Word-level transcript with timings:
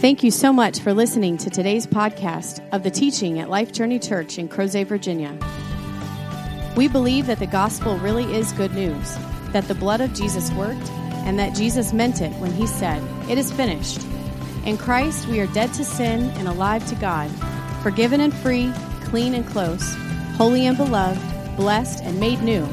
Thank 0.00 0.22
you 0.22 0.30
so 0.30 0.50
much 0.50 0.80
for 0.80 0.94
listening 0.94 1.36
to 1.38 1.50
today's 1.50 1.86
podcast 1.86 2.66
of 2.72 2.82
the 2.82 2.90
teaching 2.90 3.40
at 3.40 3.50
Life 3.50 3.72
Journey 3.72 3.98
Church 3.98 4.38
in 4.38 4.48
Crozet, 4.48 4.86
Virginia. 4.86 5.38
We 6.76 6.88
believe 6.88 7.26
that 7.26 7.40
the 7.40 7.46
gospel 7.46 7.98
really 7.98 8.24
is 8.34 8.52
good 8.52 8.72
news, 8.72 9.18
that 9.52 9.68
the 9.68 9.74
blood 9.74 10.00
of 10.00 10.14
Jesus 10.14 10.50
worked, 10.52 10.90
and 11.26 11.38
that 11.38 11.54
Jesus 11.54 11.92
meant 11.92 12.22
it 12.22 12.32
when 12.36 12.52
he 12.52 12.66
said, 12.66 13.02
It 13.28 13.36
is 13.36 13.52
finished. 13.52 14.02
In 14.64 14.78
Christ, 14.78 15.28
we 15.28 15.40
are 15.40 15.46
dead 15.48 15.74
to 15.74 15.84
sin 15.84 16.30
and 16.36 16.48
alive 16.48 16.86
to 16.88 16.94
God, 16.94 17.30
forgiven 17.82 18.22
and 18.22 18.32
free, 18.32 18.72
clean 19.04 19.34
and 19.34 19.46
close, 19.46 19.94
holy 20.36 20.66
and 20.66 20.78
beloved, 20.78 21.20
blessed 21.56 22.02
and 22.02 22.18
made 22.18 22.40
new. 22.42 22.66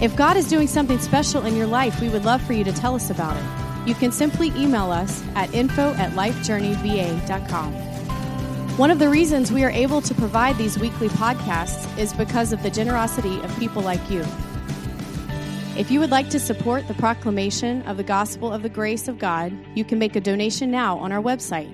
If 0.00 0.16
God 0.16 0.36
is 0.36 0.48
doing 0.48 0.66
something 0.66 0.98
special 0.98 1.46
in 1.46 1.56
your 1.56 1.66
life, 1.66 2.00
we 2.00 2.08
would 2.08 2.24
love 2.24 2.42
for 2.42 2.52
you 2.52 2.64
to 2.64 2.72
tell 2.72 2.94
us 2.94 3.10
about 3.10 3.36
it 3.36 3.64
you 3.86 3.94
can 3.94 4.12
simply 4.12 4.48
email 4.56 4.90
us 4.90 5.22
at 5.34 5.52
info 5.54 5.92
at 5.94 6.12
lifejourneyva.com. 6.12 7.74
One 8.76 8.90
of 8.90 8.98
the 8.98 9.08
reasons 9.08 9.52
we 9.52 9.62
are 9.62 9.70
able 9.70 10.00
to 10.02 10.14
provide 10.14 10.56
these 10.56 10.78
weekly 10.78 11.08
podcasts 11.08 11.98
is 11.98 12.12
because 12.12 12.52
of 12.52 12.62
the 12.62 12.70
generosity 12.70 13.38
of 13.40 13.56
people 13.58 13.82
like 13.82 14.10
you. 14.10 14.24
If 15.76 15.90
you 15.90 16.00
would 16.00 16.10
like 16.10 16.30
to 16.30 16.40
support 16.40 16.88
the 16.88 16.94
proclamation 16.94 17.82
of 17.82 17.96
the 17.96 18.02
gospel 18.02 18.52
of 18.52 18.62
the 18.62 18.68
grace 18.68 19.06
of 19.06 19.18
God, 19.18 19.52
you 19.74 19.84
can 19.84 19.98
make 19.98 20.16
a 20.16 20.20
donation 20.20 20.70
now 20.70 20.98
on 20.98 21.12
our 21.12 21.22
website, 21.22 21.72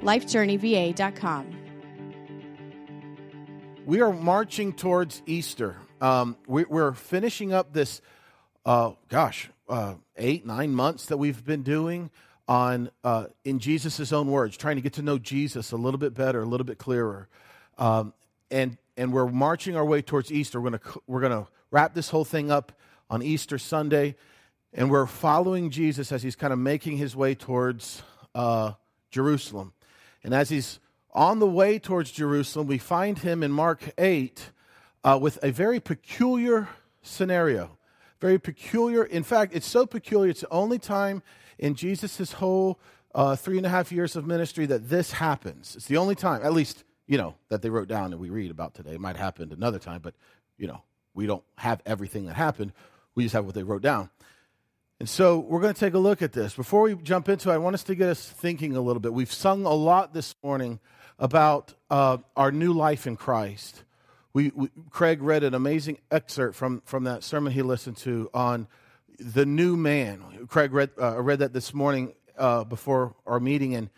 lifejourneyva.com. 0.00 1.58
We 3.84 4.00
are 4.00 4.12
marching 4.12 4.72
towards 4.72 5.22
Easter. 5.26 5.76
Um, 6.02 6.36
we, 6.48 6.64
are 6.64 6.94
finishing 6.94 7.52
up 7.52 7.72
this, 7.72 8.00
uh, 8.66 8.90
gosh, 9.08 9.48
uh, 9.68 9.94
eight, 10.16 10.44
nine 10.44 10.74
months 10.74 11.06
that 11.06 11.16
we've 11.16 11.44
been 11.44 11.62
doing 11.62 12.10
on, 12.48 12.90
uh, 13.04 13.26
in 13.44 13.60
Jesus' 13.60 14.12
own 14.12 14.26
words, 14.26 14.56
trying 14.56 14.74
to 14.74 14.82
get 14.82 14.94
to 14.94 15.02
know 15.02 15.16
Jesus 15.16 15.70
a 15.70 15.76
little 15.76 15.98
bit 15.98 16.12
better, 16.12 16.42
a 16.42 16.44
little 16.44 16.64
bit 16.64 16.78
clearer. 16.78 17.28
Um, 17.78 18.14
and, 18.50 18.78
and 18.96 19.12
we're 19.12 19.28
marching 19.28 19.76
our 19.76 19.84
way 19.84 20.02
towards 20.02 20.32
Easter. 20.32 20.60
We're 20.60 20.70
going 20.70 20.80
we're 21.06 21.20
gonna 21.20 21.46
wrap 21.70 21.94
this 21.94 22.10
whole 22.10 22.24
thing 22.24 22.50
up 22.50 22.72
on 23.08 23.22
Easter 23.22 23.56
Sunday. 23.56 24.16
And 24.74 24.90
we're 24.90 25.06
following 25.06 25.70
Jesus 25.70 26.10
as 26.10 26.24
he's 26.24 26.34
kind 26.34 26.52
of 26.52 26.58
making 26.58 26.96
his 26.96 27.14
way 27.14 27.36
towards 27.36 28.02
uh, 28.34 28.72
Jerusalem. 29.12 29.72
And 30.24 30.34
as 30.34 30.48
he's 30.48 30.80
on 31.14 31.38
the 31.38 31.46
way 31.46 31.78
towards 31.78 32.10
Jerusalem, 32.10 32.66
we 32.66 32.78
find 32.78 33.20
him 33.20 33.44
in 33.44 33.52
Mark 33.52 33.92
8 33.96 34.50
uh, 35.04 35.18
with 35.20 35.38
a 35.42 35.50
very 35.50 35.80
peculiar 35.80 36.68
scenario 37.02 37.78
very 38.22 38.38
peculiar. 38.38 39.02
In 39.02 39.24
fact, 39.24 39.52
it's 39.52 39.66
so 39.66 39.84
peculiar, 39.84 40.30
it's 40.30 40.42
the 40.42 40.50
only 40.50 40.78
time 40.78 41.22
in 41.58 41.74
Jesus' 41.74 42.32
whole 42.32 42.78
uh, 43.14 43.36
three 43.36 43.56
and 43.58 43.66
a 43.66 43.68
half 43.68 43.90
years 43.90 44.16
of 44.16 44.26
ministry 44.26 44.64
that 44.66 44.88
this 44.88 45.10
happens. 45.10 45.74
It's 45.76 45.86
the 45.86 45.96
only 45.96 46.14
time, 46.14 46.40
at 46.42 46.52
least, 46.54 46.84
you 47.08 47.18
know, 47.18 47.34
that 47.48 47.60
they 47.60 47.68
wrote 47.68 47.88
down 47.88 48.12
and 48.12 48.20
we 48.20 48.30
read 48.30 48.50
about 48.50 48.74
today. 48.74 48.92
It 48.92 49.00
might 49.00 49.16
happen 49.16 49.52
another 49.52 49.80
time, 49.80 50.00
but, 50.02 50.14
you 50.56 50.68
know, 50.68 50.82
we 51.14 51.26
don't 51.26 51.42
have 51.58 51.82
everything 51.84 52.26
that 52.26 52.36
happened. 52.36 52.72
We 53.16 53.24
just 53.24 53.34
have 53.34 53.44
what 53.44 53.56
they 53.56 53.64
wrote 53.64 53.82
down. 53.82 54.08
And 55.00 55.08
so 55.08 55.40
we're 55.40 55.60
going 55.60 55.74
to 55.74 55.80
take 55.80 55.94
a 55.94 55.98
look 55.98 56.22
at 56.22 56.32
this. 56.32 56.54
Before 56.54 56.82
we 56.82 56.94
jump 56.94 57.28
into 57.28 57.50
it, 57.50 57.54
I 57.54 57.58
want 57.58 57.74
us 57.74 57.82
to 57.84 57.96
get 57.96 58.08
us 58.08 58.24
thinking 58.24 58.76
a 58.76 58.80
little 58.80 59.00
bit. 59.00 59.12
We've 59.12 59.32
sung 59.32 59.66
a 59.66 59.74
lot 59.74 60.14
this 60.14 60.36
morning 60.44 60.78
about 61.18 61.74
uh, 61.90 62.18
our 62.36 62.52
new 62.52 62.72
life 62.72 63.08
in 63.08 63.16
Christ. 63.16 63.82
We, 64.34 64.50
we, 64.54 64.68
Craig 64.90 65.22
read 65.22 65.44
an 65.44 65.54
amazing 65.54 65.98
excerpt 66.10 66.56
from, 66.56 66.82
from 66.84 67.04
that 67.04 67.22
sermon 67.22 67.52
he 67.52 67.62
listened 67.62 67.98
to 67.98 68.30
on 68.32 68.66
the 69.18 69.44
new 69.44 69.76
man. 69.76 70.46
Craig 70.48 70.72
read, 70.72 70.90
uh, 71.00 71.20
read 71.20 71.40
that 71.40 71.52
this 71.52 71.74
morning 71.74 72.14
uh, 72.38 72.64
before 72.64 73.14
our 73.26 73.40
meeting, 73.40 73.74
and 73.74 73.90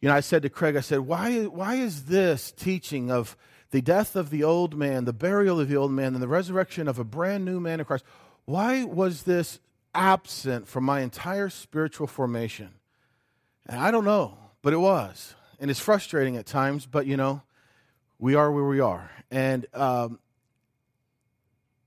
you 0.00 0.08
know, 0.08 0.14
I 0.14 0.20
said 0.20 0.42
to 0.42 0.50
Craig, 0.50 0.76
I 0.76 0.80
said, 0.80 1.00
why, 1.00 1.44
why 1.44 1.74
is 1.74 2.06
this 2.06 2.52
teaching 2.52 3.10
of 3.10 3.36
the 3.70 3.82
death 3.82 4.16
of 4.16 4.30
the 4.30 4.44
old 4.44 4.76
man, 4.76 5.04
the 5.04 5.12
burial 5.12 5.60
of 5.60 5.68
the 5.68 5.76
old 5.76 5.92
man, 5.92 6.14
and 6.14 6.22
the 6.22 6.28
resurrection 6.28 6.88
of 6.88 6.98
a 6.98 7.04
brand 7.04 7.44
new 7.44 7.60
man 7.60 7.80
in 7.80 7.86
Christ, 7.86 8.04
why 8.44 8.84
was 8.84 9.22
this 9.24 9.60
absent 9.94 10.68
from 10.68 10.84
my 10.84 11.00
entire 11.00 11.50
spiritual 11.50 12.06
formation? 12.06 12.70
And 13.66 13.78
I 13.78 13.90
don't 13.90 14.04
know, 14.04 14.38
but 14.62 14.72
it 14.72 14.78
was. 14.78 15.34
And 15.60 15.70
it's 15.70 15.80
frustrating 15.80 16.36
at 16.36 16.46
times, 16.46 16.86
but 16.86 17.06
you 17.06 17.16
know, 17.16 17.42
we 18.20 18.34
are 18.34 18.52
where 18.52 18.64
we 18.64 18.78
are. 18.78 19.10
And 19.30 19.66
um, 19.74 20.20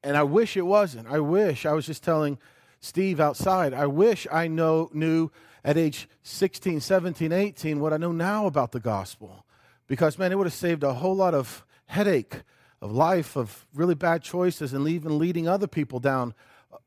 and 0.03 0.17
I 0.17 0.23
wish 0.23 0.57
it 0.57 0.65
wasn't. 0.65 1.07
I 1.07 1.19
wish 1.19 1.65
I 1.65 1.71
was 1.71 1.85
just 1.85 2.03
telling 2.03 2.37
Steve 2.81 3.21
outside. 3.21 3.73
I 3.73 3.85
wish 3.85 4.27
I 4.29 4.47
know 4.47 4.89
knew 4.91 5.29
at 5.63 5.77
age 5.77 6.09
16, 6.23 6.81
17, 6.81 7.31
18 7.31 7.79
what 7.79 7.93
I 7.93 7.97
know 7.97 8.11
now 8.11 8.47
about 8.47 8.73
the 8.73 8.81
gospel. 8.81 9.45
Because 9.87 10.17
man, 10.17 10.31
it 10.31 10.37
would 10.37 10.47
have 10.47 10.53
saved 10.53 10.83
a 10.83 10.93
whole 10.93 11.15
lot 11.15 11.33
of 11.33 11.63
headache 11.85 12.41
of 12.81 12.91
life 12.91 13.37
of 13.37 13.65
really 13.73 13.95
bad 13.95 14.23
choices 14.23 14.73
and 14.73 14.87
even 14.89 15.17
leading 15.17 15.47
other 15.47 15.67
people 15.67 15.99
down 15.99 16.33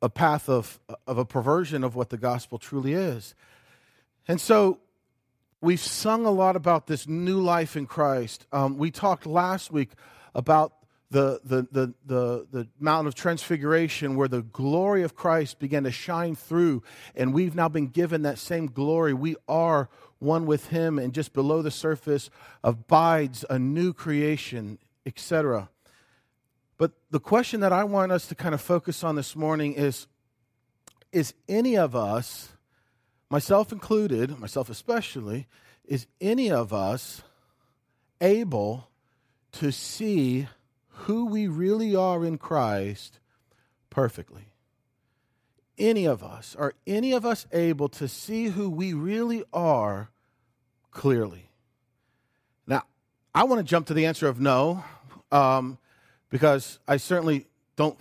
a 0.03 0.11
path 0.11 0.49
of, 0.49 0.79
of 1.07 1.17
a 1.17 1.25
perversion 1.25 1.85
of 1.85 1.95
what 1.95 2.11
the 2.11 2.19
gospel 2.19 2.59
truly 2.59 2.93
is. 2.93 3.35
And 4.29 4.41
so 4.41 4.81
We've 5.67 5.81
sung 5.81 6.27
a 6.27 6.31
lot 6.31 6.55
about 6.55 6.87
this 6.87 7.09
new 7.09 7.41
life 7.41 7.77
in 7.77 7.87
Christ. 7.87 8.47
Um, 8.53 8.79
we 8.79 8.93
talked 8.93 9.27
last 9.27 9.73
week 9.73 9.91
about 10.33 10.73
the, 11.11 11.41
the, 11.43 11.67
the, 11.73 11.95
the, 12.07 12.47
the 12.53 12.69
Mountain 12.79 13.09
of 13.09 13.17
Transfiguration 13.17 14.15
where 14.15 14.29
the 14.29 14.43
glory 14.43 15.03
of 15.03 15.17
Christ 15.17 15.59
began 15.59 15.83
to 15.83 15.91
shine 15.91 16.37
through, 16.37 16.85
and 17.17 17.35
we've 17.35 17.57
now 17.57 17.69
been 17.69 17.89
given 17.89 18.23
that 18.23 18.39
same 18.39 18.69
glory. 18.69 19.13
We 19.13 19.35
are 19.49 19.89
one 20.21 20.47
with 20.47 20.69
Him, 20.69 21.01
and 21.01 21.13
just 21.13 21.33
below 21.33 21.63
the 21.63 21.73
surface 21.73 22.31
abides 22.63 23.45
a 23.51 23.59
new 23.59 23.93
creation, 23.93 24.79
etc. 25.05 25.69
But 26.79 26.93
the 27.11 27.19
question 27.19 27.59
that 27.59 27.73
I 27.73 27.83
want 27.83 28.13
us 28.13 28.29
to 28.29 28.37
kind 28.37 28.55
of 28.55 28.61
focus 28.61 29.03
on 29.03 29.17
this 29.17 29.35
morning 29.35 29.73
is 29.73 30.07
Is 31.11 31.35
any 31.49 31.77
of 31.77 31.97
us 31.97 32.53
myself 33.31 33.73
included, 33.73 34.39
myself 34.39 34.71
especially, 34.71 35.47
is 35.85 36.07
any 36.21 36.51
of 36.51 36.73
us 36.73 37.23
able 38.21 38.89
to 39.53 39.71
see 39.71 40.49
who 40.89 41.27
we 41.27 41.47
really 41.47 41.95
are 41.95 42.25
in 42.25 42.39
Christ 42.39 43.19
perfectly? 43.91 44.49
Any 45.79 46.07
of 46.07 46.23
us, 46.23 46.57
are 46.59 46.75
any 46.87 47.13
of 47.13 47.27
us 47.27 47.47
able 47.53 47.89
to 47.91 48.09
see 48.09 48.47
who 48.47 48.71
we 48.71 48.95
really 48.95 49.45
are 49.53 50.09
clearly? 50.91 51.51
Now, 52.67 52.85
I 53.35 53.45
want 53.45 53.59
to 53.59 53.65
jump 53.65 53.87
to 53.89 53.95
the 53.95 54.07
answer 54.07 54.27
of 54.27 54.41
no, 54.41 54.83
um, 55.31 55.79
because 56.31 56.79
I 56.89 56.97
certainly 56.97 57.47
don't 57.77 57.99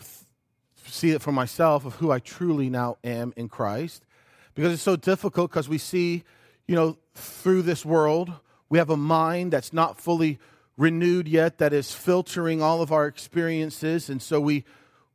see 0.88 1.12
it 1.12 1.22
for 1.22 1.34
myself 1.34 1.86
of 1.86 1.96
who 1.96 2.12
I 2.12 2.20
truly 2.20 2.70
now 2.70 2.98
am 3.04 3.34
in 3.36 3.50
Christ 3.50 4.06
because 4.56 4.74
it's 4.74 4.82
so 4.82 4.96
difficult 4.96 5.52
because 5.52 5.70
we 5.70 5.78
see, 5.78 6.24
you 6.68 6.76
know, 6.76 6.98
through 7.14 7.62
this 7.62 7.86
world, 7.86 8.34
we 8.70 8.80
have 8.80 8.90
a 8.90 8.98
mind 8.98 9.54
that's 9.54 9.74
not 9.74 10.00
fully 10.00 10.40
renewed 10.78 11.28
yet, 11.28 11.60
that 11.60 11.74
is 11.74 11.94
filtering 11.94 12.62
all 12.62 12.82
of 12.82 12.92
our 12.92 13.06
experiences. 13.06 14.10
And 14.10 14.22
so 14.22 14.42
we, 14.42 14.66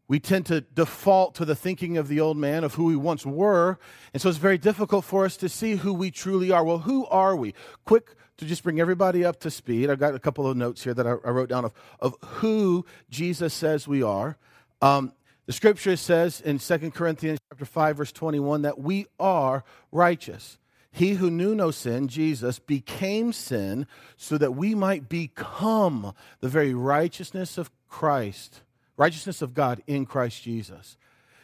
we 0.08 0.20
tend 0.20 0.46
to 0.46 0.60
default 0.60 1.34
to 1.36 1.44
the 1.44 1.54
thinking 1.54 1.96
of 1.96 2.08
the 2.08 2.20
old 2.20 2.36
man, 2.36 2.64
of 2.64 2.74
who 2.74 2.84
we 2.84 2.96
once 2.96 3.26
were. 3.26 3.78
And 4.12 4.22
so 4.22 4.28
it's 4.28 4.38
very 4.38 4.58
difficult 4.58 5.04
for 5.04 5.24
us 5.24 5.36
to 5.38 5.48
see 5.48 5.76
who 5.76 5.92
we 5.92 6.10
truly 6.10 6.50
are. 6.50 6.64
Well, 6.64 6.78
who 6.78 7.06
are 7.06 7.36
we? 7.36 7.54
Quick 7.84 8.14
to 8.38 8.46
just 8.46 8.62
bring 8.62 8.80
everybody 8.80 9.24
up 9.24 9.40
to 9.40 9.50
speed. 9.50 9.90
I've 9.90 9.98
got 9.98 10.14
a 10.14 10.18
couple 10.18 10.46
of 10.46 10.56
notes 10.56 10.82
here 10.82 10.94
that 10.94 11.06
I, 11.06 11.10
I 11.10 11.30
wrote 11.30 11.50
down 11.50 11.66
of, 11.66 11.72
of 12.00 12.16
who 12.24 12.86
Jesus 13.10 13.52
says 13.52 13.86
we 13.86 14.02
are. 14.02 14.38
Um, 14.80 15.12
the 15.50 15.54
scripture 15.54 15.96
says 15.96 16.40
in 16.40 16.60
2 16.60 16.92
Corinthians 16.92 17.40
chapter 17.50 17.64
5 17.64 17.96
verse 17.96 18.12
21 18.12 18.62
that 18.62 18.78
we 18.78 19.08
are 19.18 19.64
righteous. 19.90 20.58
He 20.92 21.14
who 21.14 21.28
knew 21.28 21.56
no 21.56 21.72
sin, 21.72 22.06
Jesus, 22.06 22.60
became 22.60 23.32
sin 23.32 23.88
so 24.16 24.38
that 24.38 24.52
we 24.52 24.76
might 24.76 25.08
become 25.08 26.14
the 26.38 26.48
very 26.48 26.72
righteousness 26.72 27.58
of 27.58 27.68
Christ, 27.88 28.62
righteousness 28.96 29.42
of 29.42 29.52
God 29.52 29.82
in 29.88 30.06
Christ 30.06 30.40
Jesus. 30.40 30.96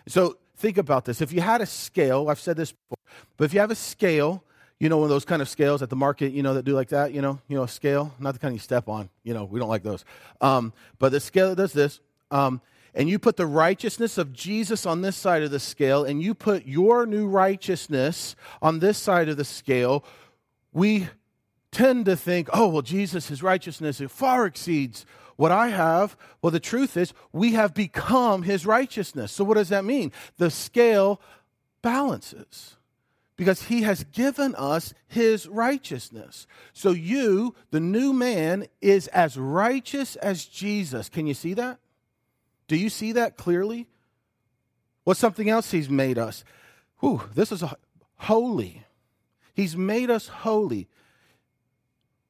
So 0.06 0.36
think 0.56 0.78
about 0.78 1.04
this. 1.04 1.20
If 1.20 1.32
you 1.32 1.40
had 1.40 1.60
a 1.60 1.66
scale, 1.66 2.28
I've 2.28 2.38
said 2.38 2.56
this 2.56 2.70
before, 2.70 2.98
but 3.36 3.46
if 3.46 3.54
you 3.54 3.58
have 3.58 3.72
a 3.72 3.74
scale, 3.74 4.44
you 4.78 4.88
know, 4.88 4.98
one 4.98 5.06
of 5.06 5.10
those 5.10 5.24
kind 5.24 5.42
of 5.42 5.48
scales 5.48 5.82
at 5.82 5.90
the 5.90 5.96
market, 5.96 6.32
you 6.32 6.44
know, 6.44 6.54
that 6.54 6.64
do 6.64 6.74
like 6.74 6.90
that, 6.90 7.12
you 7.12 7.22
know, 7.22 7.40
you 7.48 7.56
know, 7.56 7.64
a 7.64 7.68
scale, 7.68 8.14
not 8.20 8.34
the 8.34 8.38
kind 8.38 8.54
you 8.54 8.60
step 8.60 8.88
on, 8.88 9.10
you 9.24 9.34
know, 9.34 9.46
we 9.46 9.58
don't 9.58 9.68
like 9.68 9.82
those. 9.82 10.04
Um, 10.40 10.72
but 11.00 11.10
the 11.10 11.18
scale 11.18 11.48
that 11.48 11.56
does 11.56 11.72
this, 11.72 11.98
um, 12.30 12.60
and 12.96 13.08
you 13.08 13.18
put 13.18 13.36
the 13.36 13.46
righteousness 13.46 14.16
of 14.16 14.32
Jesus 14.32 14.86
on 14.86 15.02
this 15.02 15.16
side 15.16 15.42
of 15.42 15.50
the 15.50 15.60
scale, 15.60 16.04
and 16.04 16.22
you 16.22 16.34
put 16.34 16.66
your 16.66 17.06
new 17.06 17.28
righteousness 17.28 18.34
on 18.62 18.78
this 18.78 18.98
side 18.98 19.28
of 19.28 19.36
the 19.36 19.44
scale, 19.44 20.02
we 20.72 21.08
tend 21.70 22.06
to 22.06 22.16
think, 22.16 22.48
oh, 22.52 22.68
well, 22.68 22.82
Jesus, 22.82 23.28
his 23.28 23.42
righteousness 23.42 24.00
far 24.08 24.46
exceeds 24.46 25.04
what 25.36 25.52
I 25.52 25.68
have. 25.68 26.16
Well, 26.40 26.50
the 26.50 26.58
truth 26.58 26.96
is, 26.96 27.12
we 27.32 27.52
have 27.52 27.74
become 27.74 28.42
his 28.42 28.64
righteousness. 28.64 29.30
So, 29.30 29.44
what 29.44 29.54
does 29.54 29.68
that 29.68 29.84
mean? 29.84 30.10
The 30.38 30.50
scale 30.50 31.20
balances 31.82 32.76
because 33.36 33.64
he 33.64 33.82
has 33.82 34.04
given 34.04 34.54
us 34.54 34.94
his 35.06 35.46
righteousness. 35.46 36.46
So 36.72 36.90
you, 36.90 37.54
the 37.70 37.80
new 37.80 38.14
man, 38.14 38.66
is 38.80 39.08
as 39.08 39.36
righteous 39.36 40.16
as 40.16 40.46
Jesus. 40.46 41.10
Can 41.10 41.26
you 41.26 41.34
see 41.34 41.52
that? 41.54 41.78
Do 42.68 42.76
you 42.76 42.88
see 42.88 43.12
that 43.12 43.36
clearly? 43.36 43.88
What's 45.04 45.20
something 45.20 45.48
else 45.48 45.70
he's 45.70 45.88
made 45.88 46.18
us? 46.18 46.44
Whew, 46.98 47.22
this 47.34 47.52
is 47.52 47.62
holy. 48.16 48.84
He's 49.54 49.76
made 49.76 50.10
us 50.10 50.28
holy. 50.28 50.88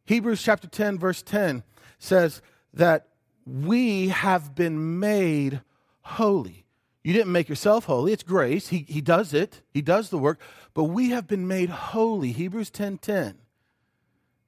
Hebrews 0.04 0.42
chapter 0.42 0.68
10, 0.68 0.98
verse 0.98 1.22
10 1.22 1.62
says 1.98 2.42
that 2.74 3.08
we 3.46 4.08
have 4.08 4.54
been 4.54 5.00
made 5.00 5.62
holy. 6.02 6.66
You 7.02 7.12
didn't 7.12 7.32
make 7.32 7.48
yourself 7.48 7.84
holy. 7.84 8.12
It's 8.12 8.22
grace. 8.22 8.68
He, 8.68 8.84
he 8.88 9.00
does 9.00 9.32
it. 9.32 9.62
He 9.70 9.80
does 9.80 10.10
the 10.10 10.18
work. 10.18 10.40
But 10.74 10.84
we 10.84 11.10
have 11.10 11.26
been 11.26 11.46
made 11.46 11.70
holy. 11.70 12.32
Hebrews 12.32 12.70
10 12.70 12.98
10. 12.98 13.38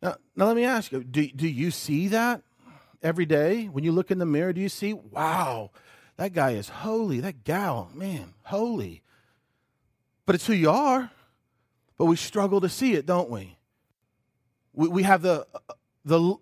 Now, 0.02 0.17
now 0.37 0.46
let 0.46 0.56
me 0.56 0.64
ask 0.64 0.93
you, 0.93 1.02
do, 1.02 1.26
do 1.29 1.49
you 1.49 1.70
see 1.70 2.08
that 2.08 2.43
every 3.02 3.26
day? 3.26 3.66
When 3.66 3.84
you 3.84 3.92
look 3.92 4.10
in 4.10 4.18
the 4.18 4.26
mirror, 4.26 4.52
do 4.52 4.60
you 4.60 4.68
see, 4.68 4.92
wow, 4.94 5.70
that 6.16 6.32
guy 6.32 6.52
is 6.52 6.68
holy. 6.68 7.20
That 7.20 7.44
gal, 7.44 7.90
man, 7.94 8.34
holy. 8.42 9.02
But 10.26 10.34
it's 10.34 10.46
who 10.46 10.52
you 10.52 10.70
are. 10.70 11.10
But 11.96 12.06
we 12.06 12.16
struggle 12.16 12.60
to 12.60 12.68
see 12.68 12.94
it, 12.94 13.06
don't 13.06 13.30
we? 13.30 13.56
We, 14.72 14.88
we 14.88 15.02
have 15.02 15.22
the, 15.22 15.46
the, 16.04 16.36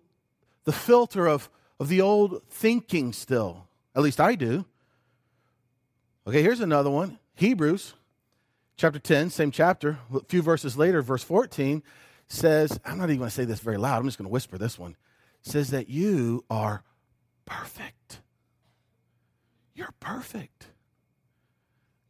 the 0.64 0.72
filter 0.72 1.26
of, 1.26 1.48
of 1.80 1.88
the 1.88 2.00
old 2.00 2.42
thinking 2.50 3.12
still. 3.12 3.66
At 3.94 4.02
least 4.02 4.20
I 4.20 4.34
do. 4.34 4.64
Okay, 6.26 6.42
here's 6.42 6.60
another 6.60 6.90
one 6.90 7.18
Hebrews 7.34 7.94
chapter 8.76 8.98
10, 8.98 9.30
same 9.30 9.50
chapter, 9.50 9.98
a 10.12 10.20
few 10.24 10.42
verses 10.42 10.76
later, 10.76 11.02
verse 11.02 11.22
14 11.22 11.82
says, 12.28 12.78
I'm 12.84 12.98
not 12.98 13.04
even 13.04 13.18
going 13.18 13.30
to 13.30 13.34
say 13.34 13.44
this 13.44 13.60
very 13.60 13.78
loud, 13.78 13.98
I'm 13.98 14.04
just 14.04 14.18
going 14.18 14.26
to 14.28 14.32
whisper 14.32 14.58
this 14.58 14.78
one. 14.78 14.96
Says 15.46 15.70
that 15.70 15.88
you 15.88 16.44
are 16.50 16.82
perfect. 17.44 18.18
You're 19.76 19.94
perfect. 20.00 20.66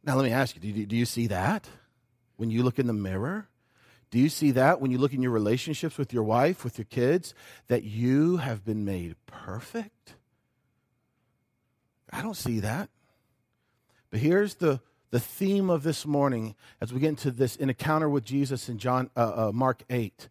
Now, 0.03 0.15
let 0.15 0.25
me 0.25 0.31
ask 0.31 0.55
you 0.55 0.61
do, 0.61 0.67
you 0.67 0.87
do 0.87 0.95
you 0.95 1.05
see 1.05 1.27
that 1.27 1.69
when 2.37 2.49
you 2.49 2.63
look 2.63 2.79
in 2.79 2.87
the 2.87 2.93
mirror? 2.93 3.47
Do 4.09 4.17
you 4.17 4.29
see 4.29 4.49
that 4.51 4.81
when 4.81 4.89
you 4.89 4.97
look 4.97 5.13
in 5.13 5.21
your 5.21 5.33
relationships 5.33 5.99
with 5.99 6.11
your 6.11 6.23
wife, 6.23 6.63
with 6.63 6.79
your 6.79 6.85
kids, 6.85 7.35
that 7.67 7.83
you 7.83 8.37
have 8.37 8.65
been 8.65 8.83
made 8.83 9.15
perfect? 9.27 10.15
I 12.11 12.23
don't 12.23 12.37
see 12.37 12.59
that. 12.61 12.89
But 14.09 14.19
here's 14.19 14.55
the, 14.55 14.81
the 15.11 15.19
theme 15.19 15.69
of 15.69 15.83
this 15.83 16.07
morning 16.07 16.55
as 16.81 16.91
we 16.91 17.01
get 17.01 17.09
into 17.09 17.29
this 17.29 17.55
in 17.55 17.69
encounter 17.69 18.09
with 18.09 18.25
Jesus 18.25 18.67
in 18.67 18.79
John 18.79 19.11
uh, 19.15 19.49
uh, 19.49 19.51
Mark 19.53 19.83
8. 19.91 20.27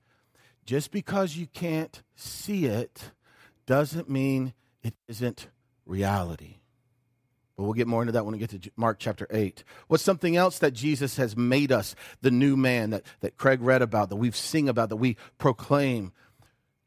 Just 0.67 0.91
because 0.91 1.37
you 1.37 1.47
can't 1.47 2.03
see 2.17 2.67
it 2.67 3.13
doesn't 3.67 4.11
mean 4.11 4.53
it 4.83 4.95
isn't 5.07 5.47
reality. 5.87 6.57
But 7.57 7.63
we'll 7.63 7.73
get 7.73 7.87
more 7.87 8.03
into 8.03 8.13
that 8.13 8.25
when 8.25 8.33
we 8.33 8.39
get 8.39 8.51
to 8.51 8.71
Mark 8.77 8.99
chapter 8.99 9.27
8. 9.31 9.65
What's 9.87 10.03
something 10.03 10.37
else 10.37 10.59
that 10.59 10.73
Jesus 10.73 11.17
has 11.17 11.37
made 11.37 11.73
us, 11.73 11.95
the 12.21 12.31
new 12.31 12.57
man 12.57 12.91
that, 12.91 13.05
that 13.21 13.39
Craig 13.39 13.63
read 13.63 13.81
about, 13.81 14.11
that 14.11 14.17
we've 14.17 14.37
sing 14.37 14.69
about, 14.69 14.91
that 14.91 14.97
we 14.97 15.17
proclaim? 15.39 16.13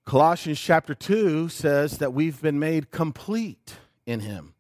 Colossians 0.06 0.60
chapter 0.60 0.94
2 0.94 1.50
says 1.50 1.98
that 2.00 2.14
we've 2.14 2.42
been 2.42 2.60
made 2.60 2.92
complete 2.92 3.78
in 4.06 4.20
him. 4.20 4.54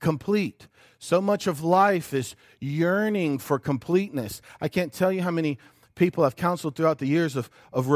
Complete. 0.00 0.66
So 0.98 1.20
much 1.20 1.46
of 1.46 1.62
life 1.62 2.12
is 2.12 2.34
yearning 2.60 3.38
for 3.38 3.58
completeness. 3.58 4.42
I 4.60 4.68
can't 4.68 4.92
tell 4.92 5.12
you 5.12 5.22
how 5.22 5.30
many 5.30 5.58
people 5.94 6.24
I've 6.24 6.36
counseled 6.36 6.76
throughout 6.76 6.98
the 6.98 7.06
years 7.06 7.36
of, 7.36 7.48
of 7.72 7.88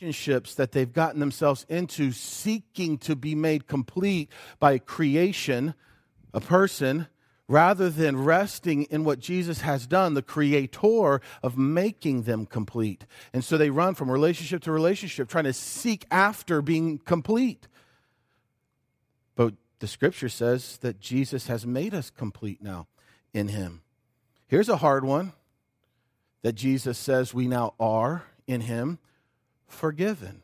relationships 0.00 0.54
that 0.54 0.70
they've 0.72 0.92
gotten 0.92 1.18
themselves 1.18 1.66
into 1.68 2.12
seeking 2.12 2.98
to 2.98 3.16
be 3.16 3.34
made 3.34 3.66
complete 3.66 4.30
by 4.60 4.78
creation, 4.78 5.74
a 6.32 6.40
person, 6.40 7.08
rather 7.48 7.90
than 7.90 8.16
resting 8.16 8.84
in 8.84 9.02
what 9.02 9.18
Jesus 9.18 9.62
has 9.62 9.88
done, 9.88 10.14
the 10.14 10.22
creator 10.22 11.20
of 11.42 11.58
making 11.58 12.22
them 12.22 12.46
complete. 12.46 13.06
And 13.32 13.42
so 13.42 13.58
they 13.58 13.70
run 13.70 13.94
from 13.94 14.10
relationship 14.10 14.62
to 14.62 14.72
relationship, 14.72 15.28
trying 15.28 15.44
to 15.44 15.52
seek 15.52 16.04
after 16.12 16.62
being 16.62 16.98
complete. 16.98 17.66
But 19.34 19.54
the 19.80 19.88
scripture 19.88 20.28
says 20.28 20.78
that 20.78 21.00
Jesus 21.00 21.48
has 21.48 21.66
made 21.66 21.92
us 21.92 22.10
complete 22.10 22.62
now 22.62 22.86
in 23.32 23.48
him. 23.48 23.82
Here's 24.46 24.68
a 24.68 24.76
hard 24.76 25.04
one 25.04 25.32
that 26.42 26.52
Jesus 26.52 26.98
says 26.98 27.34
we 27.34 27.48
now 27.48 27.74
are 27.80 28.24
in 28.46 28.60
him 28.60 29.00
forgiven. 29.68 30.42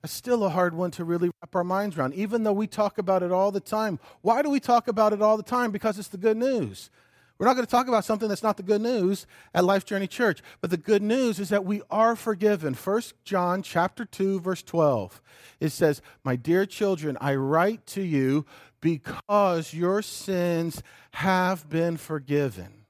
That's 0.00 0.12
still 0.12 0.44
a 0.44 0.48
hard 0.48 0.74
one 0.74 0.90
to 0.92 1.04
really 1.04 1.28
wrap 1.28 1.54
our 1.54 1.62
minds 1.62 1.96
around, 1.96 2.14
even 2.14 2.42
though 2.42 2.52
we 2.52 2.66
talk 2.66 2.98
about 2.98 3.22
it 3.22 3.30
all 3.30 3.52
the 3.52 3.60
time. 3.60 4.00
Why 4.22 4.42
do 4.42 4.50
we 4.50 4.58
talk 4.58 4.88
about 4.88 5.12
it 5.12 5.22
all 5.22 5.36
the 5.36 5.42
time? 5.44 5.70
Because 5.70 5.98
it's 5.98 6.08
the 6.08 6.18
good 6.18 6.36
news. 6.36 6.90
We're 7.38 7.46
not 7.46 7.54
going 7.54 7.66
to 7.66 7.70
talk 7.70 7.88
about 7.88 8.04
something 8.04 8.28
that's 8.28 8.42
not 8.42 8.56
the 8.56 8.62
good 8.62 8.82
news 8.82 9.26
at 9.54 9.64
Life 9.64 9.84
Journey 9.84 10.06
Church. 10.06 10.42
But 10.60 10.70
the 10.70 10.76
good 10.76 11.02
news 11.02 11.40
is 11.40 11.48
that 11.48 11.64
we 11.64 11.82
are 11.90 12.14
forgiven. 12.14 12.74
1 12.74 13.02
John 13.24 13.62
chapter 13.62 14.04
2 14.04 14.40
verse 14.40 14.62
12. 14.62 15.20
It 15.58 15.70
says, 15.70 16.02
"My 16.22 16.36
dear 16.36 16.66
children, 16.66 17.16
I 17.20 17.34
write 17.34 17.86
to 17.88 18.02
you 18.02 18.44
because 18.80 19.72
your 19.74 20.02
sins 20.02 20.82
have 21.14 21.68
been 21.68 21.96
forgiven 21.96 22.86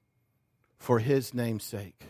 for 0.76 0.99
his 0.99 1.32
name's 1.32 1.64
sake." 1.64 2.06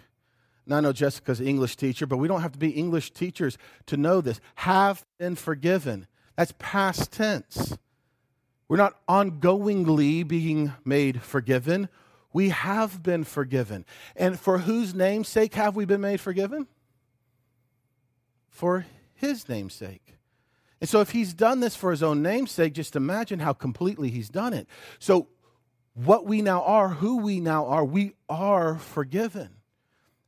Now 0.67 0.77
I 0.77 0.81
know 0.81 0.93
Jessica's 0.93 1.41
an 1.41 1.47
English 1.47 1.77
teacher, 1.77 2.07
but 2.07 2.19
we 2.19 2.29
don't 2.29 2.43
have 2.43 2.53
to 2.53 2.59
be 2.59 2.71
English 2.71 3.13
teachers 3.13 3.59
to 3.87 3.97
know 3.97 4.21
this. 4.21 4.41
Have 4.57 5.05
been 5.19 5.35
forgiven. 5.35 6.07
That's 6.37 6.55
past 6.59 7.13
tense. 7.13 7.77
We're 8.69 8.77
not 8.77 8.97
ongoingly 9.07 10.27
being 10.27 10.73
made 10.85 11.23
forgiven 11.23 11.89
we 12.33 12.49
have 12.51 13.03
been 13.03 13.25
forgiven. 13.25 13.85
And 14.17 14.39
for 14.39 14.59
whose 14.59 14.95
name's 14.95 15.29
sake 15.29 15.55
have 15.55 15.77
we 15.77 15.85
been 15.85 16.01
made 16.01 16.21
forgiven? 16.21 16.67
For 18.49 18.87
his 19.15 19.49
name's 19.49 19.75
sake. 19.75 20.17
And 20.81 20.89
so, 20.89 21.01
if 21.01 21.11
he's 21.11 21.33
done 21.33 21.61
this 21.61 21.77
for 21.77 21.93
his 21.93 22.03
own 22.03 22.23
name's 22.23 22.51
sake, 22.51 22.73
just 22.73 22.97
imagine 22.97 23.39
how 23.39 23.53
completely 23.53 24.11
he's 24.11 24.29
done 24.29 24.53
it. 24.53 24.67
So, 24.99 25.29
what 25.95 26.27
we 26.27 26.43
now 26.43 26.63
are, 26.63 26.89
who 26.89 27.19
we 27.19 27.39
now 27.39 27.67
are, 27.67 27.85
we 27.85 28.15
are 28.29 28.79
forgiven. 28.79 29.51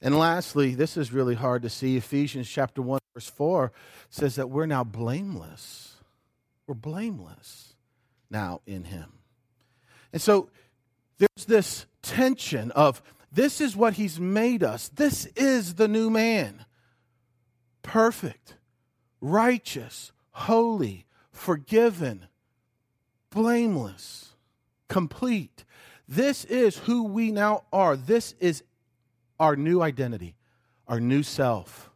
And 0.01 0.19
lastly, 0.19 0.75
this 0.75 0.97
is 0.97 1.13
really 1.13 1.35
hard 1.35 1.63
to 1.63 1.71
see. 1.71 1.97
Ephesians 1.97 2.49
chapter 2.49 2.83
1, 2.83 3.01
verse 3.15 3.31
4 3.31 3.73
says 4.11 4.37
that 4.37 4.51
we're 4.51 4.67
now 4.67 4.85
blameless. 4.85 5.95
We're 6.67 6.75
blameless 6.75 7.75
now 8.31 8.61
in 8.67 8.85
him. 8.85 9.13
And 10.13 10.21
so, 10.21 10.51
there's 11.19 11.47
this 11.47 11.87
tension 12.03 12.71
of 12.73 13.03
this 13.33 13.61
is 13.61 13.77
what 13.77 13.95
he's 13.95 14.21
made 14.21 14.63
us. 14.63 14.89
This 14.89 15.27
is 15.37 15.75
the 15.75 15.89
new 15.89 16.11
man. 16.11 16.65
Perfect, 17.83 18.57
righteous, 19.21 20.13
holy, 20.31 21.07
forgiven, 21.33 22.27
blameless, 23.31 24.35
complete. 24.89 25.65
This 26.07 26.45
is 26.45 26.79
who 26.79 27.05
we 27.05 27.33
now 27.33 27.65
are. 27.73 27.97
This 27.97 28.35
is 28.39 28.63
our 29.45 29.57
new 29.57 29.83
identity, 29.83 30.37
our 30.89 30.99
new 30.99 31.23
self. 31.23 31.91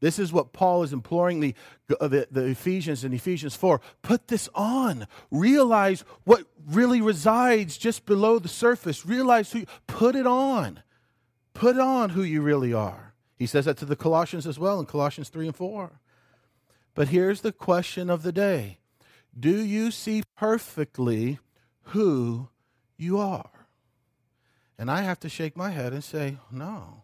This 0.00 0.18
is 0.18 0.30
what 0.30 0.52
Paul 0.52 0.82
is 0.82 0.92
imploring 0.92 1.40
the, 1.40 1.54
uh, 1.98 2.08
the, 2.08 2.28
the, 2.30 2.44
Ephesians 2.44 3.02
in 3.02 3.14
Ephesians 3.14 3.56
4. 3.56 3.80
Put 4.02 4.28
this 4.28 4.50
on. 4.54 5.06
Realize 5.30 6.04
what 6.24 6.44
really 6.66 7.00
resides 7.00 7.78
just 7.78 8.04
below 8.04 8.38
the 8.38 8.48
surface. 8.48 9.06
Realize 9.06 9.52
who, 9.52 9.64
put 9.86 10.14
it 10.14 10.26
on. 10.26 10.82
Put 11.54 11.78
on 11.78 12.10
who 12.10 12.22
you 12.22 12.42
really 12.42 12.74
are. 12.74 13.14
He 13.38 13.46
says 13.46 13.64
that 13.64 13.78
to 13.78 13.86
the 13.86 13.96
Colossians 13.96 14.46
as 14.46 14.58
well 14.58 14.78
in 14.78 14.84
Colossians 14.84 15.30
3 15.30 15.46
and 15.46 15.56
4. 15.56 15.98
But 16.94 17.08
here's 17.08 17.40
the 17.40 17.52
question 17.52 18.10
of 18.10 18.22
the 18.22 18.32
day 18.32 18.80
Do 19.38 19.64
you 19.64 19.90
see 19.90 20.24
perfectly 20.36 21.38
who 21.84 22.50
you 22.98 23.18
are? 23.18 23.55
And 24.78 24.90
I 24.90 25.02
have 25.02 25.20
to 25.20 25.28
shake 25.28 25.56
my 25.56 25.70
head 25.70 25.92
and 25.92 26.04
say, 26.04 26.38
No, 26.50 27.02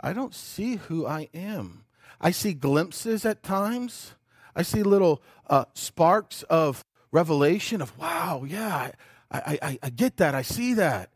I 0.00 0.12
don't 0.12 0.34
see 0.34 0.76
who 0.76 1.06
I 1.06 1.28
am. 1.34 1.84
I 2.20 2.30
see 2.30 2.52
glimpses 2.52 3.24
at 3.24 3.42
times. 3.42 4.12
I 4.54 4.62
see 4.62 4.82
little 4.82 5.22
uh, 5.48 5.64
sparks 5.74 6.42
of 6.44 6.84
revelation 7.12 7.80
of, 7.80 7.96
wow, 7.98 8.44
yeah, 8.46 8.90
I, 9.30 9.58
I, 9.62 9.78
I 9.82 9.90
get 9.90 10.18
that. 10.18 10.34
I 10.34 10.42
see 10.42 10.74
that. 10.74 11.10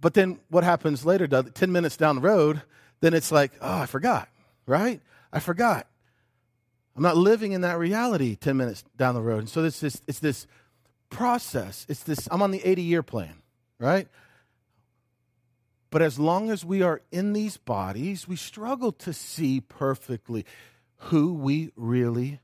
But 0.00 0.14
then 0.14 0.38
what 0.48 0.64
happens 0.64 1.04
later, 1.04 1.26
10 1.26 1.72
minutes 1.72 1.96
down 1.96 2.16
the 2.16 2.22
road, 2.22 2.62
then 3.00 3.14
it's 3.14 3.32
like, 3.32 3.52
oh, 3.60 3.80
I 3.80 3.86
forgot, 3.86 4.28
right? 4.66 5.00
I 5.32 5.40
forgot. 5.40 5.86
I'm 6.96 7.02
not 7.02 7.16
living 7.16 7.52
in 7.52 7.62
that 7.62 7.78
reality 7.78 8.36
10 8.36 8.56
minutes 8.56 8.84
down 8.96 9.14
the 9.14 9.22
road. 9.22 9.38
And 9.38 9.48
so 9.48 9.62
this 9.62 9.82
is, 9.82 10.00
it's 10.06 10.18
this 10.18 10.46
process. 11.08 11.86
It's 11.88 12.02
this, 12.02 12.28
I'm 12.30 12.42
on 12.42 12.50
the 12.50 12.64
80 12.64 12.82
year 12.82 13.02
plan, 13.02 13.34
right? 13.78 14.08
But 15.90 16.02
as 16.02 16.18
long 16.18 16.50
as 16.50 16.64
we 16.64 16.82
are 16.82 17.02
in 17.10 17.32
these 17.32 17.56
bodies, 17.56 18.28
we 18.28 18.36
struggle 18.36 18.92
to 18.92 19.12
see 19.12 19.60
perfectly 19.60 20.46
who 20.96 21.34
we 21.34 21.72
really 21.76 22.40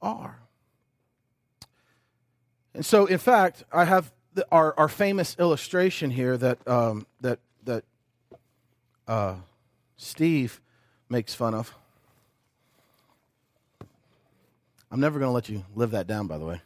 are. 0.00 0.38
And 2.74 2.86
so, 2.86 3.06
in 3.06 3.18
fact, 3.18 3.64
I 3.72 3.84
have 3.84 4.12
the, 4.34 4.46
our, 4.52 4.72
our 4.78 4.88
famous 4.88 5.36
illustration 5.38 6.10
here 6.10 6.36
that, 6.36 6.68
um, 6.68 7.06
that, 7.20 7.40
that 7.64 7.84
uh, 9.08 9.34
Steve 9.96 10.60
makes 11.08 11.34
fun 11.34 11.54
of. 11.54 11.74
I'm 14.92 15.00
never 15.00 15.18
going 15.18 15.28
to 15.28 15.34
let 15.34 15.48
you 15.48 15.64
live 15.74 15.90
that 15.90 16.06
down, 16.06 16.28
by 16.28 16.38
the 16.38 16.44
way. 16.44 16.60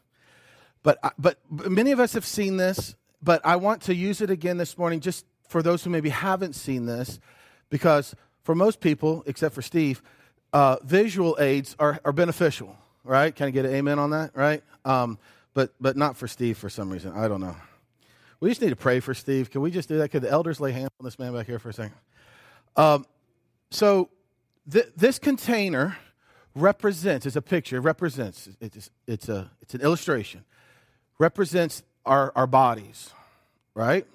But, 0.83 0.99
but 1.19 1.39
many 1.51 1.93
of 1.93 2.01
us 2.01 2.13
have 2.13 2.27
seen 2.27 2.57
this, 2.57 2.95
but 3.23 3.41
I 3.45 3.57
want 3.57 3.83
to 3.83 3.95
use 3.95 4.21
it 4.21 4.31
again 4.31 4.59
this 4.59 4.77
morning 4.77 5.01
just 5.01 5.25
for 5.53 5.63
those 5.63 5.85
who 5.85 5.91
maybe 5.91 6.09
haven't 6.09 6.55
seen 6.55 6.87
this, 6.87 7.21
because 7.69 8.15
for 8.43 8.55
most 8.55 8.81
people, 8.81 9.23
except 9.27 9.55
for 9.55 9.63
Steve, 9.63 10.03
uh, 10.53 10.77
visual 10.83 11.37
aids 11.39 11.77
are, 11.79 12.01
are 12.05 12.13
beneficial, 12.13 12.75
right? 13.05 13.37
Can 13.37 13.47
I 13.47 13.51
get 13.51 13.67
an 13.67 13.75
amen 13.75 13.99
on 13.99 14.11
that, 14.11 14.35
right? 14.35 14.63
Um, 14.85 15.19
but, 15.55 15.75
but 15.79 15.97
not 15.97 16.17
for 16.17 16.27
Steve 16.27 16.57
for 16.57 16.71
some 16.71 16.91
reason. 16.91 17.13
I 17.13 17.29
don't 17.29 17.41
know. 17.41 17.55
We 18.41 18.49
just 18.49 18.63
need 18.63 18.71
to 18.71 18.77
pray 18.77 19.01
for 19.01 19.15
Steve. 19.15 19.51
Can 19.51 19.61
we 19.61 19.71
just 19.71 19.89
do 19.89 19.99
that? 19.99 20.09
Could 20.09 20.23
the 20.23 20.31
elders 20.31 20.59
lay 20.59 20.73
hands 20.73 20.91
on 20.99 21.05
this 21.05 21.19
man 21.19 21.33
back 21.35 21.47
here 21.47 21.59
for 21.59 21.69
a 21.69 21.75
second? 21.75 21.97
Um, 22.75 23.07
so 23.71 24.09
th- 24.71 24.89
this 24.97 25.19
container 25.19 25.97
represents, 26.55 27.27
it's 27.27 27.37
a 27.37 27.43
picture, 27.43 27.77
it 27.77 27.81
represents, 27.81 28.49
it's, 28.61 28.91
it's, 29.07 29.29
a, 29.29 29.51
it's 29.61 29.75
an 29.75 29.83
illustration, 29.83 30.45
represents 31.19 31.83
our, 32.05 32.33
our 32.35 32.47
bodies, 32.47 33.11
right? 33.75 34.07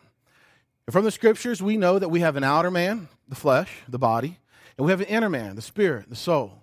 And 0.87 0.93
from 0.93 1.03
the 1.03 1.11
scriptures, 1.11 1.61
we 1.61 1.75
know 1.75 1.99
that 1.99 2.09
we 2.09 2.21
have 2.21 2.37
an 2.37 2.45
outer 2.45 2.71
man, 2.71 3.09
the 3.27 3.35
flesh, 3.35 3.69
the 3.89 3.99
body, 3.99 4.39
and 4.77 4.85
we 4.85 4.91
have 4.91 5.01
an 5.01 5.07
inner 5.07 5.29
man, 5.29 5.55
the 5.57 5.61
spirit, 5.61 6.09
the 6.09 6.15
soul. 6.15 6.61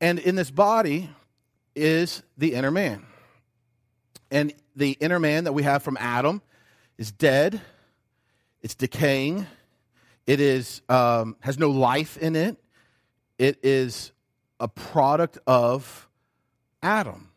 And 0.00 0.18
in 0.18 0.34
this 0.34 0.50
body 0.50 1.08
is 1.76 2.22
the 2.36 2.54
inner 2.54 2.72
man. 2.72 3.06
And 4.30 4.52
the 4.74 4.92
inner 5.00 5.20
man 5.20 5.44
that 5.44 5.52
we 5.52 5.62
have 5.62 5.84
from 5.84 5.96
Adam 6.00 6.42
is 6.98 7.12
dead, 7.12 7.60
it's 8.60 8.74
decaying, 8.74 9.46
it 10.26 10.40
is, 10.40 10.82
um, 10.88 11.36
has 11.40 11.60
no 11.60 11.70
life 11.70 12.16
in 12.16 12.34
it, 12.34 12.56
it 13.38 13.60
is 13.62 14.10
a 14.58 14.66
product 14.66 15.38
of 15.46 16.08
Adam. 16.82 17.30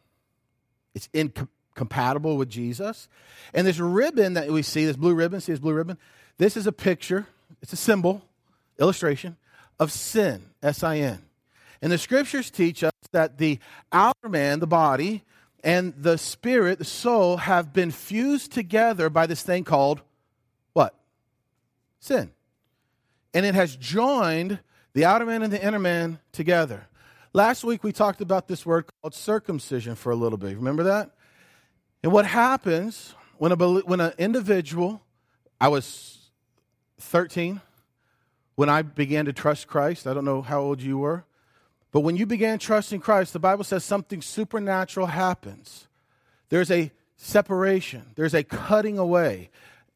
It's 0.96 1.10
incompatible 1.80 2.36
with 2.36 2.50
Jesus. 2.50 3.08
And 3.54 3.66
this 3.66 3.80
ribbon 3.80 4.34
that 4.34 4.50
we 4.50 4.62
see, 4.62 4.86
this 4.86 4.98
blue 4.98 5.14
ribbon, 5.14 5.40
see 5.40 5.54
this 5.54 5.62
blue 5.62 5.74
ribbon? 5.74 5.98
This 6.38 6.58
is 6.58 6.68
a 6.68 6.72
picture, 6.72 7.26
it's 7.62 7.74
a 7.74 7.78
symbol, 7.78 8.22
illustration 8.80 9.38
of 9.80 9.92
sin, 9.92 10.44
S 10.62 10.84
I 10.84 10.98
N. 10.98 11.20
And 11.82 11.92
the 11.92 11.98
scriptures 11.98 12.50
teach 12.50 12.84
us 12.84 12.92
that 13.12 13.38
the 13.38 13.60
outer 13.94 14.28
man, 14.28 14.60
the 14.60 14.68
body, 14.68 15.24
and 15.64 15.94
the 15.98 16.18
spirit, 16.18 16.80
the 16.80 16.86
soul, 16.86 17.38
have 17.38 17.72
been 17.72 17.92
fused 17.92 18.52
together 18.52 19.10
by 19.10 19.26
this 19.26 19.42
thing 19.42 19.64
called 19.64 20.02
what? 20.74 20.94
Sin. 22.02 22.32
And 23.34 23.46
it 23.46 23.56
has 23.56 23.76
joined 23.76 24.60
the 24.94 25.06
outer 25.06 25.26
man 25.26 25.44
and 25.44 25.54
the 25.54 25.66
inner 25.66 25.80
man 25.80 26.20
together. 26.34 26.88
Last 27.32 27.64
week 27.64 27.84
we 27.84 27.94
talked 27.94 28.22
about 28.22 28.48
this 28.48 28.66
word 28.66 28.86
called 29.02 29.14
circumcision 29.14 29.96
for 29.96 30.12
a 30.12 30.16
little 30.16 30.38
bit. 30.38 30.58
Remember 30.58 30.84
that? 30.84 31.12
And 32.04 32.12
what 32.12 32.26
happens 32.26 33.16
when, 33.38 33.52
a, 33.52 33.56
when 33.56 34.00
an 34.00 34.14
individual, 34.18 35.02
I 35.60 35.68
was 35.68 36.30
13 37.00 37.62
when 38.56 38.70
I 38.70 38.82
began 38.82 39.26
to 39.26 39.34
trust 39.34 39.68
Christ. 39.68 40.08
I 40.08 40.14
don't 40.14 40.26
know 40.26 40.42
how 40.42 40.62
old 40.62 40.82
you 40.82 40.98
were. 40.98 41.26
But 41.92 42.02
when 42.02 42.16
you 42.16 42.26
began 42.26 42.60
trusting 42.60 43.00
Christ, 43.00 43.34
the 43.34 43.40
Bible 43.40 43.64
says 43.64 43.84
something 43.84 44.22
supernatural 44.22 45.08
happens. 45.08 45.88
There's 46.50 46.70
a 46.70 46.92
separation, 47.16 48.12
there's 48.16 48.34
a 48.34 48.44
cutting 48.44 48.98
away, 48.98 49.50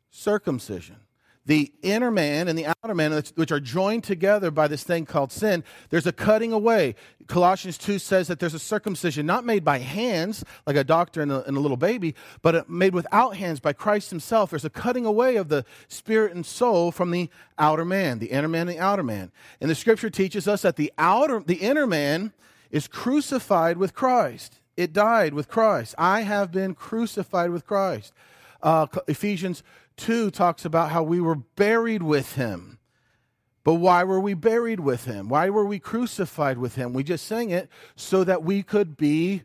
circumcision 0.10 0.98
the 1.46 1.74
inner 1.82 2.10
man 2.10 2.48
and 2.48 2.58
the 2.58 2.68
outer 2.68 2.96
man, 2.96 3.12
which 3.36 3.52
are 3.52 3.60
joined 3.60 4.04
together 4.04 4.50
by 4.50 4.68
this 4.68 4.84
thing 4.84 5.06
called 5.06 5.32
sin, 5.32 5.64
there's 5.90 6.08
a 6.08 6.14
cutting 6.14 6.54
away. 6.54 6.96
Colossians 7.28 7.78
2 7.78 8.00
says 8.00 8.28
that 8.28 8.40
there's 8.40 8.54
a 8.54 8.60
circumcision 8.60 9.26
not 9.26 9.46
made 9.46 9.64
by 9.64 9.80
hands, 9.80 10.44
like 10.66 10.76
a 10.76 10.84
doctor 10.84 11.22
and 11.22 11.32
a, 11.32 11.44
and 11.46 11.58
a 11.58 11.60
little 11.60 11.78
baby, 11.78 12.16
but 12.42 12.70
made 12.70 12.94
without 12.94 13.36
hands 13.36 13.60
by 13.60 13.74
Christ 13.74 14.10
himself. 14.10 14.52
There's 14.52 14.66
a 14.66 14.70
cutting 14.70 15.06
away 15.06 15.36
of 15.36 15.50
the 15.50 15.66
spirit 15.88 16.34
and 16.34 16.46
soul 16.46 16.92
from 16.92 17.12
the 17.12 17.30
outer 17.58 17.86
man, 17.86 18.20
the 18.20 18.28
inner 18.28 18.48
man 18.48 18.68
and 18.68 18.78
the 18.78 18.80
outer 18.80 19.04
man. 19.04 19.32
And 19.60 19.70
the 19.70 19.76
scripture 19.76 20.10
teaches 20.10 20.48
us 20.48 20.62
that 20.62 20.76
the 20.76 20.94
outer, 20.98 21.42
the 21.46 21.56
inner 21.56 21.88
man 21.88 22.34
is 22.72 22.88
crucified 22.88 23.78
with 23.78 23.94
Christ. 23.94 24.60
It 24.76 24.94
died 24.94 25.34
with 25.34 25.48
Christ. 25.48 25.94
I 25.98 26.22
have 26.22 26.52
been 26.52 26.74
crucified 26.74 27.52
with 27.52 27.66
Christ. 27.66 28.14
Uh, 28.62 28.88
Ephesians 29.08 29.62
2 29.98 30.32
talks 30.32 30.66
about 30.66 30.92
how 30.92 31.04
we 31.04 31.20
were 31.22 31.36
buried 31.36 32.04
with 32.04 32.36
him. 32.36 32.80
But 33.64 33.76
why 33.76 34.04
were 34.04 34.20
we 34.20 34.34
buried 34.34 34.82
with 34.82 35.06
him? 35.06 35.30
Why 35.30 35.50
were 35.50 35.66
we 35.66 35.80
crucified 35.80 36.58
with 36.58 36.76
him? 36.76 36.94
We 36.94 37.04
just 37.04 37.26
sang 37.26 37.50
it 37.50 37.70
so 37.96 38.24
that 38.26 38.44
we 38.44 38.62
could 38.62 38.98
be, 38.98 39.44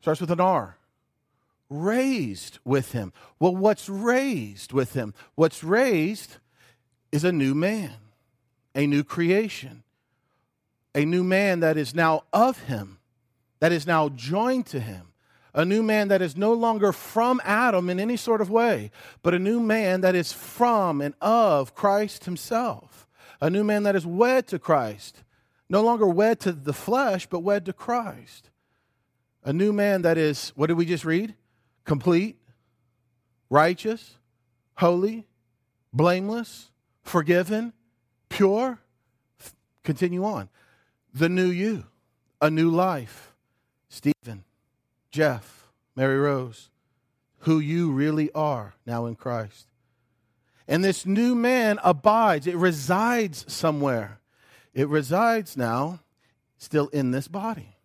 starts 0.00 0.20
with 0.20 0.32
an 0.32 0.40
R, 0.40 0.78
raised 1.70 2.58
with 2.64 2.92
him. 2.92 3.12
Well, 3.38 3.54
what's 3.54 3.88
raised 3.88 4.72
with 4.72 4.94
him? 4.94 5.14
What's 5.36 5.62
raised 5.62 6.38
is 7.12 7.22
a 7.22 7.32
new 7.32 7.54
man, 7.54 7.94
a 8.74 8.86
new 8.86 9.04
creation, 9.04 9.84
a 10.94 11.04
new 11.04 11.22
man 11.22 11.60
that 11.60 11.76
is 11.76 11.94
now 11.94 12.24
of 12.32 12.64
him, 12.64 12.98
that 13.60 13.70
is 13.70 13.86
now 13.86 14.08
joined 14.08 14.66
to 14.66 14.80
him 14.80 15.11
a 15.54 15.64
new 15.64 15.82
man 15.82 16.08
that 16.08 16.22
is 16.22 16.36
no 16.36 16.52
longer 16.52 16.92
from 16.92 17.40
Adam 17.44 17.90
in 17.90 18.00
any 18.00 18.16
sort 18.16 18.40
of 18.40 18.50
way, 18.50 18.90
but 19.22 19.34
a 19.34 19.38
new 19.38 19.60
man 19.60 20.00
that 20.00 20.14
is 20.14 20.32
from 20.32 21.00
and 21.00 21.14
of 21.20 21.74
Christ 21.74 22.24
himself. 22.24 23.06
A 23.40 23.50
new 23.50 23.64
man 23.64 23.82
that 23.82 23.96
is 23.96 24.06
wed 24.06 24.46
to 24.48 24.58
Christ, 24.58 25.24
no 25.68 25.82
longer 25.82 26.06
wed 26.06 26.40
to 26.40 26.52
the 26.52 26.72
flesh, 26.72 27.26
but 27.26 27.40
wed 27.40 27.66
to 27.66 27.72
Christ. 27.72 28.50
A 29.44 29.52
new 29.52 29.72
man 29.72 30.02
that 30.02 30.16
is, 30.16 30.50
what 30.54 30.68
did 30.68 30.76
we 30.76 30.86
just 30.86 31.04
read? 31.04 31.34
Complete, 31.84 32.36
righteous, 33.50 34.16
holy, 34.76 35.26
blameless, 35.92 36.70
forgiven, 37.02 37.72
pure. 38.28 38.78
Continue 39.82 40.24
on. 40.24 40.48
The 41.12 41.28
new 41.28 41.50
you, 41.50 41.84
a 42.40 42.48
new 42.48 42.70
life. 42.70 43.34
Stephen 43.88 44.44
Jeff, 45.12 45.68
Mary 45.94 46.18
Rose, 46.18 46.70
who 47.40 47.60
you 47.60 47.92
really 47.92 48.32
are 48.32 48.74
now 48.86 49.06
in 49.06 49.14
Christ. 49.14 49.68
And 50.66 50.82
this 50.82 51.04
new 51.04 51.34
man 51.34 51.78
abides, 51.84 52.46
it 52.46 52.56
resides 52.56 53.44
somewhere. 53.52 54.20
It 54.72 54.88
resides 54.88 55.56
now 55.56 56.00
still 56.56 56.88
in 56.88 57.10
this 57.10 57.28
body. 57.28 57.76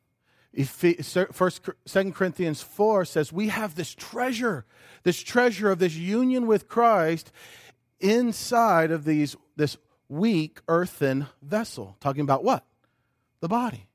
First, 1.33 1.69
Second 1.85 2.15
Corinthians 2.15 2.61
4 2.61 3.05
says, 3.05 3.33
We 3.33 3.49
have 3.49 3.75
this 3.75 3.93
treasure, 3.93 4.65
this 5.03 5.21
treasure 5.21 5.69
of 5.69 5.79
this 5.79 5.95
union 5.95 6.47
with 6.47 6.67
Christ 6.67 7.31
inside 7.99 8.91
of 8.91 9.03
these, 9.03 9.35
this 9.55 9.77
weak 10.07 10.61
earthen 10.67 11.27
vessel. 11.41 11.97
Talking 11.99 12.21
about 12.21 12.43
what? 12.43 12.65
The 13.41 13.47
body. 13.47 13.87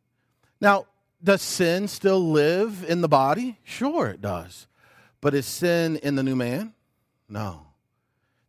Now, 0.61 0.87
does 1.23 1.43
sin 1.43 1.89
still 1.89 2.31
live 2.31 2.85
in 2.89 3.01
the 3.01 3.09
body? 3.09 3.59
Sure, 3.65 4.09
it 4.09 4.21
does. 4.21 4.67
But 5.21 5.35
is 5.35 5.47
sin 5.47 5.97
in 5.97 6.17
the 6.17 6.23
new 6.23 6.37
man? 6.37 6.75
No. 7.29 7.67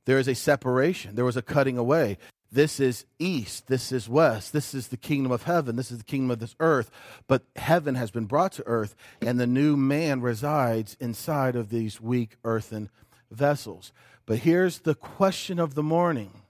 There 0.06 0.20
is 0.20 0.27
a 0.27 0.36
separation, 0.36 1.15
there 1.15 1.25
was 1.25 1.38
a 1.38 1.42
cutting 1.42 1.77
away. 1.77 2.18
This 2.51 2.80
is 2.80 3.06
east, 3.18 3.68
this 3.68 3.92
is 3.92 4.08
west, 4.08 4.53
this 4.53 4.75
is 4.75 4.89
the 4.89 4.98
kingdom 4.98 5.32
of 5.32 5.44
heaven, 5.44 5.75
this 5.75 5.89
is 5.89 5.98
the 5.98 6.03
kingdom 6.03 6.30
of 6.30 6.39
this 6.39 6.56
earth. 6.60 6.92
But 7.27 7.44
heaven 7.56 7.96
has 7.96 8.12
been 8.12 8.25
brought 8.25 8.51
to 8.53 8.68
earth, 8.68 8.96
and 9.22 9.39
the 9.39 9.48
new 9.48 9.75
man 9.75 10.22
resides 10.22 10.96
inside 11.00 11.56
of 11.56 11.70
these 11.70 12.00
weak 12.00 12.38
earthen 12.44 12.92
vessels. 13.32 13.92
But 14.27 14.39
here's 14.39 14.80
the 14.80 14.94
question 14.94 15.58
of 15.58 15.74
the 15.74 15.82
morning 15.82 16.44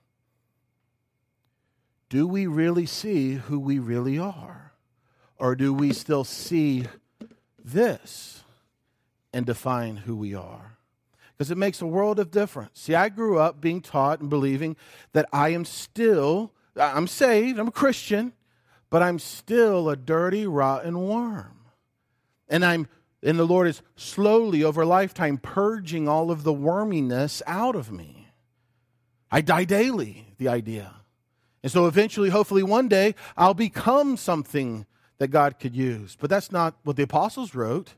Do 2.09 2.27
we 2.27 2.47
really 2.47 2.85
see 2.85 3.35
who 3.35 3.57
we 3.59 3.79
really 3.79 4.19
are? 4.19 4.72
Or 5.43 5.55
do 5.57 5.73
we 5.73 5.91
still 5.91 6.23
see 6.23 6.85
this 7.61 8.43
and 9.33 9.45
define 9.45 9.97
who 9.97 10.15
we 10.15 10.33
are? 10.33 10.77
Because 11.33 11.51
it 11.51 11.57
makes 11.57 11.81
a 11.81 11.85
world 11.85 12.17
of 12.17 12.31
difference. 12.31 12.79
See, 12.79 12.95
I 12.95 13.09
grew 13.09 13.39
up 13.39 13.59
being 13.59 13.81
taught 13.81 14.21
and 14.21 14.29
believing 14.29 14.77
that 15.11 15.27
I 15.33 15.49
am 15.49 15.65
still, 15.65 16.53
I'm 16.77 17.07
saved, 17.07 17.59
I'm 17.59 17.67
a 17.67 17.71
Christian, 17.71 18.31
but 18.89 19.03
I'm 19.03 19.19
still 19.19 19.89
a 19.89 19.97
dirty, 19.97 20.47
rotten 20.47 20.97
worm. 21.09 21.59
And 22.47 22.63
I'm 22.63 22.87
and 23.21 23.37
the 23.37 23.43
Lord 23.43 23.67
is 23.67 23.81
slowly 23.97 24.63
over 24.63 24.85
lifetime 24.85 25.37
purging 25.37 26.07
all 26.07 26.31
of 26.31 26.43
the 26.43 26.53
worminess 26.53 27.41
out 27.45 27.75
of 27.75 27.91
me. 27.91 28.29
I 29.29 29.41
die 29.41 29.65
daily, 29.65 30.35
the 30.37 30.47
idea. 30.47 30.93
And 31.61 31.69
so 31.69 31.85
eventually, 31.85 32.29
hopefully, 32.29 32.63
one 32.63 32.87
day, 32.87 33.13
I'll 33.35 33.53
become 33.53 34.15
something 34.15 34.85
that 35.23 35.29
God 35.29 35.57
could 35.57 35.73
use. 35.73 36.17
But 36.19 36.29
that's 36.29 36.51
not 36.51 36.75
what 36.83 36.97
the 36.97 37.03
apostles 37.03 37.55
wrote. 37.55 37.93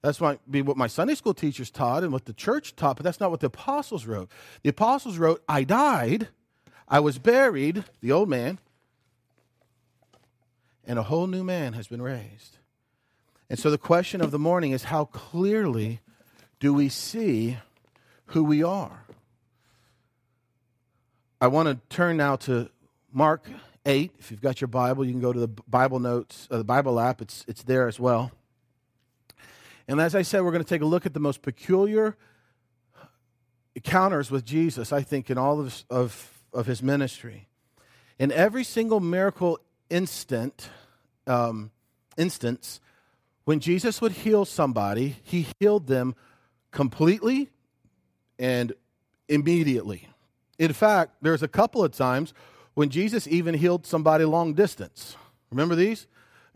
That's 0.00 0.22
might 0.22 0.40
be 0.50 0.62
what 0.62 0.78
my 0.78 0.86
Sunday 0.86 1.14
school 1.14 1.34
teachers 1.34 1.70
taught 1.70 2.02
and 2.02 2.14
what 2.14 2.24
the 2.24 2.32
church 2.32 2.74
taught, 2.74 2.96
but 2.96 3.04
that's 3.04 3.20
not 3.20 3.30
what 3.30 3.40
the 3.40 3.48
apostles 3.48 4.06
wrote. 4.06 4.30
The 4.62 4.70
apostles 4.70 5.18
wrote, 5.18 5.44
I 5.46 5.64
died, 5.64 6.28
I 6.88 6.98
was 7.00 7.18
buried, 7.18 7.84
the 8.00 8.10
old 8.10 8.30
man, 8.30 8.58
and 10.86 10.98
a 10.98 11.02
whole 11.02 11.26
new 11.26 11.44
man 11.44 11.74
has 11.74 11.88
been 11.88 12.00
raised. 12.00 12.56
And 13.50 13.58
so 13.58 13.70
the 13.70 13.76
question 13.76 14.22
of 14.22 14.30
the 14.30 14.38
morning 14.38 14.72
is 14.72 14.84
how 14.84 15.04
clearly 15.04 16.00
do 16.58 16.72
we 16.72 16.88
see 16.88 17.58
who 18.28 18.42
we 18.42 18.62
are? 18.62 19.04
I 21.38 21.48
want 21.48 21.68
to 21.68 21.94
turn 21.94 22.16
now 22.16 22.36
to 22.36 22.70
Mark 23.12 23.46
8. 23.84 24.12
If 24.18 24.30
you've 24.30 24.40
got 24.40 24.60
your 24.60 24.68
Bible, 24.68 25.04
you 25.04 25.12
can 25.12 25.20
go 25.20 25.32
to 25.32 25.40
the 25.40 25.48
Bible 25.48 25.98
notes, 25.98 26.48
uh, 26.50 26.58
the 26.58 26.64
Bible 26.64 27.00
app, 27.00 27.20
it's, 27.20 27.44
it's 27.48 27.62
there 27.62 27.88
as 27.88 27.98
well. 27.98 28.30
And 29.88 30.00
as 30.00 30.14
I 30.14 30.22
said, 30.22 30.42
we're 30.42 30.52
going 30.52 30.64
to 30.64 30.68
take 30.68 30.82
a 30.82 30.86
look 30.86 31.06
at 31.06 31.14
the 31.14 31.20
most 31.20 31.42
peculiar 31.42 32.16
encounters 33.74 34.30
with 34.30 34.44
Jesus, 34.44 34.92
I 34.92 35.02
think, 35.02 35.30
in 35.30 35.38
all 35.38 35.60
of, 35.60 35.84
of, 35.90 36.30
of 36.52 36.66
his 36.66 36.82
ministry. 36.82 37.48
In 38.18 38.30
every 38.30 38.64
single 38.64 39.00
miracle 39.00 39.58
instant, 39.90 40.68
um, 41.26 41.70
instance, 42.16 42.80
when 43.44 43.60
Jesus 43.60 44.00
would 44.00 44.12
heal 44.12 44.44
somebody, 44.44 45.16
he 45.24 45.46
healed 45.58 45.88
them 45.88 46.14
completely 46.70 47.48
and 48.38 48.72
immediately. 49.28 50.08
In 50.58 50.72
fact, 50.72 51.16
there's 51.22 51.42
a 51.42 51.48
couple 51.48 51.82
of 51.82 51.92
times 51.92 52.32
when 52.74 52.90
Jesus 52.90 53.26
even 53.26 53.54
healed 53.54 53.86
somebody 53.86 54.24
long 54.24 54.54
distance. 54.54 55.16
Remember 55.50 55.74
these? 55.74 56.06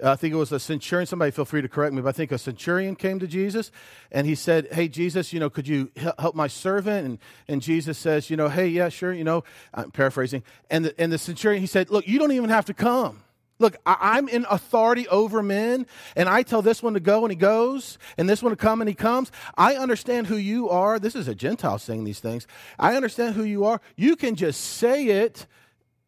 Uh, 0.02 0.10
I 0.10 0.16
think 0.16 0.34
it 0.34 0.36
was 0.36 0.52
a 0.52 0.60
centurion. 0.60 1.06
Somebody 1.06 1.30
feel 1.30 1.46
free 1.46 1.62
to 1.62 1.68
correct 1.68 1.94
me, 1.94 2.02
but 2.02 2.10
I 2.10 2.12
think 2.12 2.30
a 2.30 2.38
centurion 2.38 2.96
came 2.96 3.18
to 3.18 3.26
Jesus 3.26 3.70
and 4.12 4.26
he 4.26 4.34
said, 4.34 4.68
Hey, 4.72 4.88
Jesus, 4.88 5.32
you 5.32 5.40
know, 5.40 5.48
could 5.48 5.66
you 5.66 5.90
help 6.18 6.34
my 6.34 6.48
servant? 6.48 7.06
And, 7.06 7.18
and 7.48 7.62
Jesus 7.62 7.96
says, 7.96 8.28
You 8.28 8.36
know, 8.36 8.48
hey, 8.48 8.68
yeah, 8.68 8.90
sure, 8.90 9.12
you 9.12 9.24
know, 9.24 9.44
I'm 9.72 9.90
paraphrasing. 9.90 10.42
And 10.70 10.86
the, 10.86 11.00
and 11.00 11.10
the 11.10 11.18
centurion, 11.18 11.60
he 11.60 11.66
said, 11.66 11.90
Look, 11.90 12.06
you 12.06 12.18
don't 12.18 12.32
even 12.32 12.50
have 12.50 12.66
to 12.66 12.74
come. 12.74 13.22
Look, 13.58 13.76
I, 13.86 14.18
am 14.18 14.28
in 14.28 14.44
authority 14.50 15.08
over 15.08 15.42
men, 15.42 15.86
and 16.14 16.28
I 16.28 16.42
tell 16.42 16.60
this 16.60 16.82
one 16.82 16.92
to 16.92 17.00
go 17.00 17.24
and 17.24 17.32
he 17.32 17.36
goes, 17.36 17.96
and 18.18 18.28
this 18.28 18.42
one 18.42 18.50
to 18.50 18.56
come 18.56 18.82
and 18.82 18.88
he 18.88 18.94
comes. 18.94 19.32
I 19.56 19.76
understand 19.76 20.26
who 20.26 20.36
you 20.36 20.68
are. 20.68 20.98
This 20.98 21.14
is 21.14 21.26
a 21.26 21.34
Gentile 21.34 21.78
saying 21.78 22.04
these 22.04 22.20
things. 22.20 22.46
I 22.78 22.96
understand 22.96 23.34
who 23.34 23.44
you 23.44 23.64
are. 23.64 23.80
You 23.96 24.14
can 24.14 24.34
just 24.34 24.60
say 24.60 25.06
it, 25.06 25.46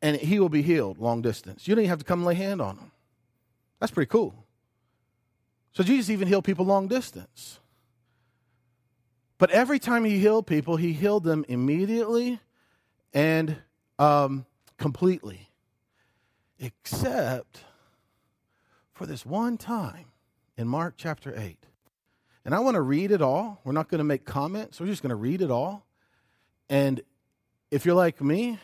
and 0.00 0.16
he 0.16 0.38
will 0.38 0.48
be 0.48 0.62
healed 0.62 0.98
long 0.98 1.22
distance. 1.22 1.66
You 1.66 1.74
don't 1.74 1.82
even 1.82 1.90
have 1.90 1.98
to 1.98 2.04
come 2.04 2.24
lay 2.24 2.34
hand 2.34 2.60
on 2.60 2.76
him. 2.76 2.92
That's 3.80 3.92
pretty 3.92 4.08
cool. 4.08 4.34
So 5.72 5.82
Jesus 5.82 6.10
even 6.10 6.28
healed 6.28 6.44
people 6.44 6.64
long 6.64 6.88
distance. 6.88 7.60
But 9.38 9.50
every 9.50 9.78
time 9.78 10.04
he 10.04 10.18
healed 10.18 10.46
people, 10.46 10.76
he 10.76 10.92
healed 10.92 11.22
them 11.22 11.44
immediately 11.48 12.40
and 13.14 13.56
um, 13.98 14.46
completely, 14.76 15.48
except 16.58 17.60
for 18.92 19.06
this 19.06 19.24
one 19.24 19.56
time 19.56 20.06
in 20.56 20.66
Mark 20.66 20.94
chapter 20.96 21.32
8. 21.36 21.56
And 22.44 22.54
I 22.54 22.58
want 22.60 22.74
to 22.74 22.80
read 22.80 23.12
it 23.12 23.22
all. 23.22 23.60
We're 23.62 23.72
not 23.72 23.88
going 23.88 23.98
to 23.98 24.04
make 24.04 24.24
comments, 24.24 24.80
we're 24.80 24.86
just 24.86 25.02
going 25.02 25.10
to 25.10 25.16
read 25.16 25.40
it 25.40 25.50
all. 25.50 25.86
And 26.68 27.00
if 27.70 27.86
you're 27.86 27.94
like 27.94 28.20
me, 28.20 28.58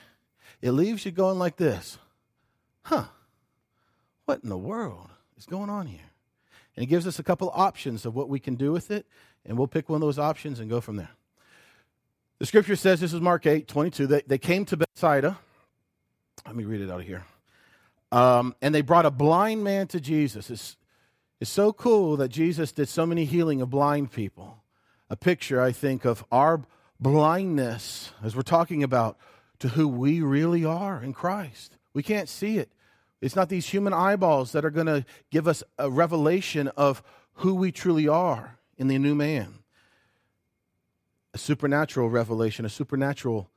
it 0.65 0.73
leaves 0.73 1.05
you 1.05 1.13
going 1.13 1.39
like 1.39 1.57
this 1.57 1.99
Huh, 2.85 3.05
what 4.25 4.43
in 4.43 4.49
the 4.49 4.57
world 4.59 5.11
is 5.37 5.47
going 5.47 5.69
on 5.69 5.87
here? 5.87 6.11
And 6.75 6.83
it 6.83 6.87
gives 6.87 7.07
us 7.07 7.19
a 7.19 7.23
couple 7.23 7.51
options 7.55 8.05
of 8.07 8.15
what 8.17 8.29
we 8.29 8.41
can 8.41 8.55
do 8.57 8.73
with 8.73 8.91
it, 8.91 9.07
and 9.45 9.57
we'll 9.57 9.69
pick 9.69 9.89
one 9.89 9.97
of 9.97 10.01
those 10.01 10.19
options 10.19 10.61
and 10.61 10.69
go 10.69 10.81
from 10.81 10.97
there. 10.97 11.11
The 12.39 12.47
scripture 12.47 12.77
says, 12.77 13.01
this 13.01 13.13
is 13.13 13.21
Mark 13.21 13.47
8, 13.47 13.69
22, 13.69 14.07
they, 14.07 14.23
they 14.27 14.39
came 14.39 14.65
to 14.67 14.77
Bethsaida. 14.77 15.39
Let 16.47 16.57
me 16.57 16.65
read 16.65 16.81
it 16.81 16.91
out 16.91 17.01
of 17.01 17.07
here. 17.07 17.25
Um, 18.11 18.55
and 18.61 18.75
they 18.75 18.83
brought 18.83 19.07
a 19.07 19.11
blind 19.11 19.65
man 19.65 19.87
to 19.89 20.01
Jesus. 20.01 20.51
It's, 20.51 20.77
it's 21.41 21.51
so 21.51 21.73
cool 21.73 22.17
that 22.17 22.29
Jesus 22.29 22.73
did 22.73 22.89
so 22.89 23.07
many 23.07 23.25
healing 23.25 23.61
of 23.61 23.71
blind 23.71 24.13
people. 24.13 24.63
A 25.11 25.17
picture, 25.17 25.61
I 25.61 25.73
think, 25.73 26.05
of 26.05 26.25
our 26.33 26.63
blindness 26.99 28.13
as 28.23 28.35
we're 28.35 28.43
talking 28.43 28.83
about 28.83 29.19
to 29.61 29.69
who 29.69 29.89
we 29.89 30.21
really 30.21 30.65
are 30.65 31.03
in 31.03 31.13
Christ. 31.13 31.77
We 31.93 32.03
can't 32.03 32.29
see 32.29 32.59
it. 32.59 32.71
It's 33.21 33.37
not 33.37 33.49
these 33.49 33.69
human 33.69 33.93
eyeballs 33.93 34.53
that 34.53 34.65
are 34.65 34.71
going 34.71 34.87
to 34.87 35.05
give 35.31 35.49
us 35.49 35.63
a 35.79 35.91
revelation 35.91 36.69
of 36.77 37.03
who 37.35 37.55
we 37.55 37.73
truly 37.73 38.07
are 38.07 38.59
in 38.77 38.89
the 38.89 38.99
new 38.99 39.15
man. 39.15 39.61
A 41.33 41.39
supernatural 41.39 42.11
revelation, 42.11 42.65
a 42.65 42.69
supernatural 42.69 43.51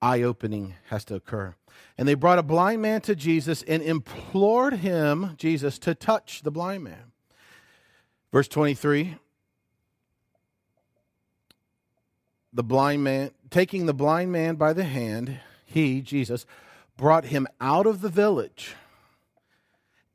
eye 0.00 0.22
opening 0.22 0.74
has 0.88 1.04
to 1.06 1.14
occur. 1.14 1.54
And 1.96 2.06
they 2.06 2.14
brought 2.14 2.38
a 2.38 2.42
blind 2.42 2.80
man 2.80 3.00
to 3.02 3.14
Jesus 3.14 3.62
and 3.64 3.82
implored 3.82 4.74
him, 4.74 5.34
Jesus, 5.36 5.78
to 5.80 5.94
touch 5.94 6.42
the 6.42 6.50
blind 6.50 6.84
man. 6.84 7.12
Verse 8.32 8.48
23 8.48 9.16
The 12.52 12.62
blind 12.62 13.04
man, 13.04 13.30
taking 13.50 13.86
the 13.86 13.94
blind 13.94 14.32
man 14.32 14.56
by 14.56 14.72
the 14.72 14.84
hand, 14.84 15.40
he, 15.64 16.00
Jesus, 16.00 16.46
brought 16.96 17.26
him 17.26 17.46
out 17.60 17.86
of 17.86 18.00
the 18.00 18.08
village 18.08 18.74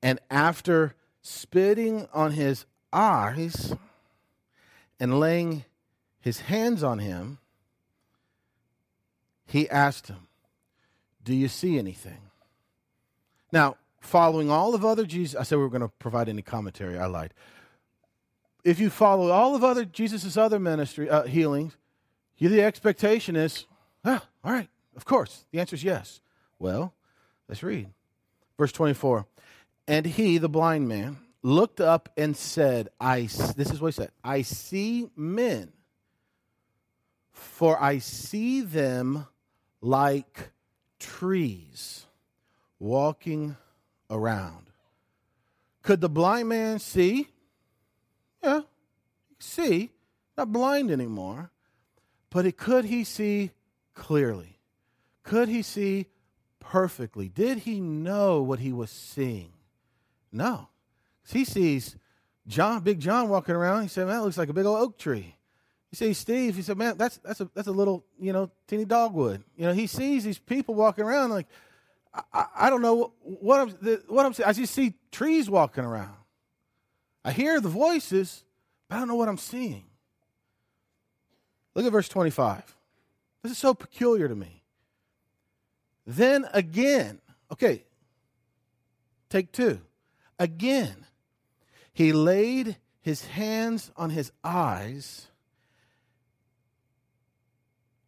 and 0.03 0.19
after 0.29 0.95
spitting 1.21 2.07
on 2.13 2.33
his 2.33 2.65
eyes 2.91 3.73
and 4.99 5.19
laying 5.19 5.63
his 6.19 6.41
hands 6.41 6.83
on 6.83 6.99
him, 6.99 7.39
he 9.47 9.69
asked 9.69 10.09
him, 10.09 10.27
Do 11.23 11.33
you 11.33 11.47
see 11.47 11.79
anything? 11.79 12.17
Now, 13.53 13.77
following 14.01 14.51
all 14.51 14.75
of 14.75 14.83
other 14.83 15.05
Jesus, 15.05 15.39
I 15.39 15.43
said 15.43 15.57
we 15.57 15.63
were 15.63 15.69
going 15.69 15.81
to 15.81 15.87
provide 15.87 16.27
any 16.27 16.41
commentary. 16.41 16.97
I 16.97 17.05
lied. 17.05 17.33
If 18.65 18.79
you 18.79 18.89
follow 18.89 19.29
all 19.29 19.55
of 19.55 19.63
other 19.63 19.85
Jesus' 19.85 20.35
other 20.35 20.59
ministry 20.59 21.09
uh, 21.09 21.23
healings, 21.23 21.77
you, 22.37 22.49
the 22.49 22.61
expectation 22.61 23.35
is, 23.35 23.65
ah, 24.03 24.25
all 24.43 24.51
right, 24.51 24.69
of 24.95 25.05
course. 25.05 25.45
The 25.51 25.59
answer 25.59 25.75
is 25.75 25.83
yes. 25.83 26.19
Well, 26.59 26.93
let's 27.47 27.63
read. 27.63 27.89
Verse 28.57 28.71
24. 28.71 29.25
And 29.87 30.05
he, 30.05 30.37
the 30.37 30.49
blind 30.49 30.87
man, 30.87 31.17
looked 31.41 31.81
up 31.81 32.09
and 32.17 32.35
said, 32.35 32.89
I, 32.99 33.21
this 33.21 33.71
is 33.71 33.81
what 33.81 33.93
he 33.93 34.01
said, 34.01 34.11
I 34.23 34.41
see 34.41 35.09
men, 35.15 35.73
for 37.31 37.81
I 37.81 37.97
see 37.97 38.61
them 38.61 39.27
like 39.81 40.51
trees 40.99 42.05
walking 42.79 43.57
around. 44.09 44.67
Could 45.81 45.99
the 45.99 46.09
blind 46.09 46.47
man 46.47 46.79
see? 46.79 47.27
Yeah, 48.41 48.61
see. 49.39 49.91
Not 50.37 50.51
blind 50.51 50.89
anymore. 50.89 51.51
But 52.33 52.57
could 52.57 52.85
he 52.85 53.03
see 53.03 53.51
clearly? 53.93 54.59
Could 55.21 55.49
he 55.49 55.61
see 55.61 56.07
perfectly? 56.59 57.29
Did 57.29 57.59
he 57.59 57.79
know 57.79 58.41
what 58.41 58.59
he 58.59 58.73
was 58.73 58.89
seeing? 58.89 59.53
No. 60.31 60.69
He 61.29 61.45
sees 61.45 61.95
John, 62.47 62.81
Big 62.81 62.99
John 62.99 63.29
walking 63.29 63.53
around. 63.53 63.83
He 63.83 63.87
said, 63.87 64.07
Man, 64.07 64.17
that 64.17 64.23
looks 64.23 64.37
like 64.37 64.49
a 64.49 64.53
big 64.53 64.65
old 64.65 64.81
oak 64.81 64.97
tree. 64.97 65.35
He 65.91 65.95
sees 65.95 66.17
Steve. 66.17 66.55
He 66.55 66.63
said, 66.63 66.75
Man, 66.75 66.97
that's 66.97 67.17
that's 67.17 67.39
a 67.39 67.49
that's 67.53 67.67
a 67.67 67.71
little, 67.71 68.03
you 68.19 68.33
know, 68.33 68.49
teeny 68.67 68.85
dogwood. 68.85 69.43
You 69.55 69.67
know, 69.67 69.73
he 69.73 69.85
sees 69.85 70.23
these 70.23 70.39
people 70.39 70.73
walking 70.73 71.05
around 71.05 71.29
like 71.29 71.47
I, 72.33 72.45
I, 72.55 72.69
don't 72.71 72.81
know 72.81 73.13
what 73.21 73.59
I'm 73.59 73.69
what 74.07 74.25
I'm. 74.25 74.33
I 74.43 74.53
just 74.53 74.73
see 74.73 74.95
trees 75.11 75.51
walking 75.51 75.83
around. 75.83 76.15
I 77.23 77.31
hear 77.31 77.61
the 77.61 77.69
voices, 77.69 78.43
but 78.89 78.95
I 78.95 78.99
don't 78.99 79.07
know 79.07 79.15
what 79.15 79.29
I'm 79.29 79.37
seeing. 79.37 79.85
Look 81.75 81.85
at 81.85 81.91
verse 81.91 82.09
25. 82.09 82.75
This 83.41 83.51
is 83.51 83.57
so 83.57 83.73
peculiar 83.73 84.27
to 84.27 84.35
me. 84.35 84.63
Then 86.05 86.47
again, 86.53 87.19
okay, 87.51 87.83
take 89.29 89.51
two. 89.51 89.81
Again, 90.37 91.05
he 91.93 92.13
laid 92.13 92.77
his 93.01 93.25
hands 93.25 93.91
on 93.95 94.09
his 94.09 94.31
eyes 94.43 95.27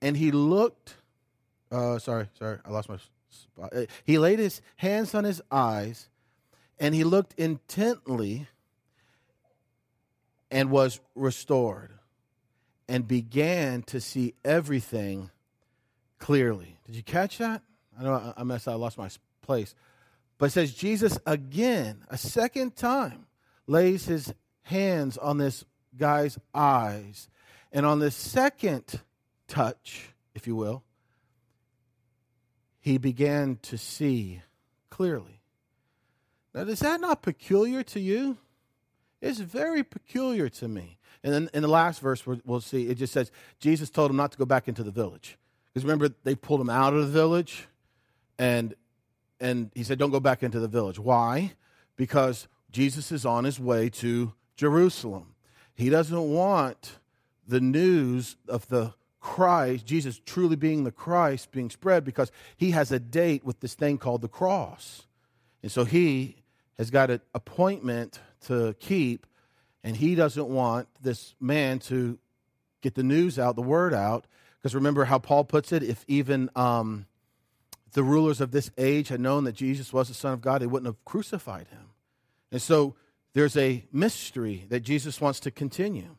and 0.01 0.17
he 0.17 0.32
looked. 0.32 0.95
Uh, 1.71 1.99
sorry, 1.99 2.30
sorry, 2.38 2.60
I 2.65 2.69
lost 2.69 2.89
my 2.89 2.97
spot. 3.30 3.73
Uh, 3.73 3.86
he 4.04 4.17
laid 4.17 4.39
his 4.39 4.62
hands 4.78 5.15
on 5.15 5.23
his 5.23 5.41
eyes 5.51 6.10
and 6.80 6.93
he 6.93 7.04
looked 7.04 7.34
intently 7.39 8.47
and 10.51 10.69
was 10.69 10.99
restored 11.15 11.94
and 12.87 13.07
began 13.07 13.83
to 13.83 13.99
see 13.99 14.33
everything 14.43 15.29
clearly. 16.19 16.77
Did 16.85 16.95
you 16.95 17.03
catch 17.03 17.39
that? 17.39 17.61
I 17.99 18.03
know 18.03 18.33
I 18.35 18.43
messed. 18.43 18.67
I 18.67 18.73
lost 18.73 18.97
my 18.97 19.09
place. 19.41 19.73
But 20.37 20.47
it 20.47 20.51
says 20.51 20.73
Jesus 20.73 21.17
again, 21.25 22.03
a 22.09 22.17
second 22.17 22.75
time, 22.75 23.25
lays 23.67 24.05
his 24.05 24.33
hands 24.63 25.17
on 25.17 25.37
this 25.37 25.63
guy's 25.97 26.37
eyes. 26.53 27.29
And 27.71 27.85
on 27.85 27.99
this 27.99 28.15
second 28.15 29.01
touch, 29.47 30.09
if 30.33 30.47
you 30.47 30.55
will, 30.55 30.83
he 32.79 32.97
began 32.97 33.57
to 33.63 33.77
see 33.77 34.41
clearly. 34.89 35.41
Now, 36.53 36.61
is 36.61 36.79
that 36.79 37.01
not 37.01 37.21
peculiar 37.21 37.83
to 37.83 37.99
you? 37.99 38.37
It's 39.21 39.39
very 39.39 39.83
peculiar 39.83 40.49
to 40.49 40.67
me. 40.67 40.99
And 41.25 41.33
then 41.33 41.49
in 41.55 41.63
the 41.63 41.67
last 41.67 42.01
verse, 42.01 42.23
we'll 42.27 42.61
see, 42.61 42.88
it 42.88 42.99
just 42.99 43.11
says 43.11 43.31
Jesus 43.59 43.89
told 43.89 44.11
him 44.11 44.15
not 44.15 44.31
to 44.33 44.38
go 44.38 44.45
back 44.45 44.67
into 44.67 44.83
the 44.83 44.91
village. 44.91 45.39
Because 45.73 45.83
remember, 45.83 46.15
they 46.23 46.35
pulled 46.35 46.61
him 46.61 46.69
out 46.69 46.93
of 46.93 47.01
the 47.01 47.11
village, 47.11 47.67
and, 48.38 48.75
and 49.39 49.71
he 49.73 49.83
said, 49.83 49.97
Don't 49.97 50.11
go 50.11 50.19
back 50.19 50.43
into 50.43 50.59
the 50.59 50.67
village. 50.67 50.99
Why? 50.99 51.53
Because 51.95 52.47
Jesus 52.71 53.11
is 53.11 53.25
on 53.25 53.43
his 53.43 53.59
way 53.59 53.89
to 53.89 54.33
Jerusalem. 54.55 55.33
He 55.73 55.89
doesn't 55.89 56.29
want 56.29 56.99
the 57.47 57.59
news 57.59 58.35
of 58.47 58.67
the 58.67 58.93
Christ, 59.19 59.88
Jesus 59.88 60.21
truly 60.23 60.55
being 60.55 60.83
the 60.83 60.91
Christ, 60.91 61.51
being 61.51 61.71
spread 61.71 62.05
because 62.05 62.31
he 62.55 62.69
has 62.71 62.91
a 62.91 62.99
date 62.99 63.43
with 63.43 63.61
this 63.61 63.73
thing 63.73 63.97
called 63.97 64.21
the 64.21 64.27
cross. 64.27 65.07
And 65.63 65.71
so 65.71 65.85
he 65.85 66.43
has 66.77 66.91
got 66.91 67.09
an 67.09 67.21
appointment 67.33 68.19
to 68.41 68.75
keep, 68.79 69.25
and 69.85 69.95
he 69.95 70.15
doesn't 70.15 70.47
want 70.47 70.87
this 70.99 71.35
man 71.39 71.77
to 71.77 72.17
get 72.81 72.95
the 72.95 73.03
news 73.03 73.37
out, 73.37 73.55
the 73.55 73.61
word 73.61 73.93
out. 73.93 74.25
Because 74.57 74.73
remember 74.73 75.05
how 75.05 75.19
Paul 75.19 75.43
puts 75.43 75.71
it 75.71 75.83
if 75.83 76.03
even 76.07 76.49
um, 76.55 77.05
the 77.93 78.01
rulers 78.01 78.41
of 78.41 78.49
this 78.49 78.71
age 78.79 79.09
had 79.09 79.19
known 79.19 79.43
that 79.43 79.53
Jesus 79.53 79.93
was 79.93 80.07
the 80.07 80.15
Son 80.15 80.33
of 80.33 80.41
God, 80.41 80.63
they 80.63 80.65
wouldn't 80.65 80.87
have 80.87 81.05
crucified 81.05 81.67
him. 81.67 81.91
And 82.51 82.59
so 82.59 82.95
there's 83.33 83.55
a 83.55 83.85
mystery 83.91 84.65
that 84.69 84.79
Jesus 84.79 85.21
wants 85.21 85.39
to 85.41 85.51
continue. 85.51 86.15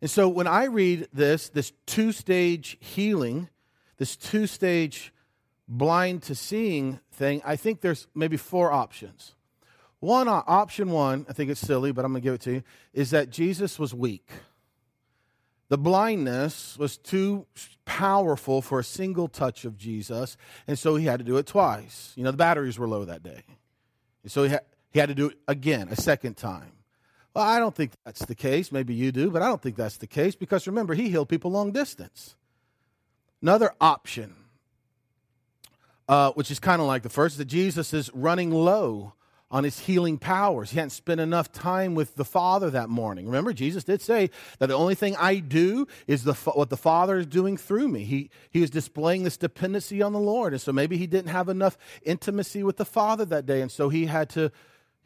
And 0.00 0.10
so 0.10 0.28
when 0.28 0.48
I 0.48 0.64
read 0.64 1.06
this, 1.12 1.48
this 1.48 1.72
two 1.86 2.10
stage 2.10 2.78
healing, 2.80 3.48
this 3.98 4.16
two 4.16 4.48
stage 4.48 5.12
blind 5.68 6.24
to 6.24 6.34
seeing 6.34 6.98
thing, 7.12 7.42
I 7.44 7.54
think 7.54 7.80
there's 7.80 8.08
maybe 8.12 8.36
four 8.36 8.72
options. 8.72 9.36
One 10.00 10.28
uh, 10.28 10.42
option 10.46 10.90
one, 10.90 11.26
I 11.28 11.32
think 11.32 11.50
it's 11.50 11.60
silly, 11.60 11.90
but 11.92 12.04
I'm 12.04 12.12
going 12.12 12.22
to 12.22 12.26
give 12.26 12.34
it 12.34 12.40
to 12.42 12.52
you, 12.52 12.62
is 12.92 13.10
that 13.10 13.30
Jesus 13.30 13.78
was 13.78 13.92
weak. 13.92 14.30
The 15.68 15.78
blindness 15.78 16.78
was 16.78 16.96
too 16.96 17.46
powerful 17.84 18.62
for 18.62 18.78
a 18.78 18.84
single 18.84 19.28
touch 19.28 19.64
of 19.64 19.76
Jesus, 19.76 20.36
and 20.66 20.78
so 20.78 20.96
he 20.96 21.06
had 21.06 21.18
to 21.18 21.24
do 21.24 21.36
it 21.36 21.46
twice. 21.46 22.12
You 22.16 22.24
know, 22.24 22.30
the 22.30 22.36
batteries 22.36 22.78
were 22.78 22.88
low 22.88 23.04
that 23.04 23.22
day. 23.22 23.42
And 24.22 24.32
so 24.32 24.44
he 24.44 24.50
had, 24.50 24.62
he 24.90 24.98
had 24.98 25.08
to 25.08 25.14
do 25.14 25.30
it 25.30 25.38
again, 25.46 25.88
a 25.88 25.96
second 25.96 26.36
time. 26.36 26.72
Well, 27.34 27.44
I 27.44 27.58
don't 27.58 27.74
think 27.74 27.92
that's 28.04 28.24
the 28.24 28.34
case. 28.34 28.72
Maybe 28.72 28.94
you 28.94 29.12
do, 29.12 29.30
but 29.30 29.42
I 29.42 29.48
don't 29.48 29.60
think 29.60 29.76
that's 29.76 29.98
the 29.98 30.06
case 30.06 30.34
because 30.34 30.66
remember, 30.66 30.94
he 30.94 31.10
healed 31.10 31.28
people 31.28 31.50
long 31.50 31.72
distance. 31.72 32.34
Another 33.42 33.72
option, 33.80 34.34
uh, 36.08 36.32
which 36.32 36.50
is 36.50 36.58
kind 36.58 36.80
of 36.80 36.88
like 36.88 37.02
the 37.02 37.10
first, 37.10 37.34
is 37.34 37.38
that 37.38 37.44
Jesus 37.44 37.92
is 37.92 38.10
running 38.14 38.50
low 38.50 39.12
on 39.50 39.64
his 39.64 39.80
healing 39.80 40.18
powers. 40.18 40.70
He 40.70 40.76
hadn't 40.76 40.90
spent 40.90 41.20
enough 41.20 41.50
time 41.50 41.94
with 41.94 42.16
the 42.16 42.24
Father 42.24 42.70
that 42.70 42.88
morning. 42.88 43.26
Remember, 43.26 43.52
Jesus 43.52 43.84
did 43.84 44.02
say 44.02 44.30
that 44.58 44.66
the 44.66 44.74
only 44.74 44.94
thing 44.94 45.16
I 45.16 45.36
do 45.36 45.86
is 46.06 46.24
the, 46.24 46.34
what 46.34 46.68
the 46.68 46.76
Father 46.76 47.18
is 47.18 47.26
doing 47.26 47.56
through 47.56 47.88
me. 47.88 48.04
He, 48.04 48.30
he 48.50 48.60
was 48.60 48.70
displaying 48.70 49.22
this 49.22 49.38
dependency 49.38 50.02
on 50.02 50.12
the 50.12 50.18
Lord. 50.18 50.52
And 50.52 50.60
so 50.60 50.72
maybe 50.72 50.98
he 50.98 51.06
didn't 51.06 51.30
have 51.30 51.48
enough 51.48 51.78
intimacy 52.02 52.62
with 52.62 52.76
the 52.76 52.84
Father 52.84 53.24
that 53.24 53.46
day. 53.46 53.62
And 53.62 53.72
so 53.72 53.88
he 53.88 54.06
had 54.06 54.28
to 54.30 54.52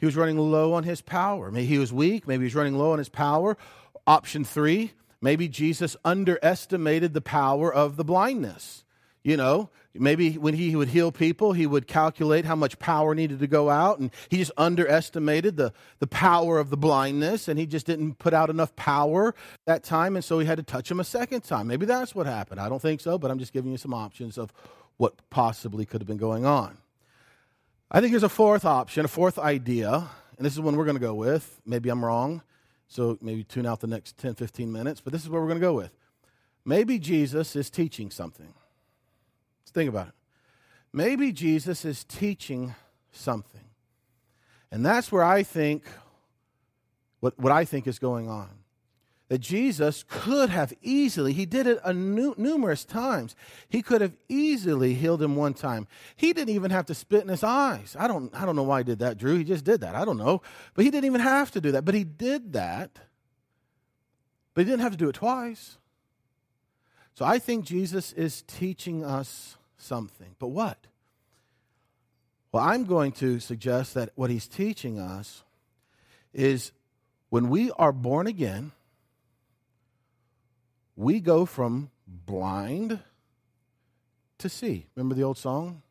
he 0.02 0.06
was 0.06 0.16
running 0.16 0.36
low 0.36 0.72
on 0.72 0.82
his 0.82 1.00
power. 1.00 1.52
Maybe 1.52 1.66
he 1.66 1.78
was 1.78 1.92
weak. 1.92 2.26
Maybe 2.26 2.40
he 2.40 2.46
was 2.46 2.56
running 2.56 2.76
low 2.76 2.90
on 2.90 2.98
his 2.98 3.08
power. 3.08 3.56
Option 4.04 4.44
three, 4.44 4.94
maybe 5.20 5.46
Jesus 5.46 5.96
underestimated 6.04 7.14
the 7.14 7.20
power 7.20 7.72
of 7.72 7.96
the 7.96 8.02
blindness. 8.02 8.84
You 9.22 9.36
know, 9.36 9.70
maybe 9.94 10.34
when 10.34 10.54
he 10.54 10.74
would 10.74 10.88
heal 10.88 11.12
people, 11.12 11.52
he 11.52 11.66
would 11.66 11.86
calculate 11.86 12.44
how 12.44 12.56
much 12.56 12.78
power 12.78 13.14
needed 13.14 13.40
to 13.40 13.46
go 13.46 13.68
out, 13.68 13.98
and 13.98 14.10
he 14.28 14.38
just 14.38 14.52
underestimated 14.56 15.56
the, 15.56 15.72
the 15.98 16.06
power 16.06 16.58
of 16.58 16.70
the 16.70 16.76
blindness, 16.76 17.48
and 17.48 17.58
he 17.58 17.66
just 17.66 17.86
didn't 17.86 18.18
put 18.18 18.32
out 18.32 18.50
enough 18.50 18.74
power 18.76 19.34
that 19.66 19.82
time, 19.82 20.16
and 20.16 20.24
so 20.24 20.38
he 20.38 20.46
had 20.46 20.58
to 20.58 20.62
touch 20.62 20.90
him 20.90 21.00
a 21.00 21.04
second 21.04 21.42
time. 21.42 21.66
Maybe 21.66 21.86
that's 21.86 22.14
what 22.14 22.26
happened. 22.26 22.60
I 22.60 22.68
don't 22.68 22.82
think 22.82 23.00
so, 23.00 23.18
but 23.18 23.30
I'm 23.30 23.38
just 23.38 23.52
giving 23.52 23.70
you 23.70 23.78
some 23.78 23.94
options 23.94 24.38
of 24.38 24.52
what 24.96 25.14
possibly 25.30 25.84
could 25.84 26.00
have 26.00 26.08
been 26.08 26.16
going 26.16 26.46
on. 26.46 26.78
I 27.90 28.00
think 28.00 28.12
there's 28.12 28.22
a 28.22 28.28
fourth 28.28 28.64
option, 28.64 29.04
a 29.04 29.08
fourth 29.08 29.38
idea, 29.38 30.08
and 30.36 30.46
this 30.46 30.54
is 30.54 30.60
one 30.60 30.76
we're 30.76 30.86
going 30.86 30.96
to 30.96 31.00
go 31.00 31.14
with. 31.14 31.60
Maybe 31.66 31.90
I'm 31.90 32.02
wrong, 32.02 32.42
so 32.88 33.18
maybe 33.20 33.44
tune 33.44 33.66
out 33.66 33.80
the 33.80 33.86
next 33.86 34.16
10, 34.16 34.34
15 34.34 34.72
minutes, 34.72 35.02
but 35.02 35.12
this 35.12 35.22
is 35.22 35.28
what 35.28 35.40
we're 35.42 35.48
going 35.48 35.60
to 35.60 35.66
go 35.66 35.74
with. 35.74 35.90
Maybe 36.64 36.98
Jesus 36.98 37.54
is 37.56 37.68
teaching 37.68 38.10
something. 38.10 38.54
Let's 39.62 39.70
think 39.72 39.88
about 39.88 40.08
it. 40.08 40.14
Maybe 40.92 41.32
Jesus 41.32 41.84
is 41.84 42.04
teaching 42.04 42.74
something. 43.12 43.64
And 44.70 44.84
that's 44.84 45.10
where 45.10 45.24
I 45.24 45.42
think, 45.42 45.84
what, 47.20 47.38
what 47.38 47.52
I 47.52 47.64
think 47.64 47.86
is 47.86 47.98
going 47.98 48.28
on 48.28 48.48
that 49.32 49.38
Jesus 49.38 50.04
could 50.06 50.50
have 50.50 50.74
easily, 50.82 51.32
he 51.32 51.46
did 51.46 51.66
it 51.66 51.80
a 51.82 51.94
nu- 51.94 52.34
numerous 52.36 52.84
times. 52.84 53.34
He 53.66 53.80
could 53.80 54.02
have 54.02 54.12
easily 54.28 54.92
healed 54.92 55.22
him 55.22 55.36
one 55.36 55.54
time. 55.54 55.86
He 56.16 56.34
didn't 56.34 56.54
even 56.54 56.70
have 56.70 56.84
to 56.84 56.94
spit 56.94 57.22
in 57.22 57.28
his 57.28 57.42
eyes. 57.42 57.96
I 57.98 58.08
don't, 58.08 58.30
I 58.34 58.44
don't 58.44 58.56
know 58.56 58.62
why 58.62 58.80
he 58.80 58.84
did 58.84 58.98
that, 58.98 59.16
Drew. 59.16 59.38
He 59.38 59.44
just 59.44 59.64
did 59.64 59.80
that. 59.80 59.94
I 59.94 60.04
don't 60.04 60.18
know. 60.18 60.42
But 60.74 60.84
he 60.84 60.90
didn't 60.90 61.06
even 61.06 61.22
have 61.22 61.50
to 61.52 61.62
do 61.62 61.72
that. 61.72 61.86
But 61.86 61.94
he 61.94 62.04
did 62.04 62.52
that. 62.52 62.90
But 64.52 64.66
he 64.66 64.70
didn't 64.70 64.82
have 64.82 64.92
to 64.92 64.98
do 64.98 65.08
it 65.08 65.14
twice. 65.14 65.78
So 67.14 67.24
I 67.24 67.38
think 67.38 67.64
Jesus 67.64 68.12
is 68.12 68.42
teaching 68.42 69.04
us 69.04 69.56
something. 69.76 70.34
But 70.38 70.48
what? 70.48 70.78
Well, 72.52 72.62
I'm 72.62 72.84
going 72.84 73.12
to 73.12 73.40
suggest 73.40 73.94
that 73.94 74.10
what 74.14 74.30
he's 74.30 74.46
teaching 74.46 74.98
us 74.98 75.42
is 76.32 76.72
when 77.30 77.48
we 77.48 77.70
are 77.72 77.92
born 77.92 78.26
again, 78.26 78.72
we 80.96 81.20
go 81.20 81.46
from 81.46 81.90
blind 82.06 83.00
to 84.38 84.48
see. 84.48 84.86
Remember 84.94 85.14
the 85.14 85.24
old 85.24 85.38
song? 85.38 85.82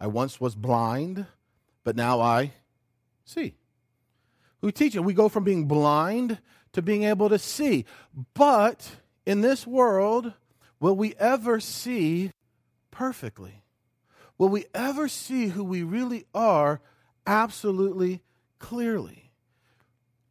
I 0.00 0.08
once 0.08 0.40
was 0.40 0.54
blind, 0.54 1.26
but 1.84 1.94
now 1.94 2.20
I 2.20 2.52
see. 3.24 3.54
We 4.60 4.72
teach 4.72 4.96
it. 4.96 5.00
We 5.04 5.14
go 5.14 5.28
from 5.28 5.44
being 5.44 5.66
blind 5.66 6.38
to 6.72 6.82
being 6.82 7.04
able 7.04 7.28
to 7.28 7.38
see. 7.38 7.84
But 8.34 8.96
in 9.26 9.42
this 9.42 9.66
world, 9.66 10.32
will 10.80 10.96
we 10.96 11.14
ever 11.18 11.60
see 11.60 12.30
perfectly? 12.90 13.64
Will 14.38 14.48
we 14.48 14.66
ever 14.74 15.08
see 15.08 15.48
who 15.48 15.64
we 15.64 15.82
really 15.82 16.26
are 16.34 16.80
absolutely 17.26 18.20
clearly? 18.58 19.30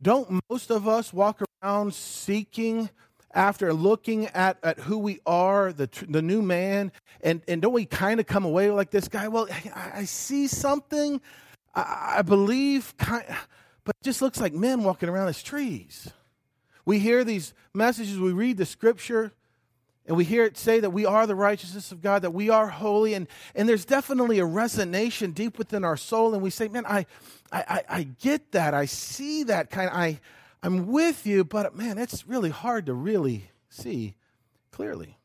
Don't 0.01 0.41
most 0.49 0.69
of 0.69 0.87
us 0.87 1.13
walk 1.13 1.41
around 1.63 1.93
seeking 1.93 2.89
after 3.33 3.73
looking 3.73 4.27
at, 4.27 4.57
at 4.61 4.79
who 4.79 4.97
we 4.97 5.19
are, 5.25 5.73
the, 5.73 5.89
the 6.07 6.21
new 6.21 6.41
man, 6.41 6.91
and, 7.21 7.41
and 7.47 7.61
don't 7.61 7.73
we 7.73 7.85
kind 7.85 8.19
of 8.19 8.27
come 8.27 8.45
away 8.45 8.69
like 8.69 8.91
this 8.91 9.07
guy? 9.07 9.27
Well, 9.27 9.47
I, 9.73 9.91
I 9.95 10.03
see 10.03 10.47
something, 10.47 11.19
I, 11.73 12.15
I 12.17 12.21
believe, 12.21 12.93
kind, 12.97 13.25
but 13.83 13.95
it 13.99 14.03
just 14.03 14.21
looks 14.21 14.39
like 14.39 14.53
men 14.53 14.83
walking 14.83 15.09
around 15.09 15.29
as 15.29 15.41
trees. 15.41 16.11
We 16.85 16.99
hear 16.99 17.23
these 17.23 17.53
messages, 17.73 18.19
we 18.19 18.33
read 18.33 18.57
the 18.57 18.65
scripture, 18.65 19.31
and 20.05 20.17
we 20.17 20.25
hear 20.25 20.43
it 20.43 20.57
say 20.57 20.79
that 20.81 20.89
we 20.89 21.05
are 21.05 21.25
the 21.25 21.35
righteousness 21.35 21.91
of 21.91 22.01
God, 22.01 22.23
that 22.23 22.31
we 22.31 22.49
are 22.49 22.67
holy, 22.67 23.13
and, 23.13 23.27
and 23.55 23.69
there's 23.69 23.85
definitely 23.85 24.39
a 24.39 24.45
resonation 24.45 25.33
deep 25.33 25.57
within 25.57 25.83
our 25.83 25.95
soul, 25.95 26.33
and 26.33 26.43
we 26.43 26.49
say, 26.49 26.67
man, 26.67 26.85
I, 26.85 27.05
I, 27.51 27.83
I 27.87 28.03
get 28.03 28.51
that, 28.51 28.73
I 28.73 28.85
see 28.85 29.43
that 29.43 29.69
kind 29.69 29.89
of, 29.89 29.95
I, 29.95 30.19
I'm 30.61 30.87
with 30.87 31.25
you, 31.25 31.43
but 31.43 31.75
man, 31.75 31.97
it's 31.97 32.27
really 32.27 32.49
hard 32.49 32.85
to 32.87 32.93
really 32.93 33.49
see 33.69 34.15
clearly. 34.71 35.17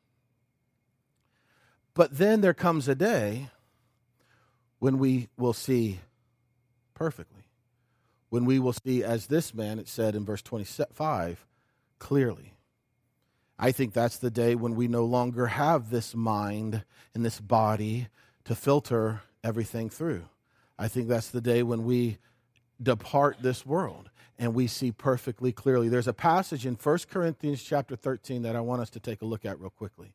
But 1.95 2.17
then 2.17 2.41
there 2.41 2.55
comes 2.55 2.87
a 2.87 2.95
day 2.95 3.51
when 4.79 4.99
we 4.99 5.29
will 5.37 5.53
see 5.53 6.01
perfectly. 6.95 7.45
When 8.31 8.45
we 8.45 8.59
will 8.59 8.75
see, 8.75 9.03
as 9.03 9.27
this 9.27 9.55
man, 9.55 9.79
it 9.79 9.89
said 9.89 10.15
in 10.15 10.25
verse 10.25 10.43
25, 10.43 11.45
clearly. 11.99 12.58
I 13.59 13.73
think 13.73 13.93
that's 13.93 14.19
the 14.19 14.31
day 14.31 14.55
when 14.55 14.77
we 14.77 14.87
no 14.87 15.05
longer 15.05 15.49
have 15.49 15.91
this 15.91 16.15
mind 16.15 16.85
and 17.15 17.25
this 17.25 17.41
body 17.41 18.09
to 18.45 18.55
filter 18.55 19.23
everything 19.43 19.91
through. 19.91 20.27
I 20.79 20.89
think 20.89 21.09
that's 21.09 21.31
the 21.31 21.41
day 21.41 21.63
when 21.63 21.85
we 21.85 22.19
depart 22.81 23.39
this 23.43 23.67
world 23.67 24.11
and 24.39 24.55
we 24.55 24.69
see 24.69 24.93
perfectly 24.93 25.51
clearly. 25.51 25.89
There's 25.89 26.07
a 26.07 26.13
passage 26.13 26.65
in 26.65 26.75
1 26.75 26.99
Corinthians 27.11 27.63
chapter 27.63 27.97
13 27.97 28.43
that 28.43 28.55
I 28.55 28.61
want 28.61 28.81
us 28.83 28.91
to 28.91 29.01
take 29.01 29.23
a 29.23 29.27
look 29.27 29.45
at 29.45 29.59
real 29.59 29.71
quickly. 29.71 30.15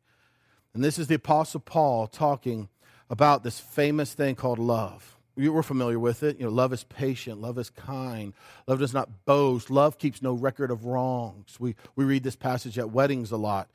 And 0.74 0.84
this 0.84 0.98
is 0.98 1.08
the 1.08 1.16
Apostle 1.16 1.60
Paul 1.60 2.08
talking 2.08 2.70
about 3.10 3.44
this 3.44 3.60
famous 3.60 4.14
thing 4.14 4.36
called 4.36 4.60
love. 4.60 5.18
We're 5.36 5.64
familiar 5.64 5.98
with 5.98 6.22
it. 6.22 6.40
You 6.40 6.46
know, 6.46 6.52
love 6.52 6.74
is 6.74 6.84
patient, 6.84 7.42
love 7.42 7.58
is 7.58 7.70
kind, 7.70 8.34
love 8.68 8.80
does 8.80 8.94
not 8.94 9.26
boast, 9.26 9.72
love 9.72 9.98
keeps 9.98 10.22
no 10.22 10.34
record 10.34 10.70
of 10.70 10.86
wrongs. 10.86 11.60
We, 11.60 11.76
we 11.96 12.06
read 12.06 12.24
this 12.24 12.36
passage 12.36 12.78
at 12.78 12.92
weddings 12.92 13.32
a 13.32 13.38
lot. 13.38 13.70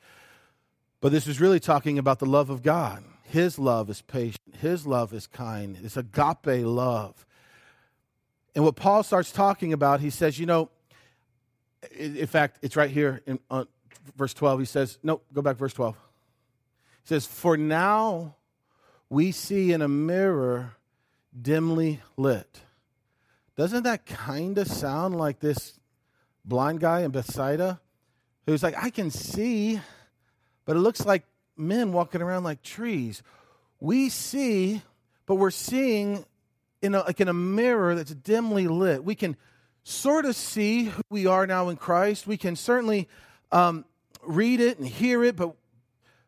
But 1.01 1.11
this 1.11 1.27
is 1.27 1.41
really 1.41 1.59
talking 1.59 1.97
about 1.97 2.19
the 2.19 2.25
love 2.25 2.49
of 2.49 2.63
God. 2.63 3.03
His 3.23 3.59
love 3.59 3.89
is 3.89 4.01
patient, 4.01 4.55
His 4.59 4.87
love 4.87 5.13
is 5.13 5.27
kind. 5.27 5.77
It's 5.83 5.97
agape 5.97 6.65
love. 6.65 7.25
And 8.55 8.63
what 8.63 8.75
Paul 8.75 9.03
starts 9.03 9.31
talking 9.31 9.73
about, 9.73 9.99
he 9.99 10.09
says, 10.09 10.39
you 10.39 10.45
know, 10.45 10.69
in 11.97 12.25
fact, 12.27 12.57
it's 12.61 12.75
right 12.75 12.89
here 12.89 13.21
in 13.25 13.39
uh, 13.49 13.65
verse 14.17 14.33
12. 14.33 14.59
He 14.59 14.65
says, 14.65 14.97
no, 15.03 15.21
go 15.33 15.41
back 15.41 15.55
verse 15.55 15.73
12. 15.73 15.95
He 15.95 17.07
says, 17.07 17.25
For 17.25 17.55
now 17.55 18.35
we 19.09 19.31
see 19.31 19.71
in 19.71 19.81
a 19.81 19.87
mirror 19.87 20.73
dimly 21.39 22.01
lit. 22.17 22.61
Doesn't 23.55 23.83
that 23.83 24.05
kind 24.05 24.57
of 24.57 24.67
sound 24.67 25.17
like 25.17 25.39
this 25.39 25.79
blind 26.45 26.79
guy 26.79 27.01
in 27.01 27.11
Bethsaida 27.11 27.79
who's 28.45 28.63
like, 28.63 28.75
I 28.81 28.89
can 28.89 29.11
see, 29.11 29.79
but 30.65 30.75
it 30.75 30.79
looks 30.79 31.05
like 31.05 31.23
men 31.57 31.91
walking 31.91 32.21
around 32.21 32.43
like 32.43 32.61
trees. 32.61 33.21
We 33.79 34.09
see, 34.09 34.81
but 35.25 35.35
we're 35.35 35.51
seeing 35.51 36.25
in 36.81 36.95
a, 36.95 36.99
like 36.99 37.19
in 37.19 37.27
a 37.27 37.33
mirror 37.33 37.95
that's 37.95 38.13
dimly 38.13 38.67
lit. 38.67 39.03
We 39.03 39.15
can 39.15 39.35
sort 39.83 40.25
of 40.25 40.35
see 40.35 40.85
who 40.85 41.01
we 41.09 41.25
are 41.25 41.45
now 41.45 41.69
in 41.69 41.77
Christ. 41.77 42.27
We 42.27 42.37
can 42.37 42.55
certainly 42.55 43.07
um, 43.51 43.85
read 44.23 44.59
it 44.59 44.79
and 44.79 44.87
hear 44.87 45.23
it, 45.23 45.35
but 45.35 45.55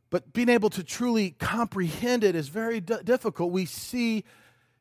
but 0.10 0.34
being 0.34 0.50
able 0.50 0.70
to 0.72 0.84
truly 0.84 1.32
comprehend 1.40 2.26
it 2.26 2.36
is 2.36 2.50
very 2.50 2.82
d- 2.82 2.98
difficult. 3.04 3.54
We 3.54 3.66
see 3.66 4.26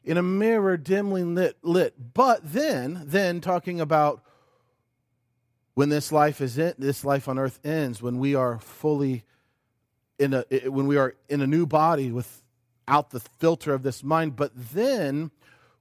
in 0.04 0.16
a 0.16 0.22
mirror 0.22 0.76
dimly 0.76 1.24
lit, 1.24 1.58
lit. 1.62 1.94
But 2.14 2.40
then, 2.42 3.02
then 3.06 3.40
talking 3.40 3.80
about 3.80 4.22
when 5.74 5.88
this 5.88 6.12
life 6.12 6.40
is 6.40 6.58
in, 6.58 6.74
this 6.78 7.04
life 7.04 7.28
on 7.28 7.38
earth 7.38 7.60
ends, 7.64 8.02
when 8.02 8.18
we 8.18 8.34
are 8.34 8.58
fully 8.58 9.24
in 10.18 10.34
a 10.34 10.44
when 10.68 10.86
we 10.86 10.98
are 10.98 11.14
in 11.28 11.40
a 11.40 11.46
new 11.46 11.66
body 11.66 12.12
without 12.12 13.10
the 13.10 13.20
filter 13.38 13.72
of 13.72 13.82
this 13.82 14.04
mind, 14.04 14.36
but 14.36 14.52
then 14.54 15.30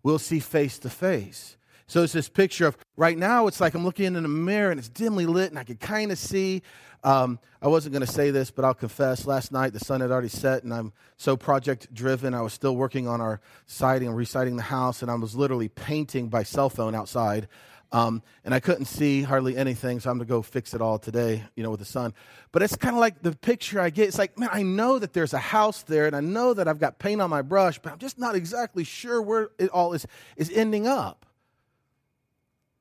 we'll 0.01 0.19
see 0.19 0.39
face 0.39 0.79
to 0.79 0.89
face. 0.89 1.57
So 1.89 2.03
it's 2.03 2.13
this 2.13 2.29
picture 2.29 2.67
of 2.67 2.77
right 2.97 3.17
now, 3.17 3.47
it's 3.47 3.59
like 3.59 3.73
I'm 3.73 3.83
looking 3.83 4.05
in 4.05 4.23
a 4.23 4.27
mirror 4.27 4.69
and 4.69 4.79
it's 4.79 4.89
dimly 4.89 5.25
lit 5.25 5.49
and 5.49 5.57
I 5.57 5.63
can 5.63 5.77
kind 5.77 6.11
of 6.11 6.19
see. 6.19 6.61
Um, 7.03 7.39
I 7.63 7.67
wasn't 7.67 7.93
going 7.93 8.05
to 8.05 8.11
say 8.11 8.29
this, 8.29 8.51
but 8.51 8.63
I'll 8.63 8.75
confess. 8.75 9.25
Last 9.25 9.51
night, 9.51 9.73
the 9.73 9.79
sun 9.79 10.01
had 10.01 10.11
already 10.11 10.27
set 10.27 10.63
and 10.63 10.71
I'm 10.71 10.93
so 11.17 11.35
project 11.35 11.91
driven. 11.91 12.35
I 12.35 12.41
was 12.41 12.53
still 12.53 12.75
working 12.75 13.07
on 13.07 13.21
our 13.21 13.41
siding 13.65 14.07
and 14.07 14.15
resiting 14.15 14.55
the 14.55 14.61
house, 14.61 15.01
and 15.01 15.09
I 15.09 15.15
was 15.15 15.35
literally 15.35 15.67
painting 15.67 16.29
by 16.29 16.43
cell 16.43 16.69
phone 16.69 16.93
outside. 16.93 17.47
Um, 17.91 18.21
and 18.45 18.53
I 18.53 18.59
couldn't 18.59 18.85
see 18.85 19.23
hardly 19.23 19.57
anything, 19.57 19.99
so 19.99 20.11
I'm 20.11 20.19
to 20.19 20.25
go 20.25 20.43
fix 20.43 20.75
it 20.75 20.81
all 20.81 20.99
today, 20.99 21.43
you 21.55 21.63
know, 21.63 21.71
with 21.71 21.79
the 21.79 21.87
sun. 21.87 22.13
But 22.51 22.61
it's 22.61 22.75
kind 22.75 22.95
of 22.95 22.99
like 22.99 23.23
the 23.23 23.31
picture 23.31 23.81
I 23.81 23.89
get. 23.89 24.09
It's 24.09 24.19
like, 24.19 24.37
man, 24.37 24.49
I 24.51 24.61
know 24.61 24.99
that 24.99 25.13
there's 25.13 25.33
a 25.33 25.39
house 25.39 25.81
there, 25.81 26.05
and 26.05 26.15
I 26.15 26.19
know 26.19 26.53
that 26.53 26.67
I've 26.67 26.79
got 26.79 26.99
paint 26.99 27.19
on 27.19 27.31
my 27.31 27.41
brush, 27.41 27.79
but 27.79 27.91
I'm 27.91 27.97
just 27.97 28.19
not 28.19 28.35
exactly 28.35 28.83
sure 28.83 29.23
where 29.23 29.49
it 29.57 29.71
all 29.71 29.93
is, 29.93 30.05
is 30.37 30.51
ending 30.51 30.85
up. 30.85 31.25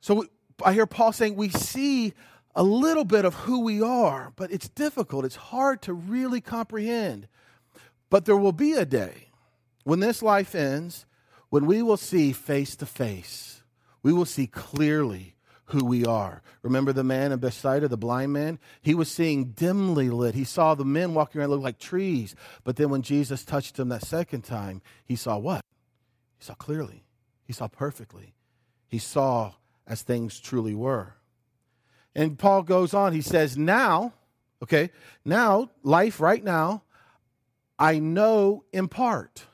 So 0.00 0.26
I 0.64 0.72
hear 0.72 0.86
Paul 0.86 1.12
saying 1.12 1.36
we 1.36 1.48
see 1.50 2.14
a 2.54 2.62
little 2.62 3.04
bit 3.04 3.24
of 3.24 3.34
who 3.34 3.60
we 3.60 3.82
are, 3.82 4.32
but 4.36 4.50
it's 4.52 4.68
difficult. 4.68 5.24
It's 5.24 5.36
hard 5.36 5.82
to 5.82 5.92
really 5.92 6.40
comprehend. 6.40 7.28
But 8.10 8.24
there 8.24 8.36
will 8.36 8.52
be 8.52 8.72
a 8.72 8.86
day 8.86 9.28
when 9.84 10.00
this 10.00 10.22
life 10.22 10.54
ends 10.54 11.06
when 11.50 11.66
we 11.66 11.82
will 11.82 11.96
see 11.96 12.32
face 12.32 12.76
to 12.76 12.86
face. 12.86 13.62
We 14.02 14.12
will 14.12 14.24
see 14.24 14.46
clearly 14.46 15.34
who 15.66 15.84
we 15.84 16.04
are. 16.04 16.42
Remember 16.62 16.92
the 16.92 17.04
man 17.04 17.32
in 17.32 17.38
Bethsaida, 17.38 17.88
the 17.88 17.96
blind 17.96 18.32
man? 18.32 18.58
He 18.80 18.94
was 18.94 19.10
seeing 19.10 19.52
dimly 19.52 20.08
lit. 20.08 20.34
He 20.34 20.44
saw 20.44 20.74
the 20.74 20.84
men 20.84 21.14
walking 21.14 21.40
around 21.40 21.50
look 21.50 21.62
like 21.62 21.78
trees. 21.78 22.34
But 22.64 22.76
then 22.76 22.90
when 22.90 23.02
Jesus 23.02 23.44
touched 23.44 23.78
him 23.78 23.88
that 23.90 24.04
second 24.04 24.42
time, 24.42 24.82
he 25.04 25.16
saw 25.16 25.36
what? 25.38 25.60
He 26.38 26.44
saw 26.44 26.54
clearly. 26.54 27.04
He 27.44 27.52
saw 27.52 27.68
perfectly. 27.68 28.34
He 28.88 28.98
saw 28.98 29.52
as 29.88 30.02
things 30.02 30.38
truly 30.38 30.74
were. 30.74 31.14
And 32.14 32.38
Paul 32.38 32.62
goes 32.62 32.94
on, 32.94 33.12
he 33.12 33.20
says, 33.20 33.56
Now, 33.56 34.12
okay, 34.62 34.90
now, 35.24 35.70
life 35.82 36.20
right 36.20 36.42
now, 36.42 36.82
I 37.78 37.98
know 37.98 38.64
in 38.72 38.88
part. 38.88 39.46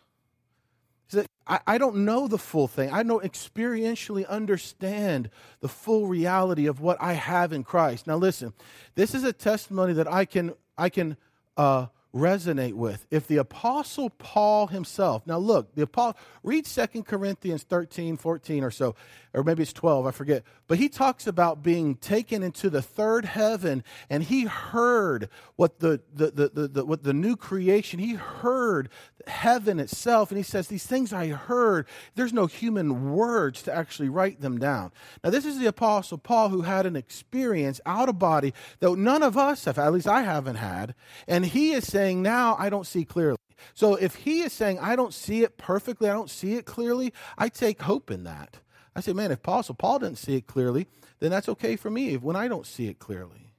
I, 1.47 1.61
I 1.67 1.79
don't 1.79 1.97
know 2.05 2.27
the 2.27 2.39
full 2.39 2.67
thing. 2.67 2.91
I 2.91 3.03
don't 3.03 3.23
experientially 3.23 4.27
understand 4.29 5.31
the 5.61 5.69
full 5.69 6.07
reality 6.07 6.67
of 6.67 6.81
what 6.81 6.97
I 7.01 7.13
have 7.13 7.53
in 7.53 7.65
Christ. 7.65 8.07
Now, 8.07 8.17
listen, 8.17 8.53
this 8.95 9.15
is 9.15 9.25
a 9.25 9.33
testimony 9.33 9.93
that 9.93 10.11
I 10.11 10.25
can, 10.25 10.55
I 10.79 10.89
can 10.89 11.17
uh, 11.57 11.87
resonate 12.15 12.75
with. 12.75 13.07
If 13.11 13.27
the 13.27 13.39
apostle 13.39 14.11
Paul 14.11 14.69
himself, 14.69 15.27
now 15.27 15.39
look, 15.39 15.75
the 15.75 15.83
apostle, 15.83 16.19
read 16.43 16.67
Second 16.67 17.07
Corinthians 17.07 17.65
13, 17.65 18.17
14 18.17 18.63
or 18.63 18.71
so, 18.71 18.95
or 19.35 19.43
maybe 19.43 19.63
it's 19.63 19.73
12, 19.73 20.07
I 20.07 20.11
forget. 20.13 20.45
But 20.69 20.79
he 20.79 20.89
talks 20.89 21.27
about 21.27 21.63
being 21.63 21.97
taken 21.97 22.43
into 22.43 22.71
the 22.71 22.81
third 22.81 23.25
heaven 23.25 23.83
and 24.09 24.23
he 24.23 24.45
heard 24.45 25.29
what 25.57 25.81
the, 25.81 26.01
the, 26.15 26.31
the, 26.31 26.49
the, 26.49 26.69
the 26.69 26.85
what 26.85 27.03
the 27.03 27.13
new 27.13 27.37
creation, 27.37 27.99
he 27.99 28.15
heard 28.15 28.89
heaven 29.27 29.81
itself. 29.81 30.31
And 30.31 30.39
he 30.39 30.45
says, 30.45 30.69
these 30.69 30.87
things 30.87 31.13
I 31.13 31.29
heard, 31.29 31.87
there's 32.15 32.33
no 32.33 32.47
human 32.47 33.13
words 33.13 33.63
to 33.63 33.75
actually 33.75 34.09
write 34.09 34.41
them 34.41 34.59
down. 34.59 34.93
Now 35.25 35.31
this 35.31 35.45
is 35.45 35.59
the 35.59 35.67
apostle 35.67 36.19
Paul 36.19 36.51
who 36.51 36.63
had 36.63 36.87
an 36.87 36.95
experience 36.95 37.81
out 37.85 38.09
of 38.09 38.19
body 38.19 38.55
that 38.79 38.97
none 38.97 39.23
of 39.25 39.37
us 39.37 39.65
have, 39.65 39.79
at 39.79 39.93
least 39.93 40.07
I 40.07 40.23
haven't 40.23 40.57
had. 40.57 40.95
And 41.27 41.45
he 41.45 41.73
is 41.73 41.87
saying, 41.87 42.04
saying, 42.05 42.23
Now 42.23 42.57
I 42.59 42.69
don't 42.69 42.87
see 42.87 43.05
clearly. 43.05 43.39
So 43.73 43.95
if 43.95 44.15
he 44.15 44.43
is 44.43 44.53
saying, 44.53 44.79
I 44.79 44.95
don't 44.95 45.15
see 45.15 45.43
it 45.43 45.57
perfectly, 45.57 46.11
I 46.11 46.13
don't 46.13 46.31
see 46.31 46.55
it 46.55 46.67
clearly, 46.67 47.15
I 47.39 47.49
take 47.49 47.81
hope 47.81 48.11
in 48.11 48.25
that. 48.25 48.59
I 48.95 49.01
say, 49.01 49.13
man, 49.13 49.33
if 49.33 49.39
Apostle 49.39 49.75
Paul 49.75 50.01
didn't 50.01 50.19
see 50.19 50.37
it 50.37 50.47
clearly, 50.47 50.87
then 51.19 51.31
that's 51.31 51.49
okay 51.49 51.77
for 51.77 51.91
me 51.91 52.17
when 52.17 52.37
I 52.37 52.47
don't 52.47 52.67
see 52.67 52.89
it 52.89 52.99
clearly. 52.99 53.55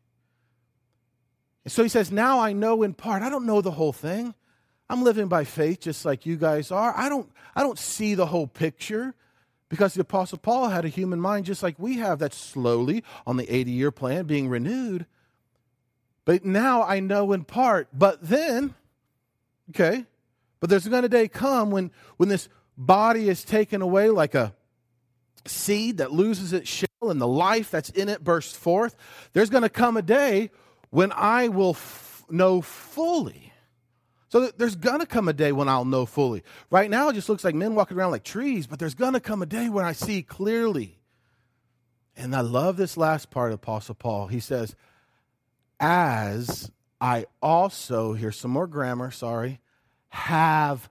And 1.64 1.72
so 1.72 1.82
he 1.82 1.90
says, 1.90 2.12
Now 2.12 2.40
I 2.40 2.54
know 2.54 2.84
in 2.84 2.94
part. 2.94 3.24
I 3.24 3.30
don't 3.30 3.48
know 3.48 3.62
the 3.62 3.72
whole 3.72 3.94
thing. 3.94 4.36
I'm 4.88 5.04
living 5.04 5.28
by 5.28 5.44
faith 5.44 5.82
just 5.82 6.06
like 6.06 6.28
you 6.28 6.38
guys 6.38 6.70
are. 6.70 6.96
I 6.96 7.10
don't, 7.10 7.32
I 7.56 7.64
don't 7.64 7.80
see 7.80 8.14
the 8.14 8.28
whole 8.28 8.46
picture 8.46 9.16
because 9.70 9.96
the 9.96 10.02
Apostle 10.02 10.38
Paul 10.38 10.70
had 10.70 10.86
a 10.86 10.90
human 10.90 11.20
mind 11.20 11.48
just 11.48 11.64
like 11.64 11.80
we 11.80 11.98
have 11.98 12.20
that's 12.20 12.38
slowly 12.38 13.04
on 13.26 13.38
the 13.38 13.52
80 13.52 13.72
year 13.72 13.92
plan 13.92 14.26
being 14.26 14.48
renewed. 14.48 15.08
But 16.26 16.44
now 16.44 16.84
I 16.84 17.00
know 17.00 17.32
in 17.32 17.44
part. 17.44 17.88
But 17.94 18.22
then, 18.22 18.74
okay, 19.70 20.06
but 20.60 20.70
there's 20.70 20.88
going 20.88 21.04
to 21.04 21.10
day 21.10 21.28
come 21.28 21.72
when, 21.72 21.92
when 22.18 22.30
this 22.30 22.50
body 22.78 23.30
is 23.30 23.44
taken 23.44 23.82
away 23.82 24.10
like 24.10 24.36
a 24.36 24.54
seed 25.46 25.98
that 25.98 26.12
loses 26.12 26.54
its 26.54 26.68
shell 26.68 26.88
and 27.04 27.22
the 27.22 27.28
life 27.28 27.70
that's 27.70 27.90
in 27.92 28.10
it 28.10 28.24
bursts 28.24 28.58
forth. 28.58 28.96
There's 29.34 29.50
going 29.50 29.64
to 29.64 29.70
come 29.70 29.98
a 29.98 30.02
day 30.02 30.50
when 30.90 31.12
I 31.12 31.50
will 31.50 31.72
f- 31.72 32.26
know 32.30 32.62
fully. 32.62 33.54
So 34.30 34.50
there's 34.58 34.76
going 34.76 35.00
to 35.00 35.06
come 35.06 35.28
a 35.28 35.34
day 35.34 35.52
when 35.52 35.70
I'll 35.70 35.86
know 35.86 36.06
fully. 36.06 36.44
Right 36.70 36.90
now, 36.90 37.10
it 37.10 37.14
just 37.14 37.30
looks 37.30 37.44
like 37.44 37.56
men 37.56 37.76
walking 37.76 37.96
around 37.96 38.12
like 38.12 38.24
trees, 38.24 38.68
but 38.68 38.80
there's 38.80 38.96
going 38.96 39.14
to 39.14 39.20
come 39.20 39.42
a 39.42 39.46
day 39.46 39.70
when 39.70 39.86
I 39.86 39.94
see 39.94 40.24
clearly. 40.24 41.00
And 42.18 42.36
I 42.36 42.42
love 42.42 42.76
this 42.76 42.98
last 42.98 43.30
part 43.30 43.52
of 43.52 43.56
Apostle 43.56 43.96
Paul. 43.96 44.28
He 44.28 44.40
says, 44.40 44.76
as 45.80 46.72
I 47.00 47.26
also, 47.42 48.14
here's 48.14 48.38
some 48.38 48.52
more 48.52 48.68
grammar, 48.68 49.12
sorry, 49.12 49.60
have 50.10 50.90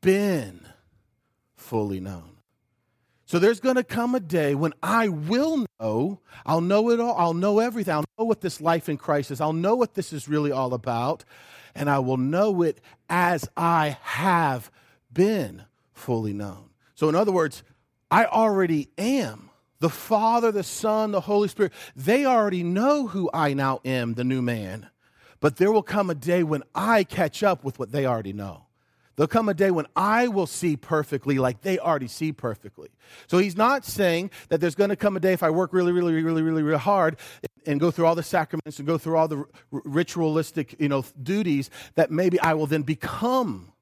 been 0.00 0.66
fully 1.54 2.00
known. 2.00 2.36
So 3.26 3.40
there's 3.40 3.58
going 3.58 3.74
to 3.74 3.84
come 3.84 4.14
a 4.14 4.20
day 4.20 4.54
when 4.54 4.72
I 4.82 5.08
will 5.08 5.66
know, 5.80 6.20
I'll 6.44 6.60
know 6.60 6.90
it 6.90 7.00
all, 7.00 7.16
I'll 7.18 7.34
know 7.34 7.58
everything, 7.58 7.94
I'll 7.94 8.04
know 8.18 8.24
what 8.24 8.40
this 8.40 8.60
life 8.60 8.88
in 8.88 8.96
Christ 8.96 9.32
is, 9.32 9.40
I'll 9.40 9.52
know 9.52 9.74
what 9.74 9.94
this 9.94 10.12
is 10.12 10.28
really 10.28 10.52
all 10.52 10.74
about, 10.74 11.24
and 11.74 11.90
I 11.90 11.98
will 11.98 12.18
know 12.18 12.62
it 12.62 12.80
as 13.08 13.48
I 13.56 13.98
have 14.02 14.70
been 15.12 15.64
fully 15.92 16.32
known. 16.32 16.70
So, 16.94 17.08
in 17.08 17.16
other 17.16 17.32
words, 17.32 17.64
I 18.10 18.26
already 18.26 18.90
am 18.96 19.50
the 19.78 19.90
Father, 19.90 20.50
the 20.52 20.62
Son, 20.62 21.12
the 21.12 21.20
Holy 21.20 21.48
Spirit, 21.48 21.72
they 21.94 22.24
already 22.24 22.62
know 22.62 23.06
who 23.08 23.30
I 23.32 23.54
now 23.54 23.80
am, 23.84 24.14
the 24.14 24.24
new 24.24 24.42
man. 24.42 24.88
But 25.40 25.56
there 25.56 25.70
will 25.70 25.82
come 25.82 26.10
a 26.10 26.14
day 26.14 26.42
when 26.42 26.62
I 26.74 27.04
catch 27.04 27.42
up 27.42 27.64
with 27.64 27.78
what 27.78 27.92
they 27.92 28.06
already 28.06 28.32
know. 28.32 28.66
There'll 29.16 29.28
come 29.28 29.48
a 29.48 29.54
day 29.54 29.70
when 29.70 29.86
I 29.96 30.28
will 30.28 30.46
see 30.46 30.76
perfectly 30.76 31.38
like 31.38 31.62
they 31.62 31.78
already 31.78 32.06
see 32.06 32.32
perfectly. 32.32 32.90
So 33.26 33.38
he's 33.38 33.56
not 33.56 33.84
saying 33.84 34.30
that 34.50 34.60
there's 34.60 34.74
going 34.74 34.90
to 34.90 34.96
come 34.96 35.16
a 35.16 35.20
day 35.20 35.32
if 35.32 35.42
I 35.42 35.48
work 35.48 35.72
really, 35.72 35.92
really, 35.92 36.22
really, 36.22 36.42
really, 36.42 36.62
really 36.62 36.78
hard 36.78 37.16
and 37.66 37.80
go 37.80 37.90
through 37.90 38.06
all 38.06 38.14
the 38.14 38.22
sacraments 38.22 38.78
and 38.78 38.86
go 38.86 38.98
through 38.98 39.16
all 39.16 39.26
the 39.26 39.44
ritualistic, 39.70 40.76
you 40.78 40.88
know, 40.88 41.02
duties 41.22 41.70
that 41.94 42.10
maybe 42.10 42.38
I 42.40 42.52
will 42.52 42.66
then 42.66 42.82
become 42.82 43.72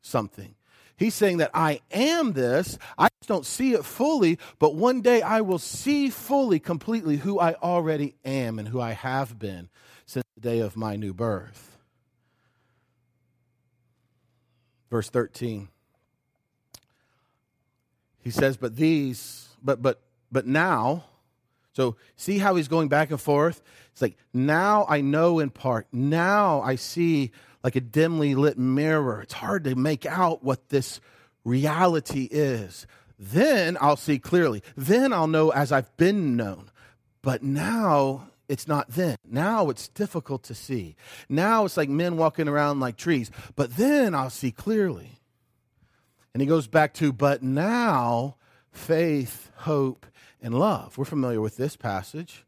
something. 0.00 0.54
He's 0.96 1.14
saying 1.14 1.38
that 1.38 1.50
I 1.52 1.80
am 1.90 2.32
this. 2.32 2.78
I 2.96 3.08
just 3.20 3.28
don't 3.28 3.46
see 3.46 3.72
it 3.74 3.84
fully, 3.84 4.38
but 4.58 4.74
one 4.74 5.00
day 5.00 5.22
I 5.22 5.40
will 5.40 5.58
see 5.58 6.08
fully, 6.08 6.60
completely 6.60 7.16
who 7.16 7.40
I 7.40 7.54
already 7.54 8.14
am 8.24 8.58
and 8.58 8.68
who 8.68 8.80
I 8.80 8.92
have 8.92 9.38
been 9.38 9.68
since 10.06 10.24
the 10.34 10.40
day 10.40 10.60
of 10.60 10.76
my 10.76 10.96
new 10.96 11.12
birth. 11.12 11.76
Verse 14.90 15.10
13. 15.10 15.68
He 18.20 18.30
says, 18.30 18.56
But 18.56 18.76
these, 18.76 19.48
but, 19.62 19.82
but, 19.82 20.00
but 20.30 20.46
now, 20.46 21.04
so 21.72 21.96
see 22.16 22.38
how 22.38 22.54
he's 22.54 22.68
going 22.68 22.88
back 22.88 23.10
and 23.10 23.20
forth? 23.20 23.60
It's 23.92 24.00
like, 24.00 24.16
now 24.32 24.86
I 24.88 25.00
know 25.00 25.40
in 25.40 25.50
part. 25.50 25.88
Now 25.92 26.62
I 26.62 26.76
see 26.76 27.32
like 27.64 27.74
a 27.74 27.80
dimly 27.80 28.34
lit 28.34 28.58
mirror. 28.58 29.22
It's 29.22 29.32
hard 29.32 29.64
to 29.64 29.74
make 29.74 30.04
out 30.04 30.44
what 30.44 30.68
this 30.68 31.00
reality 31.44 32.28
is. 32.30 32.86
Then 33.18 33.78
I'll 33.80 33.96
see 33.96 34.18
clearly. 34.18 34.62
Then 34.76 35.12
I'll 35.12 35.26
know 35.26 35.50
as 35.50 35.72
I've 35.72 35.96
been 35.96 36.36
known. 36.36 36.70
But 37.22 37.42
now 37.42 38.28
it's 38.48 38.68
not 38.68 38.88
then. 38.90 39.16
Now 39.26 39.70
it's 39.70 39.88
difficult 39.88 40.42
to 40.44 40.54
see. 40.54 40.94
Now 41.28 41.64
it's 41.64 41.78
like 41.78 41.88
men 41.88 42.18
walking 42.18 42.48
around 42.48 42.80
like 42.80 42.96
trees. 42.96 43.30
But 43.56 43.76
then 43.76 44.14
I'll 44.14 44.30
see 44.30 44.52
clearly. 44.52 45.20
And 46.34 46.42
he 46.42 46.46
goes 46.46 46.66
back 46.66 46.92
to, 46.94 47.12
but 47.12 47.42
now 47.42 48.36
faith, 48.72 49.50
hope, 49.56 50.04
and 50.42 50.58
love. 50.58 50.98
We're 50.98 51.06
familiar 51.06 51.40
with 51.40 51.56
this 51.56 51.76
passage. 51.76 52.44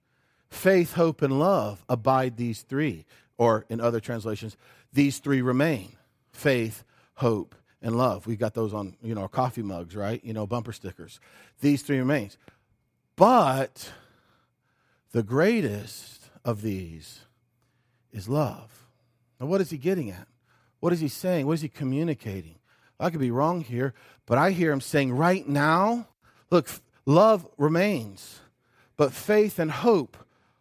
Faith, 0.50 0.92
hope, 0.92 1.22
and 1.22 1.38
love 1.38 1.84
abide 1.88 2.36
these 2.36 2.62
three. 2.62 3.06
Or 3.38 3.64
in 3.68 3.80
other 3.80 4.00
translations, 4.00 4.56
these 4.96 5.18
three 5.18 5.42
remain 5.42 5.92
faith, 6.32 6.82
hope, 7.14 7.54
and 7.80 7.96
love. 7.96 8.26
We've 8.26 8.38
got 8.38 8.54
those 8.54 8.74
on, 8.74 8.96
you 9.02 9.14
know, 9.14 9.22
our 9.22 9.28
coffee 9.28 9.62
mugs, 9.62 9.94
right? 9.94 10.22
You 10.24 10.32
know, 10.32 10.46
bumper 10.46 10.72
stickers. 10.72 11.20
These 11.60 11.82
three 11.82 11.98
remains. 11.98 12.36
But 13.14 13.92
the 15.12 15.22
greatest 15.22 16.22
of 16.44 16.62
these 16.62 17.20
is 18.10 18.28
love. 18.28 18.86
Now, 19.38 19.46
what 19.46 19.60
is 19.60 19.70
he 19.70 19.78
getting 19.78 20.10
at? 20.10 20.28
What 20.80 20.92
is 20.92 21.00
he 21.00 21.08
saying? 21.08 21.46
What 21.46 21.54
is 21.54 21.62
he 21.62 21.68
communicating? 21.68 22.56
I 22.98 23.10
could 23.10 23.20
be 23.20 23.30
wrong 23.30 23.60
here, 23.60 23.92
but 24.24 24.38
I 24.38 24.52
hear 24.52 24.72
him 24.72 24.80
saying 24.80 25.12
right 25.12 25.46
now, 25.46 26.08
look, 26.50 26.68
love 27.04 27.46
remains, 27.58 28.40
but 28.96 29.12
faith 29.12 29.58
and 29.58 29.70
hope 29.70 30.16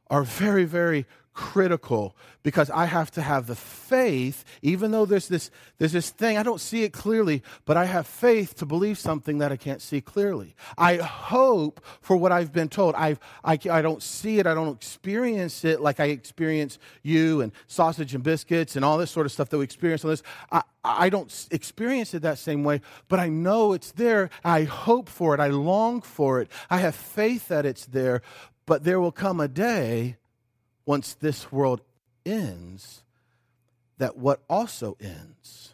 are 0.09 0.23
very, 0.23 0.65
very 0.65 1.05
critical 1.35 2.15
because 2.43 2.69
I 2.69 2.85
have 2.85 3.11
to 3.11 3.21
have 3.21 3.45
the 3.45 3.55
faith, 3.55 4.45
even 4.61 4.91
though 4.91 5.05
there's 5.05 5.27
this, 5.27 5.51
there's 5.77 5.91
this 5.91 6.09
thing, 6.09 6.37
I 6.37 6.43
don't 6.43 6.61
see 6.61 6.83
it 6.83 6.93
clearly, 6.93 7.43
but 7.65 7.75
I 7.75 7.85
have 7.85 8.07
faith 8.07 8.55
to 8.55 8.65
believe 8.65 8.97
something 8.97 9.39
that 9.39 9.51
I 9.51 9.57
can't 9.57 9.81
see 9.81 9.99
clearly. 9.99 10.55
I 10.77 10.95
hope 10.95 11.81
for 12.01 12.15
what 12.15 12.31
I've 12.31 12.53
been 12.53 12.69
told. 12.69 12.95
I've, 12.95 13.19
I, 13.43 13.59
I 13.69 13.81
don't 13.81 14.01
see 14.01 14.39
it, 14.39 14.47
I 14.47 14.53
don't 14.53 14.75
experience 14.75 15.65
it 15.65 15.81
like 15.81 15.99
I 15.99 16.05
experience 16.05 16.79
you 17.03 17.41
and 17.41 17.51
sausage 17.67 18.15
and 18.15 18.23
biscuits 18.23 18.75
and 18.75 18.85
all 18.85 18.97
this 18.97 19.11
sort 19.11 19.25
of 19.25 19.31
stuff 19.31 19.49
that 19.49 19.57
we 19.57 19.65
experience 19.65 20.05
on 20.05 20.11
this. 20.11 20.23
I, 20.51 20.61
I 20.83 21.09
don't 21.09 21.47
experience 21.51 22.13
it 22.13 22.21
that 22.21 22.37
same 22.37 22.63
way, 22.63 22.79
but 23.09 23.19
I 23.19 23.27
know 23.27 23.73
it's 23.73 23.91
there. 23.91 24.29
I 24.43 24.63
hope 24.63 25.09
for 25.09 25.33
it. 25.33 25.39
I 25.41 25.47
long 25.47 26.01
for 26.01 26.39
it. 26.41 26.49
I 26.69 26.77
have 26.77 26.95
faith 26.95 27.49
that 27.49 27.65
it's 27.65 27.85
there. 27.85 28.21
But 28.65 28.83
there 28.83 28.99
will 28.99 29.11
come 29.11 29.39
a 29.39 29.47
day 29.47 30.17
once 30.85 31.13
this 31.13 31.51
world 31.51 31.81
ends, 32.25 33.03
that 33.97 34.17
what 34.17 34.41
also 34.49 34.97
ends? 34.99 35.73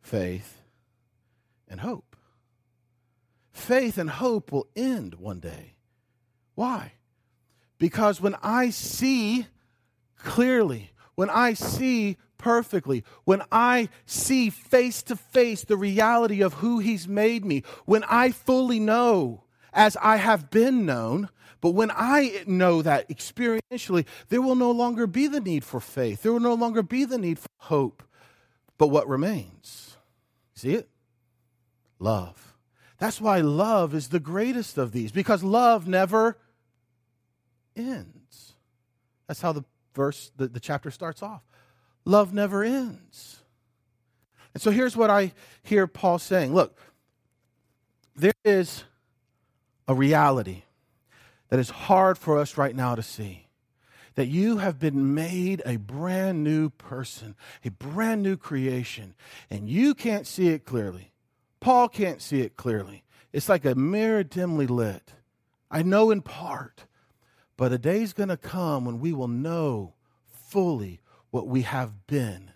Faith 0.00 0.62
and 1.68 1.80
hope. 1.80 2.16
Faith 3.52 3.98
and 3.98 4.10
hope 4.10 4.50
will 4.50 4.66
end 4.74 5.14
one 5.16 5.38
day. 5.38 5.74
Why? 6.54 6.92
Because 7.78 8.20
when 8.20 8.36
I 8.42 8.70
see 8.70 9.46
clearly, 10.16 10.90
when 11.14 11.30
I 11.30 11.54
see 11.54 12.16
perfectly, 12.38 13.04
when 13.24 13.42
I 13.52 13.88
see 14.06 14.50
face 14.50 15.02
to 15.04 15.16
face 15.16 15.64
the 15.64 15.76
reality 15.76 16.42
of 16.42 16.54
who 16.54 16.78
He's 16.78 17.06
made 17.06 17.44
me, 17.44 17.62
when 17.84 18.02
I 18.04 18.30
fully 18.30 18.80
know 18.80 19.44
as 19.72 19.96
I 20.00 20.16
have 20.16 20.50
been 20.50 20.84
known, 20.84 21.28
but 21.60 21.70
when 21.70 21.90
I 21.94 22.42
know 22.46 22.82
that 22.82 23.08
experientially, 23.08 24.06
there 24.28 24.40
will 24.40 24.54
no 24.54 24.70
longer 24.70 25.06
be 25.06 25.26
the 25.26 25.40
need 25.40 25.64
for 25.64 25.80
faith. 25.80 26.22
There 26.22 26.32
will 26.32 26.40
no 26.40 26.54
longer 26.54 26.82
be 26.82 27.04
the 27.04 27.18
need 27.18 27.38
for 27.38 27.48
hope. 27.58 28.02
But 28.78 28.88
what 28.88 29.08
remains? 29.08 29.96
See 30.54 30.74
it? 30.74 30.88
Love. 31.98 32.54
That's 32.98 33.20
why 33.20 33.40
love 33.40 33.94
is 33.94 34.08
the 34.08 34.20
greatest 34.20 34.78
of 34.78 34.92
these, 34.92 35.12
because 35.12 35.42
love 35.42 35.86
never 35.86 36.38
ends. 37.76 38.54
That's 39.26 39.40
how 39.40 39.52
the 39.52 39.64
verse, 39.94 40.32
the, 40.36 40.48
the 40.48 40.60
chapter 40.60 40.90
starts 40.90 41.22
off. 41.22 41.42
Love 42.04 42.32
never 42.32 42.64
ends. 42.64 43.40
And 44.54 44.62
so 44.62 44.70
here's 44.70 44.96
what 44.96 45.10
I 45.10 45.32
hear 45.62 45.86
Paul 45.86 46.18
saying 46.18 46.54
look, 46.54 46.78
there 48.16 48.32
is 48.44 48.84
a 49.86 49.94
reality 49.94 50.62
that 51.50 51.58
is 51.58 51.70
hard 51.70 52.16
for 52.16 52.38
us 52.38 52.56
right 52.56 52.74
now 52.74 52.94
to 52.94 53.02
see. 53.02 53.48
That 54.14 54.26
you 54.26 54.58
have 54.58 54.78
been 54.78 55.14
made 55.14 55.62
a 55.64 55.76
brand 55.76 56.42
new 56.42 56.70
person, 56.70 57.36
a 57.64 57.70
brand 57.70 58.22
new 58.22 58.36
creation, 58.36 59.14
and 59.50 59.68
you 59.68 59.94
can't 59.94 60.26
see 60.26 60.48
it 60.48 60.64
clearly. 60.64 61.12
Paul 61.60 61.88
can't 61.88 62.22
see 62.22 62.40
it 62.40 62.56
clearly. 62.56 63.04
It's 63.32 63.48
like 63.48 63.64
a 63.64 63.74
mirror 63.74 64.24
dimly 64.24 64.66
lit. 64.66 65.12
I 65.70 65.82
know 65.82 66.10
in 66.10 66.22
part, 66.22 66.86
but 67.56 67.72
a 67.72 67.78
day's 67.78 68.12
going 68.12 68.30
to 68.30 68.36
come 68.36 68.84
when 68.84 68.98
we 68.98 69.12
will 69.12 69.28
know 69.28 69.94
fully 70.24 71.00
what 71.30 71.46
we 71.46 71.62
have 71.62 72.06
been. 72.06 72.50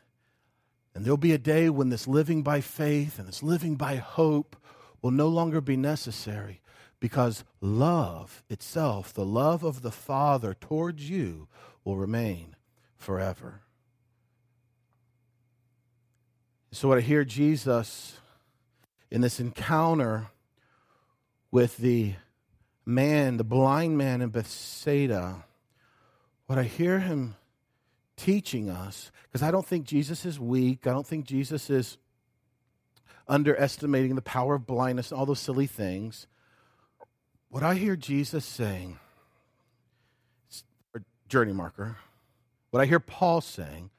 And 0.95 1.05
there'll 1.05 1.17
be 1.17 1.33
a 1.33 1.39
day 1.39 1.69
when 1.69 1.91
this 1.91 2.09
living 2.09 2.43
by 2.43 2.61
faith 2.61 3.19
and 3.19 3.29
this 3.29 3.43
living 3.43 3.77
by 3.77 3.97
hope 3.97 4.57
will 5.03 5.11
no 5.11 5.29
longer 5.29 5.61
be 5.61 5.77
necessary 5.77 6.61
because 7.05 7.45
love 7.61 8.43
itself, 8.49 9.13
the 9.13 9.27
love 9.27 9.63
of 9.63 9.83
the 9.83 9.91
Father 9.91 10.55
towards 10.55 11.11
you, 11.11 11.47
will 11.85 11.99
remain 11.99 12.57
forever. 12.97 13.61
So, 16.73 16.89
what 16.89 16.97
I 16.97 17.03
hear 17.03 17.23
Jesus 17.23 18.17
in 19.11 19.21
this 19.21 19.39
encounter 19.39 20.29
with 21.51 21.77
the 21.77 22.15
man, 22.87 23.37
the 23.37 23.45
blind 23.45 23.99
man 23.99 24.23
in 24.23 24.31
Bethsaida, 24.31 25.45
what 26.47 26.59
I 26.59 26.63
hear 26.63 27.01
him 27.01 27.37
teaching 28.17 28.71
us, 28.71 29.13
because 29.25 29.43
I 29.43 29.51
don't 29.51 29.67
think 29.67 29.85
Jesus 29.85 30.25
is 30.25 30.41
weak, 30.41 30.87
I 30.87 30.93
don't 30.93 31.07
think 31.07 31.27
Jesus 31.27 31.69
is 31.69 31.99
underestimating 33.29 34.15
the 34.15 34.23
power 34.23 34.55
of 34.55 34.67
blindness, 34.67 35.11
and 35.11 35.21
all 35.21 35.27
those 35.27 35.39
silly 35.39 35.67
things. 35.67 36.29
What 37.55 37.63
I 37.63 37.75
hear 37.75 37.95
Jesus 37.95 38.45
saying, 38.45 38.99
journey 41.29 41.53
marker, 41.53 41.99
what 42.73 42.81
I 42.81 42.87
hear 42.87 42.99
Paul 42.99 43.41
saying 43.43 43.91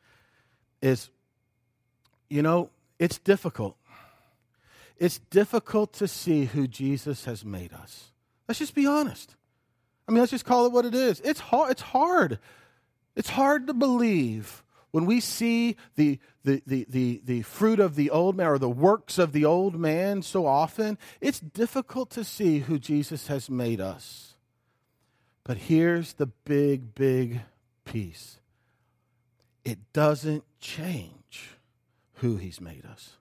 is, 0.82 1.10
you 2.30 2.42
know, 2.42 2.70
it's 3.00 3.18
difficult. 3.18 3.78
It's 4.98 5.20
difficult 5.30 5.94
to 5.94 6.06
see 6.06 6.44
who 6.44 6.68
Jesus 6.68 7.24
has 7.24 7.46
made 7.46 7.72
us. 7.72 8.12
Let's 8.50 8.60
just 8.60 8.76
be 8.76 8.86
honest. 8.86 9.38
I 10.06 10.12
mean, 10.12 10.20
let's 10.20 10.32
just 10.32 10.44
call 10.44 10.66
it 10.66 10.74
what 10.74 10.84
it 10.84 10.94
is. 10.94 11.22
It's 11.22 11.40
hard. 11.40 11.72
It's 11.72 11.82
hard. 11.82 12.40
It's 13.16 13.30
hard 13.30 13.68
to 13.68 13.74
believe 13.74 14.65
when 14.96 15.06
we 15.06 15.20
see 15.20 15.76
the, 15.98 16.20
the, 16.46 16.64
the, 16.66 16.86
the, 16.88 17.22
the 17.26 17.42
fruit 17.42 17.82
of 17.82 17.96
the 17.96 18.10
old 18.10 18.38
man 18.38 18.48
or 18.48 18.58
the 18.58 18.70
works 18.70 19.18
of 19.18 19.34
the 19.34 19.44
old 19.44 19.78
man 19.78 20.22
so 20.22 20.46
often, 20.48 20.98
it's 21.20 21.42
difficult 21.42 22.10
to 22.12 22.24
see 22.24 22.60
who 22.60 22.80
Jesus 22.80 23.28
has 23.28 23.50
made 23.50 23.82
us. 23.82 24.36
But 25.44 25.58
here's 25.58 26.14
the 26.14 26.28
big, 26.28 26.96
big 26.96 27.42
piece 27.84 28.40
it 29.66 29.80
doesn't 29.92 30.46
change 30.62 31.58
who 32.20 32.38
he's 32.38 32.62
made 32.62 32.86
us. 32.86 33.18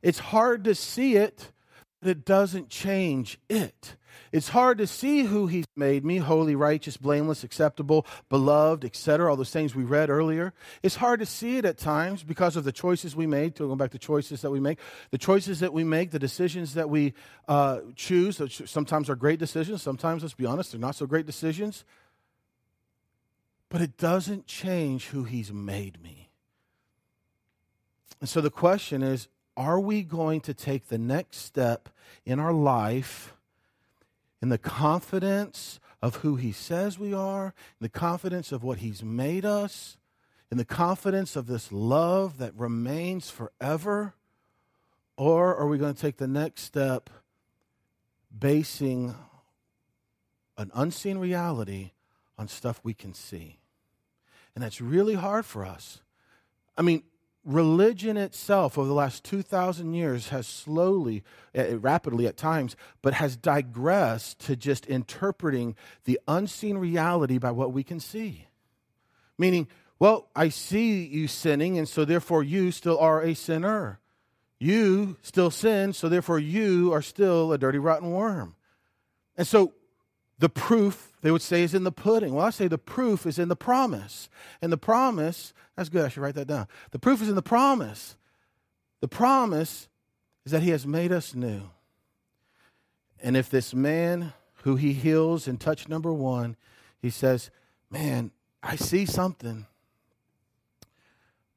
It's 0.00 0.20
hard 0.20 0.64
to 0.64 0.74
see 0.74 1.16
it, 1.16 1.52
but 2.00 2.10
it 2.10 2.24
doesn't 2.24 2.70
change 2.70 3.38
it. 3.48 3.96
It's 4.32 4.48
hard 4.48 4.78
to 4.78 4.86
see 4.86 5.24
who 5.24 5.48
he's 5.48 5.66
made 5.76 6.04
me 6.04 6.18
holy, 6.18 6.54
righteous, 6.54 6.96
blameless, 6.96 7.42
acceptable, 7.42 8.06
beloved, 8.28 8.84
etc. 8.84 9.28
All 9.28 9.36
those 9.36 9.50
things 9.50 9.74
we 9.74 9.82
read 9.82 10.08
earlier. 10.08 10.52
It's 10.82 10.96
hard 10.96 11.20
to 11.20 11.26
see 11.26 11.58
it 11.58 11.64
at 11.64 11.78
times 11.78 12.22
because 12.22 12.56
of 12.56 12.64
the 12.64 12.72
choices 12.72 13.16
we 13.16 13.26
make. 13.26 13.54
To 13.56 13.68
go 13.68 13.74
back 13.74 13.90
to 13.90 13.98
choices 13.98 14.42
that 14.42 14.50
we 14.50 14.60
make, 14.60 14.78
the 15.10 15.18
choices 15.18 15.60
that 15.60 15.72
we 15.72 15.82
make, 15.84 16.12
the 16.12 16.18
decisions 16.18 16.74
that 16.74 16.88
we 16.88 17.12
uh, 17.48 17.80
choose. 17.96 18.40
Sometimes 18.66 19.10
are 19.10 19.16
great 19.16 19.40
decisions. 19.40 19.82
Sometimes, 19.82 20.22
let's 20.22 20.34
be 20.34 20.46
honest, 20.46 20.72
they're 20.72 20.80
not 20.80 20.94
so 20.94 21.06
great 21.06 21.26
decisions. 21.26 21.84
but 23.68 23.80
it 23.80 23.96
doesn't 23.96 24.46
change 24.46 25.06
who 25.06 25.24
He's 25.24 25.52
made 25.52 26.02
me. 26.02 26.30
And 28.20 28.28
so 28.28 28.40
the 28.40 28.50
question 28.50 29.02
is 29.02 29.28
are 29.56 29.80
we 29.80 30.02
going 30.02 30.40
to 30.42 30.54
take 30.54 30.88
the 30.88 30.98
next 30.98 31.38
step 31.38 31.88
in 32.24 32.38
our 32.38 32.52
life 32.52 33.34
in 34.42 34.48
the 34.48 34.58
confidence 34.58 35.80
of 36.02 36.16
who 36.16 36.36
He 36.36 36.52
says 36.52 36.98
we 36.98 37.12
are, 37.12 37.46
in 37.46 37.84
the 37.84 37.88
confidence 37.88 38.52
of 38.52 38.62
what 38.62 38.78
He's 38.78 39.02
made 39.02 39.44
us, 39.44 39.98
in 40.50 40.58
the 40.58 40.64
confidence 40.64 41.36
of 41.36 41.46
this 41.46 41.70
love 41.70 42.38
that 42.38 42.54
remains 42.54 43.30
forever? 43.30 44.14
Or 45.16 45.54
are 45.54 45.66
we 45.66 45.78
going 45.78 45.94
to 45.94 46.00
take 46.00 46.16
the 46.16 46.26
next 46.26 46.62
step 46.62 47.10
basing 48.36 49.14
an 50.56 50.70
unseen 50.74 51.18
reality 51.18 51.92
on 52.38 52.48
stuff 52.48 52.80
we 52.82 52.94
can 52.94 53.12
see? 53.12 53.58
And 54.54 54.64
that's 54.64 54.80
really 54.80 55.14
hard 55.14 55.46
for 55.46 55.64
us. 55.64 56.00
I 56.76 56.82
mean, 56.82 57.02
religion 57.44 58.16
itself 58.16 58.76
over 58.76 58.86
the 58.86 58.94
last 58.94 59.24
2,000 59.24 59.94
years 59.94 60.28
has 60.28 60.46
slowly, 60.46 61.22
uh, 61.56 61.78
rapidly 61.78 62.26
at 62.26 62.36
times, 62.36 62.76
but 63.02 63.14
has 63.14 63.36
digressed 63.36 64.38
to 64.40 64.56
just 64.56 64.86
interpreting 64.86 65.74
the 66.04 66.20
unseen 66.28 66.78
reality 66.78 67.38
by 67.38 67.50
what 67.50 67.72
we 67.72 67.82
can 67.82 68.00
see. 68.00 68.46
Meaning, 69.38 69.68
well, 69.98 70.28
I 70.34 70.48
see 70.48 71.04
you 71.04 71.28
sinning, 71.28 71.78
and 71.78 71.88
so 71.88 72.04
therefore 72.04 72.42
you 72.42 72.70
still 72.72 72.98
are 72.98 73.22
a 73.22 73.34
sinner. 73.34 74.00
You 74.58 75.16
still 75.22 75.50
sin, 75.50 75.92
so 75.94 76.08
therefore 76.08 76.38
you 76.38 76.92
are 76.92 77.02
still 77.02 77.52
a 77.52 77.58
dirty, 77.58 77.78
rotten 77.78 78.10
worm. 78.10 78.54
And 79.36 79.46
so 79.46 79.72
the 80.38 80.50
proof, 80.50 81.09
they 81.22 81.30
would 81.30 81.42
say, 81.42 81.62
is 81.62 81.74
in 81.74 81.84
the 81.84 81.92
pudding. 81.92 82.34
Well, 82.34 82.46
I 82.46 82.50
say 82.50 82.66
the 82.68 82.78
proof 82.78 83.26
is 83.26 83.38
in 83.38 83.48
the 83.48 83.56
promise. 83.56 84.28
And 84.62 84.72
the 84.72 84.78
promise, 84.78 85.52
that's 85.76 85.88
good, 85.88 86.04
I 86.04 86.08
should 86.08 86.22
write 86.22 86.34
that 86.36 86.46
down. 86.46 86.66
The 86.92 86.98
proof 86.98 87.20
is 87.20 87.28
in 87.28 87.34
the 87.34 87.42
promise. 87.42 88.16
The 89.00 89.08
promise 89.08 89.88
is 90.44 90.52
that 90.52 90.62
he 90.62 90.70
has 90.70 90.86
made 90.86 91.12
us 91.12 91.34
new. 91.34 91.62
And 93.22 93.36
if 93.36 93.50
this 93.50 93.74
man 93.74 94.32
who 94.62 94.76
he 94.76 94.92
heals 94.92 95.46
in 95.46 95.58
touch 95.58 95.88
number 95.88 96.12
one, 96.12 96.56
he 97.00 97.10
says, 97.10 97.50
Man, 97.90 98.30
I 98.62 98.76
see 98.76 99.04
something, 99.04 99.66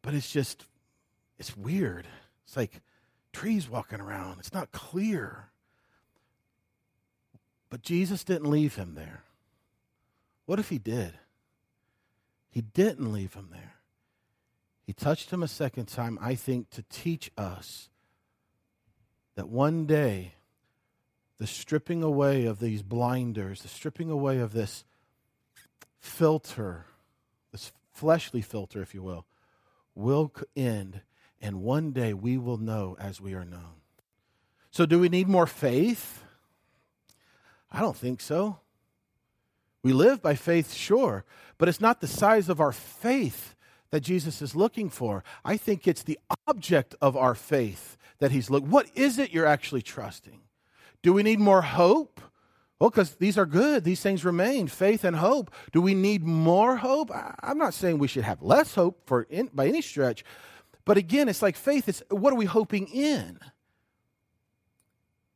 but 0.02 0.14
it's 0.14 0.32
just, 0.32 0.66
it's 1.38 1.56
weird. 1.56 2.08
It's 2.46 2.58
like 2.58 2.82
trees 3.32 3.70
walking 3.70 4.02
around, 4.02 4.40
it's 4.40 4.54
not 4.54 4.72
clear. 4.72 5.50
But 7.70 7.82
Jesus 7.82 8.24
didn't 8.24 8.50
leave 8.50 8.76
him 8.76 8.96
there. 8.96 9.24
What 10.46 10.60
if 10.60 10.70
he 10.70 10.78
did? 10.78 11.14
He 12.50 12.62
didn't 12.62 13.12
leave 13.12 13.34
him 13.34 13.50
there. 13.52 13.76
He 14.86 14.94
touched 14.94 15.32
him 15.32 15.42
a 15.42 15.48
second 15.48 15.88
time, 15.88 16.20
I 16.22 16.36
think, 16.36 16.70
to 16.72 16.84
teach 16.90 17.32
us 17.38 17.90
that 19.36 19.48
one 19.48 19.86
day 19.86 20.36
the 21.40 21.48
stripping 21.48 22.04
away 22.04 22.46
of 22.46 22.60
these 22.60 22.84
blinders, 22.84 23.62
the 23.62 23.68
stripping 23.68 24.10
away 24.10 24.40
of 24.40 24.54
this 24.54 24.84
filter, 26.00 26.86
this 27.52 27.72
fleshly 27.92 28.42
filter, 28.42 28.82
if 28.82 28.94
you 28.94 29.02
will, 29.02 29.26
will 29.96 30.32
end, 30.56 31.02
and 31.42 31.62
one 31.62 31.92
day 31.92 32.14
we 32.14 32.38
will 32.38 32.58
know 32.58 32.96
as 33.00 33.22
we 33.22 33.34
are 33.34 33.46
known. 33.46 33.82
So, 34.72 34.86
do 34.86 35.00
we 35.00 35.10
need 35.10 35.28
more 35.28 35.48
faith? 35.48 36.24
I 37.72 37.80
don't 37.80 37.98
think 37.98 38.22
so. 38.22 38.60
We 39.84 39.94
live 39.94 40.22
by 40.22 40.36
faith, 40.36 40.74
sure, 40.74 41.26
but 41.58 41.68
it's 41.68 41.82
not 41.82 42.00
the 42.00 42.08
size 42.08 42.50
of 42.50 42.62
our 42.62 42.72
faith 42.72 43.56
that 43.92 44.02
Jesus 44.02 44.42
is 44.42 44.56
looking 44.56 44.90
for. 44.90 45.24
I 45.44 45.58
think 45.58 45.88
it's 45.88 46.04
the 46.04 46.20
object 46.48 46.96
of 47.02 47.16
our 47.18 47.36
faith 47.36 47.98
that 48.20 48.32
he's 48.32 48.50
looking. 48.50 48.70
What 48.70 48.90
is 48.96 49.20
it 49.20 49.32
you're 49.32 49.46
actually 49.46 49.82
trusting? 49.82 50.40
Do 51.02 51.12
we 51.14 51.22
need 51.22 51.40
more 51.40 51.62
hope? 51.62 52.22
Well, 52.80 52.90
because 52.90 53.16
these 53.16 53.38
are 53.38 53.46
good. 53.46 53.84
These 53.84 54.02
things 54.02 54.26
remain 54.26 54.68
faith 54.68 55.04
and 55.04 55.18
hope. 55.18 55.54
Do 55.72 55.82
we 55.82 55.94
need 55.94 56.24
more 56.24 56.78
hope? 56.78 57.12
I'm 57.42 57.58
not 57.58 57.74
saying 57.74 57.98
we 57.98 58.08
should 58.08 58.24
have 58.24 58.42
less 58.42 58.76
hope 58.76 59.06
for 59.06 59.24
in, 59.24 59.50
by 59.54 59.68
any 59.68 59.82
stretch, 59.82 60.24
but 60.86 60.98
again, 60.98 61.30
it's 61.30 61.42
like 61.42 61.56
faith. 61.56 61.88
It's 61.88 62.02
what 62.10 62.34
are 62.34 62.38
we 62.38 62.46
hoping 62.46 62.88
in? 62.88 63.40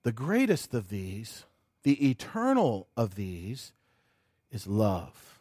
The 0.03 0.11
greatest 0.11 0.73
of 0.73 0.89
these 0.89 1.45
the 1.83 2.09
eternal 2.09 2.89
of 2.97 3.15
these 3.15 3.71
is 4.51 4.67
love. 4.67 5.39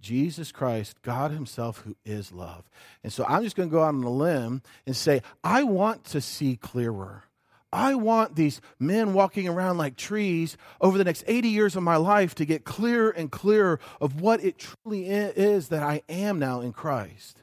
Jesus 0.00 0.52
Christ, 0.52 1.02
God 1.02 1.32
Himself, 1.32 1.78
who 1.78 1.96
is 2.04 2.32
love. 2.32 2.70
And 3.02 3.12
so 3.12 3.24
I'm 3.28 3.42
just 3.42 3.56
going 3.56 3.68
to 3.68 3.72
go 3.72 3.82
out 3.82 3.94
on 3.94 4.04
a 4.04 4.10
limb 4.10 4.62
and 4.86 4.94
say, 4.94 5.22
I 5.42 5.64
want 5.64 6.04
to 6.04 6.20
see 6.20 6.56
clearer. 6.56 7.24
I 7.72 7.94
want 7.94 8.36
these 8.36 8.60
men 8.78 9.12
walking 9.12 9.48
around 9.48 9.78
like 9.78 9.96
trees 9.96 10.56
over 10.80 10.96
the 10.96 11.04
next 11.04 11.24
80 11.26 11.48
years 11.48 11.76
of 11.76 11.82
my 11.82 11.96
life 11.96 12.34
to 12.36 12.44
get 12.44 12.64
clearer 12.64 13.10
and 13.10 13.30
clearer 13.30 13.80
of 14.00 14.20
what 14.20 14.42
it 14.44 14.58
truly 14.58 15.08
is 15.08 15.68
that 15.68 15.82
I 15.82 16.02
am 16.08 16.38
now 16.38 16.60
in 16.60 16.72
Christ. 16.72 17.42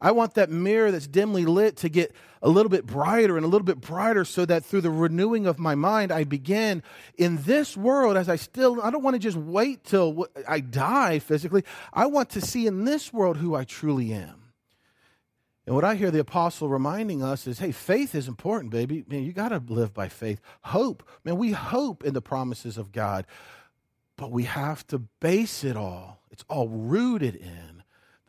I 0.00 0.12
want 0.12 0.34
that 0.34 0.50
mirror 0.50 0.90
that's 0.90 1.06
dimly 1.06 1.44
lit 1.44 1.76
to 1.78 1.90
get 1.90 2.14
a 2.40 2.48
little 2.48 2.70
bit 2.70 2.86
brighter 2.86 3.36
and 3.36 3.44
a 3.44 3.48
little 3.48 3.66
bit 3.66 3.80
brighter 3.80 4.24
so 4.24 4.46
that 4.46 4.64
through 4.64 4.80
the 4.80 4.90
renewing 4.90 5.46
of 5.46 5.58
my 5.58 5.74
mind, 5.74 6.10
I 6.10 6.24
begin 6.24 6.82
in 7.18 7.42
this 7.42 7.76
world 7.76 8.16
as 8.16 8.28
I 8.28 8.36
still, 8.36 8.80
I 8.80 8.90
don't 8.90 9.02
want 9.02 9.14
to 9.14 9.20
just 9.20 9.36
wait 9.36 9.84
till 9.84 10.26
I 10.48 10.60
die 10.60 11.18
physically. 11.18 11.64
I 11.92 12.06
want 12.06 12.30
to 12.30 12.40
see 12.40 12.66
in 12.66 12.84
this 12.84 13.12
world 13.12 13.36
who 13.36 13.54
I 13.54 13.64
truly 13.64 14.12
am. 14.12 14.40
And 15.66 15.74
what 15.74 15.84
I 15.84 15.96
hear 15.96 16.10
the 16.10 16.20
apostle 16.20 16.68
reminding 16.68 17.22
us 17.22 17.46
is 17.46 17.58
hey, 17.58 17.70
faith 17.70 18.14
is 18.14 18.26
important, 18.26 18.72
baby. 18.72 19.04
Man, 19.06 19.22
you 19.22 19.32
got 19.32 19.50
to 19.50 19.62
live 19.68 19.92
by 19.92 20.08
faith. 20.08 20.40
Hope, 20.62 21.06
man, 21.24 21.36
we 21.36 21.52
hope 21.52 22.02
in 22.02 22.14
the 22.14 22.22
promises 22.22 22.78
of 22.78 22.90
God, 22.90 23.26
but 24.16 24.32
we 24.32 24.44
have 24.44 24.86
to 24.88 24.98
base 24.98 25.62
it 25.62 25.76
all, 25.76 26.22
it's 26.30 26.44
all 26.48 26.68
rooted 26.68 27.36
in 27.36 27.69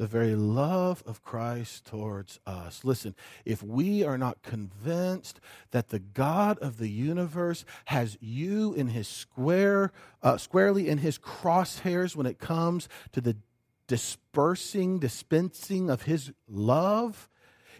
the 0.01 0.07
very 0.07 0.33
love 0.33 1.03
of 1.05 1.21
Christ 1.21 1.85
towards 1.85 2.39
us. 2.47 2.83
Listen, 2.83 3.13
if 3.45 3.61
we 3.61 4.03
are 4.03 4.17
not 4.17 4.41
convinced 4.41 5.39
that 5.69 5.89
the 5.89 5.99
God 5.99 6.57
of 6.57 6.79
the 6.79 6.89
universe 6.89 7.65
has 7.85 8.17
you 8.19 8.73
in 8.73 8.87
his 8.87 9.07
square, 9.07 9.91
uh, 10.23 10.37
squarely 10.37 10.89
in 10.89 10.97
his 10.97 11.19
crosshairs 11.19 12.15
when 12.15 12.25
it 12.25 12.39
comes 12.39 12.89
to 13.11 13.21
the 13.21 13.37
dispersing, 13.85 14.97
dispensing 14.97 15.91
of 15.91 16.01
his 16.01 16.31
love, 16.49 17.29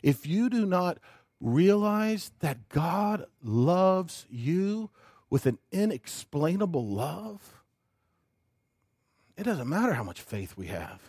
if 0.04 0.28
you 0.28 0.48
do 0.48 0.68
not 0.68 1.00
realize 1.40 2.34
that 2.42 2.70
God 2.70 3.26
loves 3.44 4.28
you 4.30 4.92
with 5.32 5.48
an 5.48 5.58
inexplainable 5.72 6.86
love, 6.86 7.64
it 9.36 9.42
doesn't 9.42 9.68
matter 9.68 9.94
how 9.94 10.04
much 10.04 10.22
faith 10.22 10.56
we 10.56 10.68
have. 10.68 11.02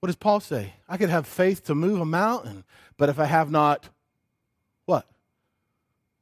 What 0.00 0.08
does 0.08 0.16
Paul 0.16 0.40
say? 0.40 0.74
I 0.88 0.96
could 0.96 1.10
have 1.10 1.26
faith 1.26 1.64
to 1.64 1.74
move 1.74 2.00
a 2.00 2.06
mountain, 2.06 2.64
but 2.96 3.08
if 3.08 3.18
I 3.18 3.24
have 3.24 3.50
not, 3.50 3.88
what? 4.84 5.06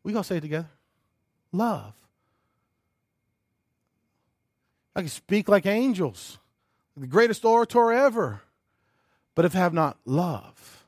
We 0.02 0.12
gonna 0.12 0.24
say 0.24 0.36
it 0.36 0.42
together. 0.42 0.70
Love. 1.52 1.94
I 4.96 5.00
can 5.00 5.08
speak 5.08 5.48
like 5.48 5.66
angels, 5.66 6.38
the 6.96 7.06
greatest 7.06 7.44
orator 7.44 7.92
ever. 7.92 8.42
But 9.34 9.44
if 9.44 9.56
I 9.56 9.58
have 9.58 9.74
not 9.74 9.98
love, 10.04 10.84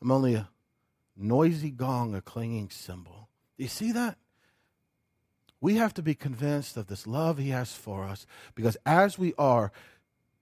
I'm 0.00 0.10
only 0.10 0.34
a 0.34 0.48
noisy 1.16 1.70
gong, 1.70 2.14
a 2.14 2.22
clanging 2.22 2.70
cymbal. 2.70 3.28
Do 3.58 3.64
you 3.64 3.68
see 3.68 3.92
that? 3.92 4.16
We 5.60 5.74
have 5.76 5.92
to 5.94 6.02
be 6.02 6.14
convinced 6.14 6.78
of 6.78 6.86
this 6.86 7.06
love 7.06 7.36
he 7.36 7.50
has 7.50 7.74
for 7.74 8.04
us 8.04 8.26
because 8.54 8.78
as 8.86 9.18
we 9.18 9.34
are, 9.36 9.72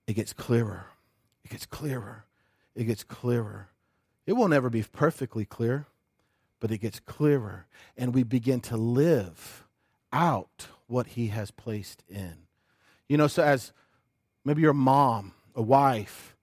it 0.07 0.13
gets 0.13 0.31
clearer. 0.31 0.85
It 1.43 1.51
gets 1.51 1.65
clearer. 1.65 2.25
It 2.75 2.85
gets 2.85 3.03
clearer. 3.03 3.69
It 4.25 4.33
will 4.33 4.47
never 4.47 4.69
be 4.69 4.83
perfectly 4.83 5.45
clear, 5.45 5.87
but 6.59 6.71
it 6.71 6.79
gets 6.79 6.99
clearer. 6.99 7.65
And 7.97 8.13
we 8.13 8.23
begin 8.23 8.61
to 8.61 8.77
live 8.77 9.65
out 10.13 10.67
what 10.87 11.07
He 11.07 11.27
has 11.27 11.51
placed 11.51 12.03
in. 12.09 12.35
You 13.07 13.17
know, 13.17 13.27
so 13.27 13.43
as 13.43 13.73
maybe 14.45 14.61
you're 14.61 14.73
mom, 14.73 15.33
a 15.55 15.61
wife, 15.61 16.35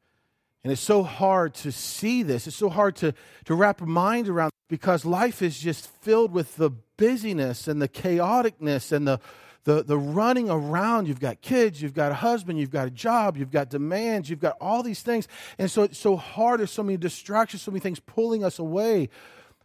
and 0.67 0.73
it's 0.73 0.83
so 0.83 1.05
hard 1.05 1.55
to 1.55 1.71
see 1.71 2.25
this. 2.25 2.49
It's 2.49 2.57
so 2.57 2.69
hard 2.69 2.97
to, 2.97 3.15
to 3.45 3.55
wrap 3.55 3.81
a 3.81 3.87
mind 3.87 4.29
around 4.29 4.51
because 4.69 5.05
life 5.05 5.41
is 5.41 5.57
just 5.61 5.89
filled 5.89 6.33
with 6.33 6.57
the 6.57 6.71
busyness 6.97 7.69
and 7.69 7.81
the 7.81 7.89
chaoticness 7.89 8.91
and 8.91 9.07
the 9.07 9.21
the, 9.67 9.83
the 9.83 9.99
running 9.99 10.49
around. 10.49 11.09
You've 11.09 11.21
got 11.21 11.43
kids, 11.43 11.83
you've 11.83 11.93
got 11.93 12.13
a 12.13 12.15
husband, 12.15 12.59
you've 12.59 12.71
got 12.71 12.87
a 12.87 12.91
job, 12.91 13.37
you've 13.37 13.51
got 13.51 13.69
demands, 13.69 14.31
you've 14.31 14.41
got 14.41 14.57
all 14.61 14.85
these 14.85 15.03
things. 15.03 15.27
And 15.59 15.69
so 15.69 15.83
it's 15.83 15.99
so 15.99 16.17
hard. 16.17 16.61
There's 16.61 16.71
so 16.71 16.85
many 16.85 16.97
distractions, 16.97 17.63
so 17.63 17.73
many 17.73 17.81
things 17.81 17.99
pulling 17.99 18.45
us 18.45 18.61
away 18.61 19.11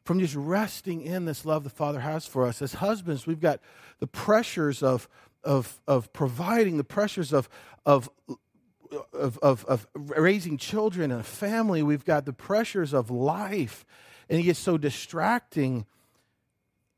from 0.04 0.20
just 0.20 0.36
resting 0.36 1.02
in 1.02 1.26
this 1.26 1.46
love 1.46 1.64
the 1.64 1.70
Father 1.70 2.00
has 2.00 2.26
for 2.26 2.48
us. 2.48 2.64
As 2.64 2.74
husbands, 2.74 3.28
we've 3.28 3.40
got 3.40 3.60
the 4.00 4.08
pressures 4.08 4.82
of, 4.82 5.08
of, 5.44 5.80
of 5.88 6.12
providing, 6.12 6.78
the 6.78 6.84
pressures 6.84 7.32
of, 7.32 7.48
of 7.86 8.10
of, 9.14 9.38
of, 9.38 9.64
of 9.66 9.88
raising 9.96 10.58
children 10.58 11.12
and 11.12 11.22
a 11.22 11.24
family. 11.24 11.82
We've 11.82 12.04
got 12.04 12.26
the 12.26 12.34
pressures 12.34 12.94
of 12.94 13.10
life. 13.10 13.86
And 14.30 14.38
it 14.38 14.44
gets 14.44 14.60
so 14.60 14.78
distracting, 14.78 15.86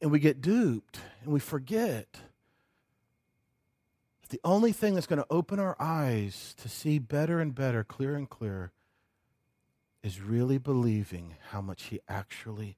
and 0.02 0.10
we 0.10 0.20
get 0.20 0.42
duped, 0.42 1.00
and 1.24 1.32
we 1.32 1.40
forget. 1.40 2.18
The 4.34 4.42
only 4.44 4.72
thing 4.72 4.96
that's 4.96 5.06
going 5.06 5.22
to 5.22 5.28
open 5.30 5.60
our 5.60 5.76
eyes 5.80 6.56
to 6.58 6.68
see 6.68 6.98
better 6.98 7.40
and 7.40 7.54
better, 7.54 7.84
clearer 7.84 8.16
and 8.16 8.28
clearer, 8.28 8.72
is 10.02 10.22
really 10.22 10.58
believing 10.58 11.36
how 11.52 11.62
much 11.62 11.84
He 11.84 12.00
actually 12.10 12.78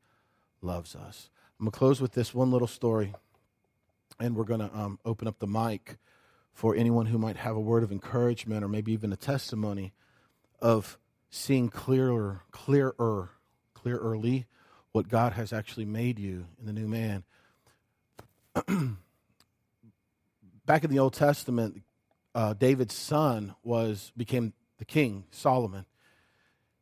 loves 0.61 0.97
us. 0.97 1.29
I'm 1.57 1.67
going 1.67 1.71
to 1.71 1.77
close 1.77 2.01
with 2.01 2.11
this 2.11 2.33
one 2.33 2.51
little 2.51 2.67
story, 2.67 3.13
and 4.19 4.35
we're 4.35 4.43
going 4.43 4.69
to 4.69 4.77
um, 4.77 4.99
open 5.05 5.29
up 5.29 5.39
the 5.39 5.47
mic 5.47 5.97
for 6.51 6.75
anyone 6.75 7.05
who 7.05 7.17
might 7.17 7.37
have 7.37 7.55
a 7.55 7.61
word 7.61 7.83
of 7.83 7.91
encouragement 7.93 8.61
or 8.61 8.67
maybe 8.67 8.91
even 8.91 9.13
a 9.13 9.15
testimony 9.15 9.93
of 10.61 10.97
seeing 11.29 11.69
clearer, 11.69 12.41
clearer, 12.51 13.29
clearly 13.73 14.45
what 14.91 15.07
God 15.07 15.31
has 15.31 15.53
actually 15.53 15.85
made 15.85 16.19
you 16.19 16.47
in 16.59 16.65
the 16.65 16.73
new 16.73 16.89
man. 16.89 17.23
Back 20.65 20.83
in 20.83 20.89
the 20.89 20.97
Old 20.97 21.13
Testament, 21.13 21.83
uh, 22.33 22.53
David's 22.53 22.95
son 22.95 23.53
was 23.63 24.11
became 24.17 24.53
the 24.79 24.85
king, 24.85 25.25
Solomon. 25.29 25.85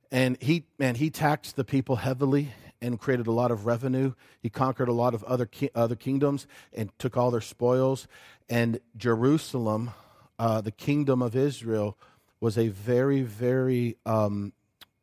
And 0.10 0.38
he 0.42 0.66
man, 0.80 0.96
he 0.96 1.10
taxed 1.10 1.58
the 1.58 1.66
people 1.66 1.98
heavily 1.98 2.54
and 2.82 2.98
created 2.98 3.28
a 3.28 3.32
lot 3.32 3.52
of 3.52 3.66
revenue. 3.66 4.14
He 4.42 4.50
conquered 4.50 4.88
a 4.88 4.94
lot 4.94 5.14
of 5.14 5.24
other 5.26 5.46
ki- 5.46 5.70
other 5.76 5.96
kingdoms 5.96 6.48
and 6.72 6.98
took 6.98 7.18
all 7.18 7.30
their 7.30 7.42
spoils. 7.42 8.08
And 8.50 8.80
Jerusalem, 8.96 9.92
uh, 10.40 10.62
the 10.62 10.72
kingdom 10.72 11.22
of 11.22 11.36
Israel, 11.36 11.98
was 12.40 12.58
a 12.58 12.70
very, 12.70 13.22
very 13.22 13.98
um, 14.06 14.54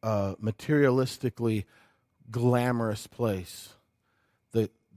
uh, 0.03 0.37
materialistically 0.43 1.65
glamorous 2.31 3.07
place. 3.07 3.75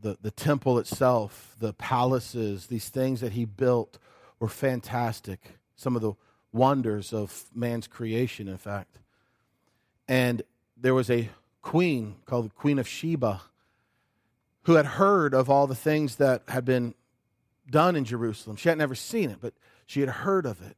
The, 0.04 0.18
the, 0.22 0.32
temple 0.32 0.78
itself, 0.80 1.56
the 1.60 1.74
palaces, 1.74 2.68
these 2.68 2.90
things 2.90 3.22
that 3.22 3.32
he 3.32 3.46
built 3.46 3.98
were 4.40 4.50
fantastic. 4.50 5.58
Some 5.76 5.96
of 5.96 6.02
the 6.02 6.14
wonders 6.52 7.14
of 7.14 7.46
man's 7.56 7.88
creation, 7.88 8.48
in 8.48 8.58
fact. 8.58 9.00
And 10.08 10.44
there 10.78 10.94
was 10.94 11.10
a 11.10 11.30
queen 11.62 12.18
called 12.26 12.46
the 12.46 12.50
Queen 12.50 12.78
of 12.78 12.88
Sheba 12.88 13.42
who 14.64 14.74
had 14.74 14.86
heard 14.86 15.34
of 15.34 15.50
all 15.50 15.68
the 15.68 15.76
things 15.76 16.18
that 16.18 16.44
had 16.48 16.66
been 16.66 16.94
done 17.70 17.96
in 17.96 18.06
Jerusalem. 18.06 18.58
She 18.58 18.70
had 18.70 18.78
never 18.78 18.96
seen 18.96 19.30
it, 19.30 19.38
but 19.42 19.54
she 19.86 20.02
had 20.02 20.10
heard 20.10 20.46
of 20.46 20.62
it. 20.62 20.78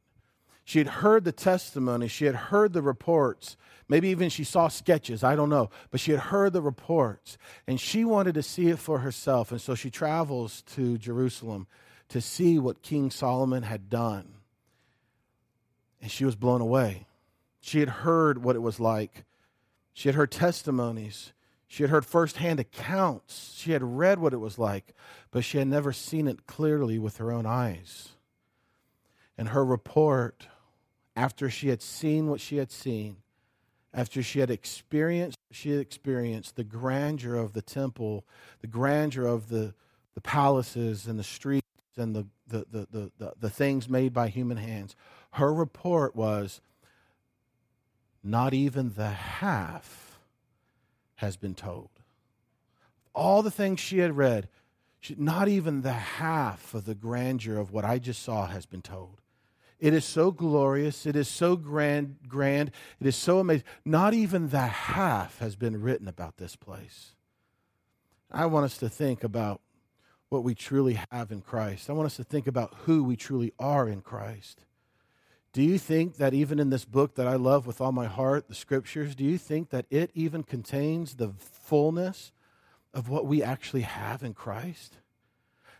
She 0.66 0.78
had 0.80 0.88
heard 0.88 1.22
the 1.22 1.30
testimony, 1.30 2.08
she 2.08 2.24
had 2.24 2.34
heard 2.34 2.72
the 2.72 2.82
reports. 2.82 3.56
Maybe 3.88 4.08
even 4.08 4.28
she 4.28 4.42
saw 4.42 4.66
sketches, 4.66 5.22
I 5.22 5.36
don't 5.36 5.48
know. 5.48 5.70
But 5.92 6.00
she 6.00 6.10
had 6.10 6.18
heard 6.18 6.52
the 6.52 6.60
reports 6.60 7.38
and 7.68 7.80
she 7.80 8.04
wanted 8.04 8.34
to 8.34 8.42
see 8.42 8.66
it 8.66 8.80
for 8.80 8.98
herself. 8.98 9.52
And 9.52 9.60
so 9.60 9.76
she 9.76 9.90
travels 9.90 10.62
to 10.74 10.98
Jerusalem 10.98 11.68
to 12.08 12.20
see 12.20 12.58
what 12.58 12.82
King 12.82 13.12
Solomon 13.12 13.62
had 13.62 13.88
done. 13.88 14.34
And 16.02 16.10
she 16.10 16.24
was 16.24 16.34
blown 16.34 16.60
away. 16.60 17.06
She 17.60 17.78
had 17.78 17.88
heard 17.88 18.42
what 18.42 18.56
it 18.56 18.60
was 18.60 18.80
like. 18.80 19.24
She 19.92 20.08
had 20.08 20.16
heard 20.16 20.32
testimonies. 20.32 21.32
She 21.68 21.84
had 21.84 21.90
heard 21.90 22.04
firsthand 22.04 22.58
accounts. 22.58 23.54
She 23.56 23.70
had 23.70 23.84
read 23.84 24.18
what 24.18 24.32
it 24.32 24.38
was 24.38 24.58
like, 24.58 24.94
but 25.30 25.44
she 25.44 25.58
had 25.58 25.68
never 25.68 25.92
seen 25.92 26.26
it 26.26 26.48
clearly 26.48 26.98
with 26.98 27.18
her 27.18 27.30
own 27.30 27.46
eyes. 27.46 28.08
And 29.38 29.50
her 29.50 29.64
report, 29.64 30.48
after 31.16 31.48
she 31.50 31.68
had 31.68 31.82
seen 31.82 32.28
what 32.28 32.40
she 32.40 32.58
had 32.58 32.70
seen, 32.70 33.16
after 33.92 34.22
she 34.22 34.40
had 34.40 34.50
experienced 34.50 35.36
she 35.50 35.70
had 35.70 35.80
experienced 35.80 36.56
the 36.56 36.64
grandeur 36.64 37.34
of 37.34 37.54
the 37.54 37.62
temple, 37.62 38.26
the 38.60 38.66
grandeur 38.66 39.24
of 39.24 39.48
the, 39.48 39.74
the 40.14 40.20
palaces 40.20 41.06
and 41.06 41.18
the 41.18 41.24
streets 41.24 41.66
and 41.96 42.14
the, 42.14 42.26
the, 42.46 42.66
the, 42.70 42.86
the, 42.90 43.12
the, 43.18 43.32
the 43.40 43.50
things 43.50 43.88
made 43.88 44.12
by 44.12 44.28
human 44.28 44.58
hands, 44.58 44.94
her 45.32 45.52
report 45.54 46.14
was 46.14 46.60
not 48.22 48.52
even 48.52 48.92
the 48.94 49.08
half 49.08 50.18
has 51.16 51.36
been 51.36 51.54
told. 51.54 51.90
All 53.14 53.42
the 53.42 53.50
things 53.50 53.80
she 53.80 53.98
had 53.98 54.16
read, 54.16 54.48
she, 55.00 55.14
not 55.16 55.48
even 55.48 55.80
the 55.80 55.92
half 55.92 56.74
of 56.74 56.84
the 56.84 56.94
grandeur 56.94 57.56
of 57.56 57.70
what 57.70 57.84
I 57.84 57.98
just 57.98 58.22
saw 58.22 58.46
has 58.46 58.66
been 58.66 58.82
told. 58.82 59.22
It 59.78 59.92
is 59.92 60.04
so 60.04 60.30
glorious. 60.30 61.04
It 61.06 61.16
is 61.16 61.28
so 61.28 61.56
grand, 61.56 62.16
grand. 62.26 62.70
It 63.00 63.06
is 63.06 63.16
so 63.16 63.40
amazing. 63.40 63.64
Not 63.84 64.14
even 64.14 64.48
the 64.48 64.66
half 64.66 65.38
has 65.38 65.54
been 65.56 65.82
written 65.82 66.08
about 66.08 66.38
this 66.38 66.56
place. 66.56 67.14
I 68.30 68.46
want 68.46 68.64
us 68.64 68.78
to 68.78 68.88
think 68.88 69.22
about 69.22 69.60
what 70.28 70.42
we 70.42 70.54
truly 70.54 70.98
have 71.10 71.30
in 71.30 71.40
Christ. 71.40 71.88
I 71.88 71.92
want 71.92 72.06
us 72.06 72.16
to 72.16 72.24
think 72.24 72.46
about 72.46 72.74
who 72.84 73.04
we 73.04 73.16
truly 73.16 73.52
are 73.58 73.88
in 73.88 74.00
Christ. 74.00 74.62
Do 75.52 75.62
you 75.62 75.78
think 75.78 76.16
that 76.16 76.34
even 76.34 76.58
in 76.58 76.70
this 76.70 76.84
book 76.84 77.14
that 77.14 77.26
I 77.26 77.36
love 77.36 77.66
with 77.66 77.80
all 77.80 77.92
my 77.92 78.06
heart, 78.06 78.48
the 78.48 78.54
scriptures, 78.54 79.14
do 79.14 79.24
you 79.24 79.38
think 79.38 79.70
that 79.70 79.86
it 79.90 80.10
even 80.14 80.42
contains 80.42 81.14
the 81.14 81.30
fullness 81.38 82.32
of 82.92 83.08
what 83.08 83.26
we 83.26 83.42
actually 83.42 83.82
have 83.82 84.22
in 84.22 84.34
Christ? 84.34 84.98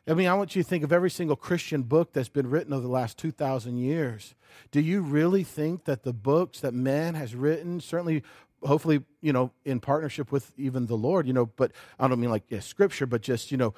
I 0.08 0.14
mean, 0.14 0.28
I 0.28 0.34
want 0.34 0.54
you 0.54 0.62
to 0.62 0.68
think 0.68 0.84
of 0.84 0.92
every 0.92 1.10
single 1.10 1.34
Christian 1.34 1.82
book 1.82 2.12
that's 2.12 2.28
been 2.28 2.48
written 2.48 2.72
over 2.72 2.82
the 2.82 2.88
last 2.88 3.18
2,000 3.18 3.76
years. 3.76 4.34
Do 4.70 4.80
you 4.80 5.00
really 5.00 5.42
think 5.42 5.84
that 5.84 6.04
the 6.04 6.12
books 6.12 6.60
that 6.60 6.72
man 6.72 7.14
has 7.14 7.34
written, 7.34 7.80
certainly, 7.80 8.22
hopefully, 8.62 9.02
you 9.20 9.32
know, 9.32 9.50
in 9.64 9.80
partnership 9.80 10.30
with 10.30 10.52
even 10.56 10.86
the 10.86 10.96
Lord, 10.96 11.26
you 11.26 11.32
know, 11.32 11.46
but 11.46 11.72
I 11.98 12.06
don't 12.06 12.20
mean 12.20 12.30
like 12.30 12.44
yeah, 12.48 12.60
scripture, 12.60 13.06
but 13.06 13.20
just, 13.20 13.50
you 13.50 13.56
know, 13.56 13.74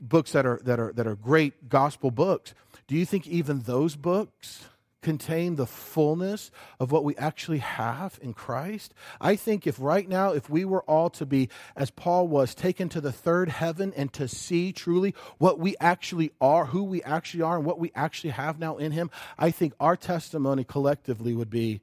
books 0.00 0.32
that 0.32 0.44
are, 0.44 0.60
that, 0.64 0.80
are, 0.80 0.92
that 0.92 1.06
are 1.06 1.14
great 1.14 1.68
gospel 1.68 2.10
books. 2.10 2.52
Do 2.88 2.96
you 2.96 3.06
think 3.06 3.26
even 3.28 3.60
those 3.60 3.94
books 3.94 4.64
contain 5.02 5.56
the 5.56 5.66
fullness 5.66 6.50
of 6.80 6.90
what 6.90 7.04
we 7.04 7.16
actually 7.16 7.58
have 7.58 8.18
in 8.22 8.32
Christ? 8.34 8.94
I 9.20 9.36
think 9.36 9.66
if 9.66 9.78
right 9.78 10.08
now, 10.08 10.32
if 10.32 10.50
we 10.50 10.64
were 10.64 10.82
all 10.82 11.10
to 11.10 11.26
be, 11.26 11.48
as 11.76 11.90
Paul 11.90 12.28
was, 12.28 12.54
taken 12.54 12.88
to 12.90 13.00
the 13.00 13.12
third 13.12 13.48
heaven 13.48 13.92
and 13.96 14.12
to 14.14 14.28
see 14.28 14.72
truly 14.72 15.14
what 15.38 15.58
we 15.58 15.76
actually 15.80 16.32
are, 16.40 16.66
who 16.66 16.84
we 16.84 17.02
actually 17.02 17.42
are, 17.42 17.56
and 17.56 17.64
what 17.64 17.78
we 17.78 17.92
actually 17.94 18.30
have 18.30 18.58
now 18.58 18.76
in 18.76 18.92
Him, 18.92 19.10
I 19.38 19.50
think 19.50 19.74
our 19.78 19.96
testimony 19.96 20.64
collectively 20.64 21.34
would 21.34 21.50
be 21.50 21.80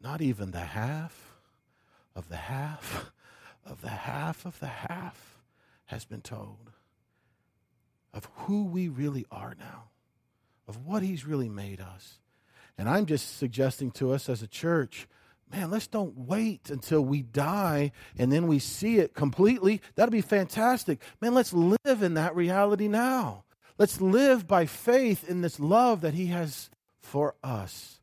not 0.00 0.20
even 0.20 0.50
the 0.50 0.60
half 0.60 1.36
of 2.14 2.28
the 2.28 2.36
half 2.36 3.12
of 3.64 3.80
the 3.80 3.88
half 3.88 4.44
of 4.44 4.58
the 4.58 4.66
half 4.66 5.38
has 5.86 6.04
been 6.04 6.20
told 6.20 6.72
of 8.12 8.28
who 8.34 8.64
we 8.64 8.88
really 8.88 9.24
are 9.30 9.54
now 9.58 9.84
of 10.68 10.84
what 10.84 11.02
He's 11.02 11.26
really 11.26 11.48
made 11.48 11.80
us. 11.80 12.18
And 12.78 12.88
I'm 12.88 13.06
just 13.06 13.36
suggesting 13.36 13.90
to 13.92 14.12
us 14.12 14.28
as 14.28 14.42
a 14.42 14.46
church, 14.46 15.06
man, 15.50 15.70
let's 15.70 15.86
don't 15.86 16.16
wait 16.16 16.70
until 16.70 17.04
we 17.04 17.22
die 17.22 17.92
and 18.18 18.32
then 18.32 18.46
we 18.46 18.58
see 18.58 18.98
it 18.98 19.14
completely. 19.14 19.80
That'll 19.94 20.10
be 20.10 20.20
fantastic. 20.20 21.00
Man, 21.20 21.34
let's 21.34 21.52
live 21.52 22.02
in 22.02 22.14
that 22.14 22.34
reality 22.34 22.88
now. 22.88 23.44
Let's 23.78 24.00
live 24.00 24.46
by 24.46 24.66
faith 24.66 25.28
in 25.28 25.40
this 25.40 25.58
love 25.60 26.00
that 26.02 26.14
He 26.14 26.26
has 26.26 26.70
for 27.00 27.34
us. 27.42 28.00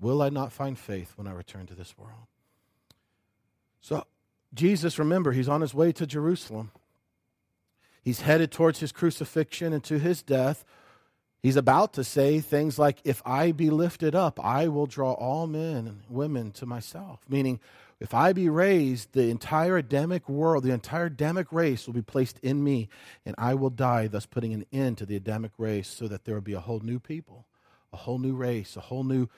Will 0.00 0.22
I 0.22 0.30
not 0.30 0.52
find 0.52 0.78
faith 0.78 1.12
when 1.16 1.26
I 1.26 1.32
return 1.32 1.66
to 1.66 1.74
this 1.74 1.96
world? 1.96 2.26
So, 3.80 4.04
Jesus, 4.54 4.98
remember, 4.98 5.32
He's 5.32 5.48
on 5.48 5.60
His 5.60 5.74
way 5.74 5.92
to 5.92 6.06
Jerusalem. 6.06 6.72
He's 8.02 8.22
headed 8.22 8.50
towards 8.50 8.80
His 8.80 8.92
crucifixion 8.92 9.72
and 9.72 9.84
to 9.84 9.98
His 9.98 10.22
death 10.22 10.64
He's 11.42 11.56
about 11.56 11.94
to 11.94 12.04
say 12.04 12.40
things 12.40 12.78
like, 12.78 12.98
If 13.04 13.22
I 13.24 13.52
be 13.52 13.70
lifted 13.70 14.14
up, 14.14 14.38
I 14.44 14.68
will 14.68 14.86
draw 14.86 15.12
all 15.12 15.46
men 15.46 15.86
and 15.86 16.02
women 16.08 16.52
to 16.52 16.66
myself. 16.66 17.20
Meaning, 17.28 17.60
if 17.98 18.14
I 18.14 18.32
be 18.32 18.48
raised, 18.48 19.12
the 19.12 19.28
entire 19.28 19.76
Adamic 19.76 20.28
world, 20.28 20.64
the 20.64 20.72
entire 20.72 21.06
Adamic 21.06 21.52
race 21.52 21.86
will 21.86 21.94
be 21.94 22.02
placed 22.02 22.38
in 22.40 22.64
me, 22.64 22.88
and 23.26 23.34
I 23.38 23.54
will 23.54 23.70
die, 23.70 24.06
thus 24.06 24.26
putting 24.26 24.54
an 24.54 24.64
end 24.72 24.98
to 24.98 25.06
the 25.06 25.16
Adamic 25.16 25.52
race 25.58 25.88
so 25.88 26.08
that 26.08 26.24
there 26.24 26.34
will 26.34 26.42
be 26.42 26.54
a 26.54 26.60
whole 26.60 26.80
new 26.80 26.98
people, 26.98 27.46
a 27.92 27.98
whole 27.98 28.18
new 28.18 28.34
race, 28.34 28.76
a 28.76 28.80
whole 28.80 29.04
new 29.04 29.28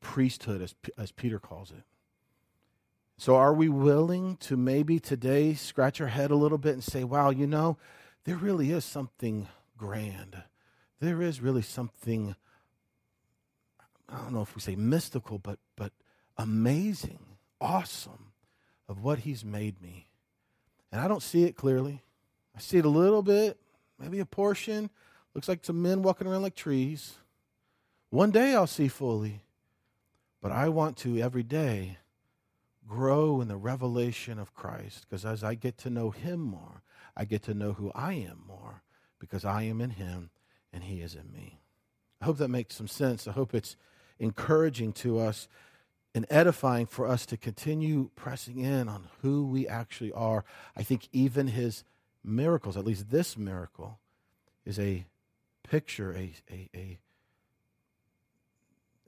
priesthood, 0.00 0.62
as, 0.62 0.74
as 0.96 1.12
Peter 1.12 1.38
calls 1.38 1.70
it. 1.70 1.84
So, 3.18 3.36
are 3.36 3.54
we 3.54 3.68
willing 3.68 4.36
to 4.38 4.56
maybe 4.56 4.98
today 4.98 5.54
scratch 5.54 6.00
our 6.00 6.08
head 6.08 6.30
a 6.30 6.36
little 6.36 6.58
bit 6.58 6.72
and 6.72 6.82
say, 6.82 7.04
wow, 7.04 7.30
you 7.30 7.46
know, 7.46 7.76
there 8.24 8.36
really 8.36 8.72
is 8.72 8.84
something 8.84 9.46
grand 9.76 10.42
there 11.02 11.20
is 11.20 11.40
really 11.40 11.62
something, 11.62 12.36
I 14.08 14.18
don't 14.18 14.32
know 14.32 14.42
if 14.42 14.54
we 14.54 14.60
say 14.60 14.76
mystical, 14.76 15.36
but, 15.36 15.58
but 15.74 15.90
amazing, 16.38 17.18
awesome 17.60 18.30
of 18.88 19.02
what 19.02 19.18
He's 19.18 19.44
made 19.44 19.82
me. 19.82 20.06
And 20.92 21.00
I 21.00 21.08
don't 21.08 21.22
see 21.22 21.42
it 21.42 21.56
clearly. 21.56 22.04
I 22.56 22.60
see 22.60 22.78
it 22.78 22.84
a 22.84 22.88
little 22.90 23.22
bit, 23.22 23.58
maybe 23.98 24.20
a 24.20 24.24
portion. 24.24 24.90
Looks 25.34 25.48
like 25.48 25.64
some 25.64 25.82
men 25.82 26.02
walking 26.02 26.28
around 26.28 26.42
like 26.42 26.54
trees. 26.54 27.14
One 28.10 28.30
day 28.30 28.54
I'll 28.54 28.68
see 28.68 28.86
fully, 28.86 29.42
but 30.40 30.52
I 30.52 30.68
want 30.68 30.96
to 30.98 31.18
every 31.18 31.42
day 31.42 31.98
grow 32.86 33.40
in 33.40 33.48
the 33.48 33.56
revelation 33.56 34.38
of 34.38 34.54
Christ 34.54 35.06
because 35.08 35.24
as 35.24 35.42
I 35.42 35.56
get 35.56 35.78
to 35.78 35.90
know 35.90 36.10
Him 36.10 36.38
more, 36.38 36.82
I 37.16 37.24
get 37.24 37.42
to 37.44 37.54
know 37.54 37.72
who 37.72 37.90
I 37.92 38.12
am 38.12 38.44
more 38.46 38.82
because 39.18 39.44
I 39.44 39.64
am 39.64 39.80
in 39.80 39.90
Him 39.90 40.30
and 40.72 40.84
He 40.84 41.00
is 41.00 41.14
in 41.14 41.32
me. 41.32 41.60
I 42.20 42.24
hope 42.24 42.38
that 42.38 42.48
makes 42.48 42.76
some 42.76 42.88
sense. 42.88 43.26
I 43.26 43.32
hope 43.32 43.54
it's 43.54 43.76
encouraging 44.18 44.92
to 44.92 45.18
us 45.18 45.48
and 46.14 46.26
edifying 46.30 46.86
for 46.86 47.06
us 47.06 47.26
to 47.26 47.36
continue 47.36 48.10
pressing 48.14 48.58
in 48.58 48.88
on 48.88 49.08
who 49.22 49.46
we 49.46 49.66
actually 49.66 50.12
are. 50.12 50.44
I 50.76 50.82
think 50.82 51.08
even 51.12 51.48
His 51.48 51.84
miracles, 52.22 52.76
at 52.76 52.84
least 52.84 53.10
this 53.10 53.36
miracle, 53.36 53.98
is 54.64 54.78
a 54.78 55.06
picture, 55.68 56.12
a, 56.12 56.32
a, 56.50 56.68
a, 56.74 56.98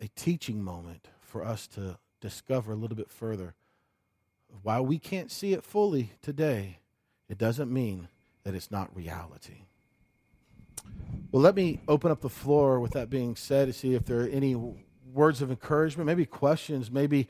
a 0.01 0.09
teaching 0.17 0.62
moment 0.62 1.09
for 1.21 1.45
us 1.45 1.67
to 1.69 1.99
discover 2.21 2.73
a 2.73 2.77
little 2.77 2.97
bit 2.97 3.11
further. 3.11 3.55
While 4.62 4.87
we 4.87 4.99
can't 4.99 5.31
see 5.31 5.53
it 5.53 5.65
fully 5.65 6.12
today, 6.23 6.79
it 7.29 7.39
doesn't 7.39 7.73
mean 7.73 8.09
that 8.45 8.55
it's 8.55 8.71
not 8.71 8.95
reality. 8.95 9.65
Well, 11.35 11.43
let 11.43 11.57
me 11.57 11.80
open 11.89 12.12
up 12.12 12.20
the 12.20 12.28
floor 12.28 12.78
with 12.78 12.93
that 12.93 13.11
being 13.11 13.35
said 13.35 13.66
to 13.66 13.72
see 13.72 13.95
if 13.95 14.05
there 14.05 14.20
are 14.20 14.28
any 14.28 14.55
words 15.12 15.43
of 15.43 15.51
encouragement, 15.51 16.07
maybe 16.07 16.26
questions, 16.26 16.93
maybe 16.93 17.26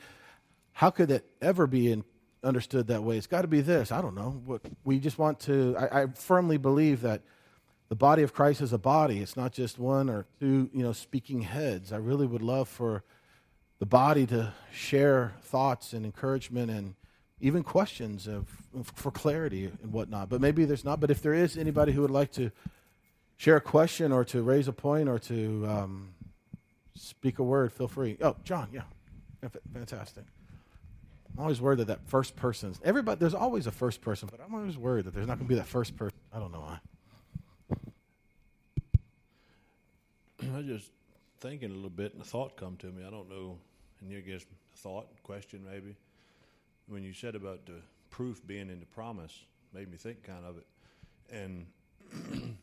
how 0.72 0.90
could 0.90 1.10
it 1.10 1.24
ever 1.40 1.66
be 1.66 1.90
in, 1.90 2.04
understood 2.42 2.88
that 2.88 3.02
way? 3.02 3.16
It's 3.16 3.26
got 3.26 3.40
to 3.42 3.48
be 3.48 3.62
this. 3.62 3.90
I 3.90 4.02
don't 4.02 4.14
know. 4.14 4.42
What 4.44 4.60
we 4.84 4.98
just 4.98 5.18
want 5.18 5.40
to. 5.40 5.74
I, 5.78 6.02
I 6.02 6.06
firmly 6.08 6.58
believe 6.58 7.00
that 7.00 7.22
the 7.88 7.94
body 7.94 8.22
of 8.22 8.34
Christ 8.34 8.60
is 8.60 8.74
a 8.74 8.78
body. 8.78 9.20
It's 9.20 9.38
not 9.38 9.54
just 9.54 9.78
one 9.78 10.10
or 10.10 10.26
two, 10.38 10.68
you 10.74 10.82
know, 10.82 10.92
speaking 10.92 11.40
heads. 11.40 11.90
I 11.90 11.96
really 11.96 12.26
would 12.26 12.42
love 12.42 12.68
for 12.68 13.04
the 13.78 13.86
body 13.86 14.26
to 14.26 14.52
share 14.70 15.32
thoughts 15.40 15.94
and 15.94 16.04
encouragement 16.04 16.70
and 16.70 16.94
even 17.40 17.62
questions 17.62 18.26
of, 18.26 18.50
for 18.96 19.10
clarity 19.10 19.72
and 19.82 19.94
whatnot. 19.94 20.28
But 20.28 20.42
maybe 20.42 20.66
there's 20.66 20.84
not. 20.84 21.00
But 21.00 21.10
if 21.10 21.22
there 21.22 21.32
is 21.32 21.56
anybody 21.56 21.92
who 21.92 22.02
would 22.02 22.10
like 22.10 22.32
to 22.32 22.52
share 23.36 23.56
a 23.56 23.60
question 23.60 24.12
or 24.12 24.24
to 24.24 24.42
raise 24.42 24.68
a 24.68 24.72
point 24.72 25.08
or 25.08 25.18
to 25.18 25.66
um, 25.68 26.14
speak 26.94 27.38
a 27.38 27.42
word, 27.42 27.72
feel 27.72 27.88
free. 27.88 28.16
Oh, 28.20 28.36
John, 28.44 28.68
yeah, 28.72 28.82
fantastic. 29.72 30.24
I'm 31.36 31.42
always 31.42 31.60
worried 31.60 31.80
that 31.80 31.88
that 31.88 32.06
first 32.06 32.36
person. 32.36 32.74
Everybody, 32.84 33.18
there's 33.18 33.34
always 33.34 33.66
a 33.66 33.72
first 33.72 34.00
person, 34.00 34.28
but 34.30 34.40
I'm 34.44 34.54
always 34.54 34.78
worried 34.78 35.06
that 35.06 35.14
there's 35.14 35.26
not 35.26 35.38
going 35.38 35.48
to 35.48 35.54
be 35.54 35.56
that 35.56 35.66
first 35.66 35.96
person. 35.96 36.16
I 36.32 36.38
don't 36.38 36.52
know 36.52 36.60
why. 36.60 36.78
I 40.42 40.58
was 40.58 40.66
just 40.66 40.90
thinking 41.40 41.70
a 41.70 41.74
little 41.74 41.90
bit, 41.90 42.12
and 42.12 42.22
a 42.22 42.24
thought 42.24 42.56
come 42.56 42.76
to 42.76 42.86
me. 42.86 43.04
I 43.04 43.10
don't 43.10 43.28
know, 43.28 43.58
and 44.00 44.10
you 44.10 44.20
guess 44.20 44.42
a 44.42 44.78
thought, 44.78 45.08
question 45.24 45.64
maybe. 45.68 45.96
When 46.86 47.02
you 47.02 47.12
said 47.12 47.34
about 47.34 47.66
the 47.66 47.80
proof 48.10 48.46
being 48.46 48.68
in 48.70 48.78
the 48.78 48.86
promise, 48.86 49.32
made 49.72 49.90
me 49.90 49.96
think 49.96 50.22
kind 50.22 50.44
of 50.44 50.58
it, 50.58 50.66
and 51.32 51.66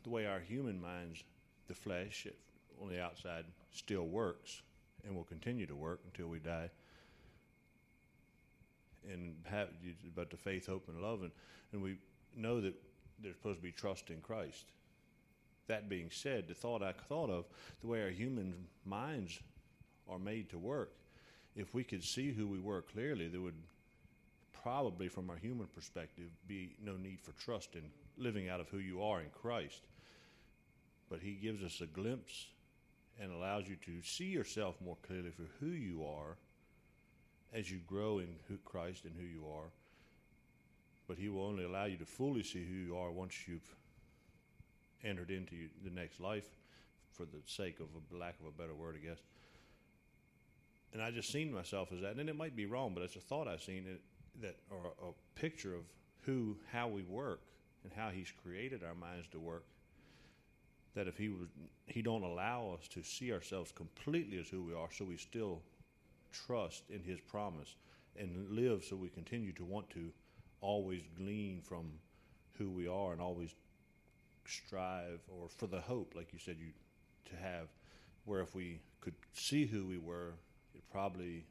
the 0.03 0.09
way 0.09 0.25
our 0.25 0.39
human 0.39 0.81
minds, 0.81 1.23
the 1.67 1.73
flesh 1.73 2.27
on 2.81 2.89
the 2.89 3.01
outside, 3.01 3.45
still 3.71 4.07
works 4.07 4.61
and 5.05 5.15
will 5.15 5.23
continue 5.23 5.65
to 5.65 5.75
work 5.75 6.01
until 6.05 6.27
we 6.27 6.39
die. 6.39 6.69
And 9.11 9.35
have 9.45 9.69
about 10.07 10.29
the 10.29 10.37
faith, 10.37 10.67
hope, 10.67 10.87
and 10.87 11.01
love, 11.01 11.21
and, 11.23 11.31
and 11.73 11.81
we 11.81 11.97
know 12.35 12.61
that 12.61 12.75
there's 13.21 13.35
supposed 13.35 13.57
to 13.57 13.63
be 13.63 13.71
trust 13.71 14.09
in 14.09 14.21
Christ. 14.21 14.65
That 15.67 15.89
being 15.89 16.09
said, 16.11 16.47
the 16.47 16.53
thought 16.53 16.83
I 16.83 16.91
thought 16.91 17.29
of, 17.29 17.45
the 17.81 17.87
way 17.87 18.03
our 18.03 18.09
human 18.09 18.53
minds 18.85 19.39
are 20.07 20.19
made 20.19 20.49
to 20.49 20.59
work, 20.59 20.93
if 21.55 21.73
we 21.73 21.83
could 21.83 22.03
see 22.03 22.31
who 22.31 22.47
we 22.47 22.59
were 22.59 22.81
clearly, 22.81 23.27
there 23.27 23.41
would 23.41 23.55
probably, 24.61 25.07
from 25.07 25.29
our 25.29 25.37
human 25.37 25.67
perspective, 25.67 26.29
be 26.47 26.75
no 26.83 26.95
need 26.97 27.19
for 27.21 27.31
trust 27.33 27.75
in 27.75 27.83
living 28.17 28.49
out 28.49 28.59
of 28.59 28.69
who 28.69 28.77
you 28.77 29.01
are 29.01 29.21
in 29.21 29.29
Christ. 29.29 29.81
But 31.09 31.19
He 31.19 31.33
gives 31.33 31.63
us 31.63 31.81
a 31.81 31.87
glimpse 31.87 32.47
and 33.19 33.31
allows 33.31 33.67
you 33.67 33.75
to 33.85 34.01
see 34.03 34.25
yourself 34.25 34.75
more 34.83 34.97
clearly 35.05 35.31
for 35.31 35.45
who 35.59 35.71
you 35.71 36.05
are 36.05 36.37
as 37.53 37.69
you 37.69 37.79
grow 37.85 38.19
in 38.19 38.27
who 38.47 38.57
Christ 38.63 39.05
and 39.05 39.13
who 39.15 39.25
you 39.25 39.45
are. 39.47 39.69
But 41.07 41.17
He 41.17 41.29
will 41.29 41.45
only 41.45 41.63
allow 41.63 41.85
you 41.85 41.97
to 41.97 42.05
fully 42.05 42.43
see 42.43 42.65
who 42.65 42.75
you 42.75 42.97
are 42.97 43.11
once 43.11 43.47
you've 43.47 43.75
entered 45.03 45.31
into 45.31 45.55
the 45.83 45.89
next 45.89 46.19
life, 46.19 46.47
for 47.11 47.25
the 47.25 47.41
sake 47.45 47.79
of 47.79 47.87
a 47.87 48.17
lack 48.17 48.39
of 48.39 48.45
a 48.45 48.51
better 48.51 48.73
word, 48.73 48.95
I 49.01 49.05
guess. 49.05 49.17
And 50.93 51.01
I 51.01 51.11
just 51.11 51.31
seen 51.31 51.53
myself 51.53 51.91
as 51.91 52.01
that, 52.01 52.15
and 52.17 52.29
it 52.29 52.35
might 52.35 52.55
be 52.55 52.65
wrong, 52.65 52.93
but 52.93 53.03
it's 53.03 53.15
a 53.15 53.19
thought 53.19 53.47
I've 53.47 53.61
seen 53.61 53.85
it, 53.87 54.01
that, 54.41 54.55
or 54.69 54.91
a, 55.01 55.11
picture 55.39 55.73
of 55.73 55.81
who, 56.21 56.55
how 56.71 56.87
we 56.87 57.01
work, 57.03 57.41
and 57.83 57.91
how 57.91 58.09
He's 58.09 58.31
created 58.43 58.83
our 58.83 58.93
minds 58.93 59.27
to 59.31 59.39
work. 59.39 59.63
That 60.93 61.07
if 61.07 61.17
He 61.17 61.29
was, 61.29 61.47
He 61.87 62.01
don't 62.01 62.23
allow 62.23 62.77
us 62.79 62.87
to 62.89 63.03
see 63.03 63.33
ourselves 63.33 63.71
completely 63.71 64.39
as 64.39 64.47
who 64.49 64.63
we 64.63 64.73
are, 64.73 64.89
so 64.91 65.05
we 65.05 65.17
still 65.17 65.61
trust 66.31 66.83
in 66.89 67.01
His 67.03 67.19
promise 67.19 67.75
and 68.19 68.49
live, 68.51 68.83
so 68.83 68.95
we 68.95 69.09
continue 69.09 69.51
to 69.53 69.65
want 69.65 69.89
to 69.91 70.11
always 70.61 71.01
glean 71.17 71.61
from 71.61 71.91
who 72.57 72.69
we 72.69 72.87
are 72.87 73.13
and 73.13 73.21
always 73.21 73.55
strive 74.45 75.19
or 75.27 75.49
for 75.49 75.67
the 75.67 75.79
hope, 75.79 76.13
like 76.15 76.31
you 76.33 76.39
said, 76.39 76.57
you 76.59 76.71
to 77.25 77.35
have, 77.35 77.67
where 78.25 78.41
if 78.41 78.53
we 78.53 78.79
could 78.99 79.15
see 79.33 79.65
who 79.65 79.85
we 79.85 79.97
were, 79.97 80.33
it 80.75 80.83
probably, 80.91 81.45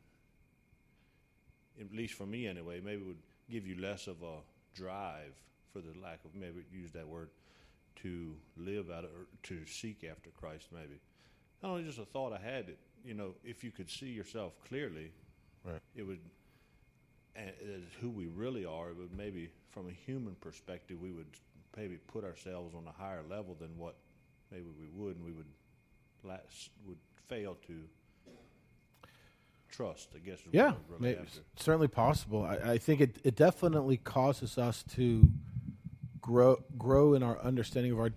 at 1.81 1.95
least 1.95 2.15
for 2.15 2.27
me 2.27 2.47
anyway, 2.47 2.81
maybe 2.81 3.03
would 3.03 3.23
give 3.51 3.67
you 3.67 3.81
less 3.81 4.07
of 4.07 4.23
a 4.23 4.39
drive 4.75 5.35
for 5.73 5.81
the 5.81 5.93
lack 6.03 6.25
of 6.25 6.35
maybe 6.35 6.65
use 6.73 6.91
that 6.93 7.07
word 7.07 7.31
to 8.03 8.35
live 8.57 8.91
out 8.91 9.05
of, 9.05 9.11
or 9.11 9.27
to 9.43 9.67
seek 9.67 10.05
after 10.05 10.31
Christ. 10.31 10.69
Maybe 10.73 11.01
not 11.63 11.71
only 11.71 11.85
just 11.85 11.99
a 11.99 12.05
thought 12.05 12.33
I 12.33 12.39
had 12.39 12.67
that 12.69 12.79
you 13.05 13.15
know 13.15 13.35
if 13.45 13.65
you 13.65 13.71
could 13.71 13.91
see 13.91 14.09
yourself 14.09 14.53
clearly, 14.69 15.13
right. 15.65 15.81
it 15.95 16.03
would 16.03 16.21
as 17.37 17.83
who 18.01 18.11
we 18.11 18.27
really 18.27 18.65
are. 18.65 18.91
It 18.91 18.97
would 18.97 19.17
maybe 19.17 19.51
from 19.71 19.89
a 19.89 19.93
human 19.93 20.35
perspective 20.41 21.01
we 21.01 21.13
would 21.13 21.29
maybe 21.77 21.97
put 21.97 22.25
ourselves 22.25 22.75
on 22.75 22.85
a 22.87 22.93
higher 22.93 23.23
level 23.29 23.57
than 23.59 23.77
what 23.77 23.97
maybe 24.51 24.67
we 24.79 24.89
would, 24.93 25.17
and 25.17 25.25
we 25.25 25.33
would 25.33 25.47
last, 26.25 26.71
would 26.87 26.99
fail 27.29 27.57
to 27.67 27.75
trust. 29.71 30.11
I 30.15 30.19
guess. 30.19 30.39
Yeah, 30.53 30.73
maybe, 30.99 31.21
certainly 31.57 31.89
possible. 31.89 32.45
I, 32.45 32.73
I 32.73 32.79
think 32.79 33.01
it, 33.01 33.19
it 33.25 33.37
definitely 33.37 33.97
causes 33.97 34.59
us 34.59 34.85
to 34.95 35.31
grow 36.21 36.63
grow 36.77 37.15
in 37.15 37.23
our 37.23 37.39
understanding 37.41 37.93
of 37.93 37.99
our 37.99 38.11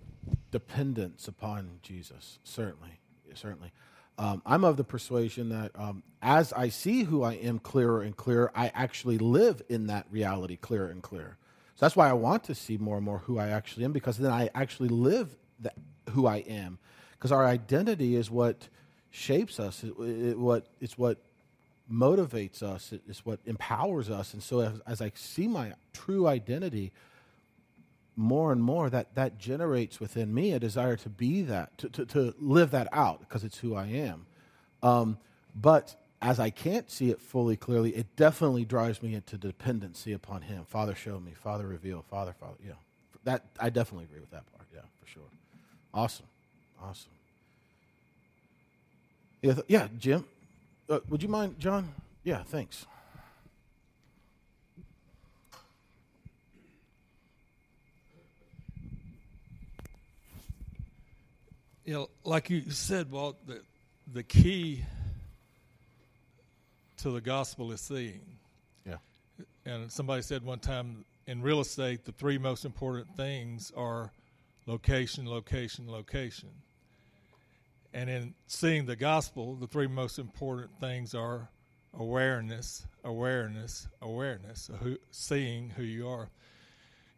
dependence 0.52 1.28
upon 1.28 1.80
Jesus. 1.82 2.40
Certainly, 2.44 3.00
certainly. 3.34 3.72
Um, 4.18 4.44
I'm 4.46 4.64
of 4.64 4.78
the 4.78 4.84
persuasion 4.84 5.50
that 5.50 5.72
um, 5.74 6.04
as 6.22 6.54
I 6.54 6.70
see 6.70 7.04
who 7.04 7.24
I 7.24 7.34
am 7.34 7.58
clearer 7.58 8.04
and 8.04 8.16
clearer, 8.16 8.52
I 8.54 8.72
actually 8.76 9.18
live 9.18 9.62
in 9.70 9.88
that 9.88 10.06
reality 10.12 10.56
clearer 10.56 10.90
and 10.90 11.02
clearer. 11.02 11.38
So 11.76 11.86
that's 11.86 11.96
why 11.96 12.10
I 12.10 12.14
want 12.14 12.44
to 12.46 12.56
see 12.56 12.78
more 12.78 12.98
and 12.98 13.06
more 13.06 13.20
who 13.20 13.40
I 13.40 13.50
actually 13.50 13.86
am, 13.86 13.92
because 13.92 14.18
then 14.18 14.32
I 14.32 14.52
actually 14.54 14.90
live 14.90 15.36
that, 15.62 15.74
who 16.12 16.28
I 16.28 16.38
am. 16.38 16.78
Because 17.14 17.32
our 17.32 17.46
identity 17.46 18.16
is 18.16 18.30
what 18.30 18.68
shapes 19.10 19.60
us. 19.60 19.84
It, 19.84 19.94
it, 20.00 20.38
what 20.38 20.68
it's 20.80 20.98
what 20.98 21.18
motivates 21.92 22.64
us. 22.64 22.94
It's 23.08 23.26
what 23.26 23.40
empowers 23.46 24.10
us. 24.10 24.34
And 24.34 24.42
so 24.42 24.60
as, 24.62 24.82
as 24.88 25.02
I 25.02 25.12
see 25.16 25.48
my 25.48 25.74
true 25.92 26.28
identity 26.28 26.92
more 28.16 28.52
and 28.52 28.62
more, 28.64 28.90
that 28.90 29.16
that 29.16 29.40
generates 29.40 30.00
within 30.00 30.34
me 30.34 30.54
a 30.54 30.60
desire 30.60 30.96
to 30.98 31.10
be 31.10 31.42
that, 31.44 31.78
to 31.80 31.90
to, 31.90 32.06
to 32.06 32.36
live 32.40 32.72
that 32.72 32.88
out, 32.94 33.20
because 33.22 33.44
it's 33.44 33.58
who 33.58 33.76
I 33.76 33.88
am. 33.88 34.26
Um, 34.84 35.18
but 35.56 35.96
as 36.22 36.40
I 36.40 36.52
can't 36.52 36.90
see 36.90 37.10
it 37.10 37.20
fully 37.20 37.58
clearly, 37.58 37.90
it 37.96 38.16
definitely 38.16 38.66
drives 38.66 39.02
me 39.02 39.14
into 39.16 39.38
dependency 39.38 40.14
upon 40.14 40.44
Him. 40.44 40.66
Father, 40.66 40.96
show 40.96 41.20
me. 41.20 41.32
Father, 41.32 41.68
reveal. 41.68 42.06
Father, 42.10 42.34
Father. 42.40 42.56
Yeah, 42.66 42.74
that 43.24 43.44
I 43.60 43.70
definitely 43.70 44.06
agree 44.06 44.20
with 44.20 44.32
that 44.32 44.44
part. 44.56 44.68
Yeah, 44.74 44.82
for 45.02 45.08
sure. 45.08 45.24
Awesome, 45.94 46.28
awesome. 46.82 47.12
Yeah, 49.42 49.56
yeah, 49.68 49.88
Jim. 49.98 50.24
Uh, 50.90 51.00
would 51.10 51.24
you 51.24 51.30
mind, 51.30 51.60
John? 51.60 51.94
Yeah, 52.24 52.44
thanks. 52.44 52.86
You 61.86 61.94
know, 61.94 62.10
like 62.24 62.50
you 62.50 62.70
said, 62.70 63.12
Walt, 63.12 63.46
the 63.46 63.62
the 64.12 64.24
key 64.24 64.84
to 66.98 67.12
the 67.12 67.22
gospel 67.22 67.72
is 67.72 67.82
seeing. 67.82 68.22
Yeah. 68.86 68.98
And 69.66 69.92
somebody 69.92 70.22
said 70.22 70.44
one 70.46 70.60
time 70.60 71.04
in 71.28 71.42
real 71.42 71.60
estate, 71.60 72.06
the 72.06 72.12
three 72.14 72.38
most 72.38 72.64
important 72.64 73.16
things 73.18 73.72
are 73.76 74.12
location, 74.66 75.30
location, 75.30 75.90
location. 75.90 76.50
And 77.94 78.10
in 78.10 78.34
seeing 78.48 78.86
the 78.86 78.96
gospel, 78.96 79.56
the 79.56 79.68
three 79.68 79.88
most 79.88 80.18
important 80.18 80.72
things 80.80 81.14
are 81.14 81.50
awareness, 81.94 82.88
awareness, 83.04 83.88
awareness, 84.02 84.72
who, 84.82 84.98
seeing 85.12 85.70
who 85.70 85.84
you 85.84 86.10
are. 86.10 86.30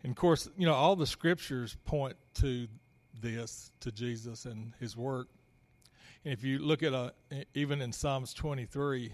And 0.04 0.12
of 0.12 0.18
course, 0.18 0.50
you 0.58 0.66
know, 0.66 0.74
all 0.74 0.96
the 0.96 1.08
scriptures 1.08 1.78
point 1.86 2.18
to 2.36 2.68
this, 3.22 3.72
to 3.80 3.92
Jesus 3.92 4.46
and 4.46 4.74
his 4.80 4.98
work. 4.98 5.30
And 6.26 6.34
if 6.34 6.44
you 6.44 6.60
look 6.60 6.84
at 6.84 6.94
uh, 6.94 7.12
even 7.54 7.82
in 7.82 7.94
Psalms 7.94 8.34
23, 8.34 9.12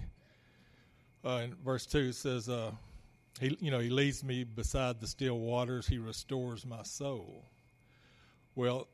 uh, 1.24 1.30
in 1.44 1.56
verse 1.64 1.86
2, 1.86 2.00
it 2.00 2.16
says, 2.16 2.50
uh, 2.50 2.72
he, 3.40 3.56
you 3.62 3.70
know, 3.70 3.80
he 3.80 3.90
leads 3.90 4.24
me 4.24 4.44
beside 4.44 5.00
the 5.00 5.08
still 5.08 5.38
waters. 5.38 5.88
He 5.88 6.00
restores 6.00 6.66
my 6.66 6.84
soul. 6.84 7.46
Well, 8.56 8.88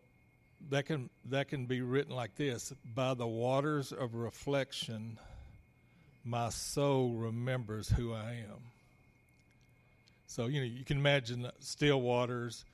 that 0.69 0.85
can 0.85 1.09
that 1.29 1.47
can 1.47 1.65
be 1.65 1.81
written 1.81 2.15
like 2.15 2.35
this: 2.35 2.73
By 2.95 3.13
the 3.13 3.27
waters 3.27 3.91
of 3.91 4.15
reflection, 4.15 5.17
my 6.23 6.49
soul 6.49 7.13
remembers 7.13 7.89
who 7.89 8.13
I 8.13 8.43
am. 8.49 8.71
So 10.27 10.47
you 10.47 10.59
know 10.59 10.65
you 10.65 10.83
can 10.83 10.97
imagine 10.97 11.49
still 11.59 12.01
waters, 12.01 12.65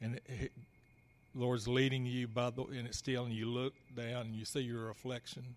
and 0.00 0.20
it, 0.26 0.52
Lord's 1.34 1.66
leading 1.66 2.04
you 2.04 2.28
by 2.28 2.50
the 2.50 2.62
and 2.64 2.86
it's 2.86 2.98
still, 2.98 3.24
and 3.24 3.32
you 3.32 3.46
look 3.46 3.74
down 3.96 4.26
and 4.26 4.34
you 4.34 4.44
see 4.44 4.60
your 4.60 4.86
reflection. 4.86 5.56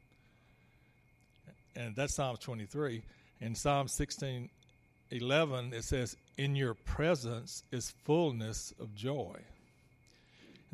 And 1.76 1.96
that's 1.96 2.16
Psalm 2.16 2.38
23. 2.38 3.04
In 3.42 3.54
Psalm 3.54 3.90
16, 3.90 4.50
11, 5.12 5.74
it 5.74 5.84
says, 5.84 6.16
In 6.38 6.56
your 6.56 6.74
presence 6.74 7.64
is 7.72 7.94
fullness 8.06 8.74
of 8.80 8.96
joy. 8.96 9.36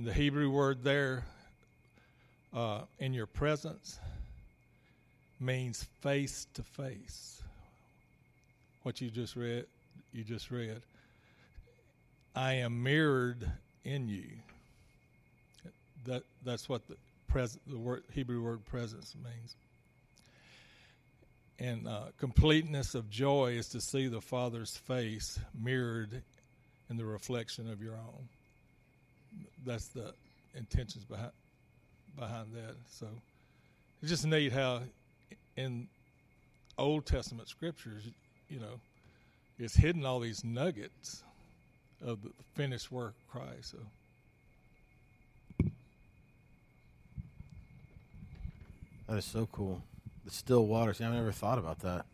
And 0.02 0.08
the 0.08 0.14
Hebrew 0.14 0.50
word 0.50 0.84
there, 0.84 1.24
uh, 2.56 2.86
in 2.98 3.14
your 3.14 3.28
presence, 3.28 4.00
means 5.40 5.84
face 6.02 6.48
to 6.56 6.64
face. 6.64 7.44
What 8.82 9.00
you 9.00 9.12
just 9.12 9.36
read, 9.36 9.68
you 10.12 10.24
just 10.24 10.50
read. 10.50 10.82
I 12.34 12.54
am 12.54 12.82
mirrored 12.82 13.48
in 13.84 14.08
you. 14.08 14.26
That 16.06 16.24
that's 16.44 16.68
what 16.68 16.88
the 16.88 16.96
present 17.28 17.62
the 17.68 17.78
word 17.78 18.02
Hebrew 18.12 18.42
word 18.42 18.66
presence 18.66 19.16
means 19.24 19.56
and 21.60 21.88
uh, 21.88 22.06
completeness 22.18 22.96
of 22.96 23.12
joy 23.12 23.52
is 23.52 23.68
to 23.68 23.80
see 23.80 24.08
the 24.08 24.20
Father's 24.20 24.76
face 24.76 25.40
mirrored 25.54 26.24
in 26.90 26.98
the 26.98 27.06
reflection 27.06 27.70
of 27.70 27.84
your 27.84 27.94
own. 27.94 28.30
That's 29.66 29.88
the 29.88 30.14
intentions 30.56 31.06
behind 31.06 31.32
behind 32.18 32.54
that. 32.54 32.76
So 32.90 33.08
it's 34.02 34.10
just 34.10 34.26
neat 34.26 34.52
how 34.52 34.82
in 35.56 35.88
Old 36.78 37.06
Testament 37.06 37.48
scriptures, 37.48 38.10
you 38.50 38.60
know, 38.60 38.80
it's 39.60 39.76
hidden 39.76 40.06
all 40.06 40.20
these 40.20 40.44
nuggets 40.44 41.24
of 42.04 42.24
the 42.24 42.32
finished 42.56 42.92
work 42.92 43.14
of 43.18 43.28
Christ. 43.28 43.72
So. 43.72 45.68
That 49.08 49.18
is 49.18 49.26
so 49.26 49.48
cool. 49.52 49.84
The 50.26 50.32
still 50.32 50.66
waters. 50.66 51.02
I've 51.02 51.14
never 51.14 51.32
thought 51.32 51.58
about 51.58 51.80
that. 51.80 52.06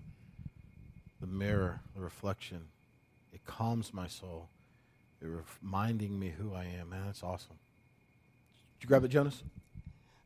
The 1.22 1.28
mirror, 1.28 1.82
the 1.96 2.02
reflection. 2.02 2.70
It 3.32 3.46
calms 3.46 3.94
my 3.94 4.08
soul. 4.08 4.50
Reminding 5.22 6.18
me 6.18 6.34
who 6.38 6.54
I 6.54 6.66
am. 6.80 6.90
Man, 6.90 7.04
that's 7.06 7.24
awesome. 7.24 7.58
Did 8.80 8.86
you 8.86 8.88
grab 8.88 9.04
it, 9.04 9.10
Jonas? 9.10 9.44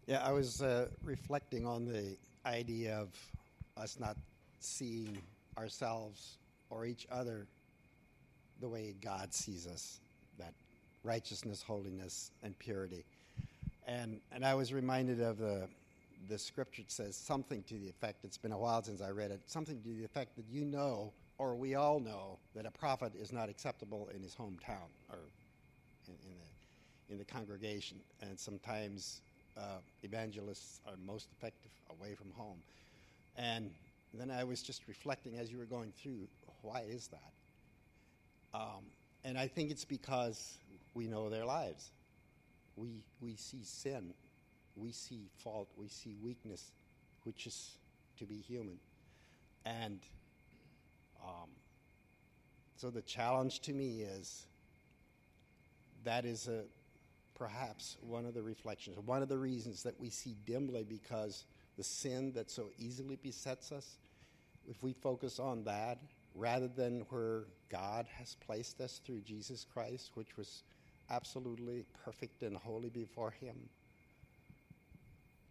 Yeah, 0.08 0.22
I 0.26 0.32
was 0.32 0.62
uh, 0.62 0.88
reflecting 1.04 1.66
on 1.66 1.86
the 1.86 2.18
idea 2.46 2.96
of 2.98 3.10
us 3.78 3.98
not 4.00 4.18
seeing 4.60 5.18
ourselves 5.58 6.38
or 6.70 6.86
each 6.86 7.08
other 7.12 7.48
the 8.60 8.68
way 8.68 8.96
God 9.02 9.34
sees 9.34 9.68
us 9.68 10.00
that 10.38 10.54
righteousness, 11.04 11.64
holiness, 11.64 12.32
and 12.44 12.58
purity. 12.60 13.06
And, 13.88 14.20
and 14.32 14.46
I 14.46 14.54
was 14.54 14.74
reminded 14.74 15.22
of 15.22 15.38
the 15.38 15.68
the 16.30 16.38
scripture 16.38 16.84
says 16.88 17.16
something 17.16 17.64
to 17.64 17.76
the 17.76 17.90
effect, 17.90 18.24
it's 18.24 18.38
been 18.38 18.52
a 18.52 18.58
while 18.58 18.84
since 18.84 19.02
I 19.02 19.10
read 19.10 19.32
it, 19.32 19.42
something 19.48 19.82
to 19.82 19.90
the 19.90 20.04
effect 20.04 20.36
that 20.36 20.46
you 20.50 20.66
know, 20.66 21.12
or 21.42 21.56
we 21.56 21.74
all 21.74 22.00
know, 22.00 22.38
that 22.56 22.66
a 22.66 22.72
prophet 22.72 23.14
is 23.16 23.32
not 23.32 23.50
acceptable 23.50 24.10
in 24.16 24.22
his 24.22 24.36
hometown 24.36 24.90
or 25.10 25.18
in, 26.08 26.14
in 26.14 26.34
the, 26.38 27.14
in 27.14 27.18
the 27.18 27.26
congregation. 27.26 27.98
And 28.22 28.40
sometimes 28.40 29.22
uh, 29.58 29.80
evangelists 30.04 30.82
are 30.86 30.94
most 31.06 31.30
effective 31.32 31.72
away 31.90 32.14
from 32.14 32.30
home. 32.36 32.60
And 33.38 33.72
then 34.14 34.30
I 34.30 34.44
was 34.44 34.62
just 34.62 34.88
reflecting 34.88 35.38
as 35.38 35.52
you 35.52 35.58
were 35.58 35.66
going 35.66 35.92
through, 36.02 36.28
why 36.62 36.84
is 36.88 37.08
that? 37.08 37.32
Um, 38.54 38.84
and 39.24 39.38
I 39.38 39.48
think 39.48 39.72
it's 39.72 39.86
because 39.86 40.60
we 40.94 41.08
know 41.08 41.30
their 41.30 41.46
lives. 41.46 41.90
We, 42.76 43.04
we 43.20 43.36
see 43.36 43.64
sin 43.64 44.14
we 44.76 44.92
see 44.92 45.30
fault, 45.44 45.70
we 45.76 45.88
see 45.88 46.16
weakness, 46.24 46.72
which 47.24 47.48
is 47.48 47.78
to 48.20 48.26
be 48.26 48.36
human. 48.36 48.78
And 49.66 50.00
um, 51.24 51.50
so 52.76 52.90
the 52.90 53.02
challenge 53.02 53.60
to 53.62 53.74
me 53.74 54.02
is 54.02 54.46
that 56.04 56.26
is 56.26 56.48
a, 56.48 56.64
perhaps 57.36 57.98
one 58.02 58.26
of 58.26 58.34
the 58.34 58.42
reflections, 58.42 58.98
one 59.06 59.22
of 59.22 59.30
the 59.30 59.38
reasons 59.38 59.84
that 59.84 60.00
we 60.00 60.10
see 60.10 60.36
dimly 60.46 60.84
because 60.84 61.46
the 61.78 61.84
sin 61.84 62.32
that 62.34 62.50
so 62.50 62.70
easily 62.78 63.16
besets 63.16 63.72
us, 63.72 63.98
if 64.68 64.82
we 64.84 64.94
focus 64.94 65.40
on 65.40 65.64
that 65.64 66.00
rather 66.36 66.68
than 66.68 67.06
where 67.10 67.44
God 67.70 68.06
has 68.18 68.36
placed 68.46 68.80
us 68.82 69.02
through 69.06 69.22
Jesus 69.22 69.66
Christ, 69.74 70.12
which 70.16 70.38
was 70.38 70.64
absolutely 71.10 71.86
perfect 72.06 72.42
and 72.44 72.56
holy 72.56 72.90
before 72.90 73.32
Him, 73.32 73.56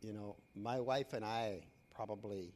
you 0.03 0.13
know, 0.13 0.37
my 0.57 0.81
wife 0.81 1.13
and 1.13 1.25
I 1.25 1.61
probably 1.95 2.53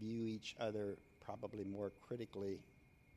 view 0.00 0.26
each 0.26 0.56
other 0.58 0.96
probably 1.30 1.64
more 1.64 1.92
critically 2.06 2.58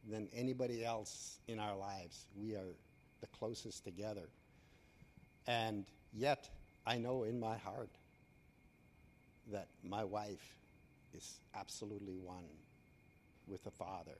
than 0.09 0.27
anybody 0.35 0.85
else 0.85 1.39
in 1.47 1.59
our 1.59 1.75
lives. 1.75 2.25
We 2.35 2.53
are 2.55 2.75
the 3.21 3.27
closest 3.27 3.83
together. 3.83 4.29
And 5.47 5.85
yet, 6.13 6.49
I 6.85 6.97
know 6.97 7.23
in 7.23 7.39
my 7.39 7.57
heart 7.57 7.89
that 9.51 9.67
my 9.83 10.03
wife 10.03 10.55
is 11.13 11.39
absolutely 11.55 12.15
one 12.15 12.45
with 13.47 13.63
the 13.63 13.71
Father 13.71 14.17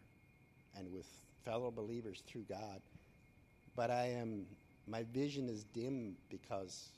and 0.78 0.92
with 0.92 1.08
fellow 1.46 1.70
believers 1.70 2.24
through 2.26 2.46
God. 2.50 2.82
But 3.76 3.92
I 3.92 4.08
am, 4.08 4.46
my 4.88 5.04
vision 5.14 5.50
is 5.50 5.66
dim 5.66 6.16
because 6.30 6.90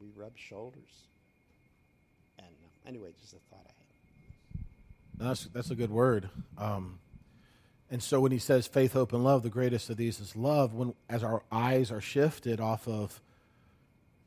we 0.00 0.08
rub 0.14 0.36
shoulders. 0.36 1.08
And 2.38 2.48
uh, 2.48 2.88
anyway, 2.88 3.10
just 3.20 3.32
a 3.32 3.38
thought 3.50 3.66
I. 3.66 3.75
that's 5.18 5.44
that's 5.46 5.70
a 5.70 5.74
good 5.74 5.90
word. 5.90 6.28
Um, 6.58 6.98
and 7.90 8.02
so 8.02 8.20
when 8.20 8.32
he 8.32 8.38
says 8.38 8.66
faith, 8.66 8.94
hope, 8.94 9.12
and 9.12 9.22
love, 9.22 9.42
the 9.42 9.50
greatest 9.50 9.90
of 9.90 9.96
these 9.96 10.20
is 10.20 10.34
love. 10.34 10.74
When 10.74 10.94
as 11.08 11.22
our 11.22 11.42
eyes 11.52 11.90
are 11.90 12.00
shifted 12.00 12.60
off 12.60 12.88
of, 12.88 13.20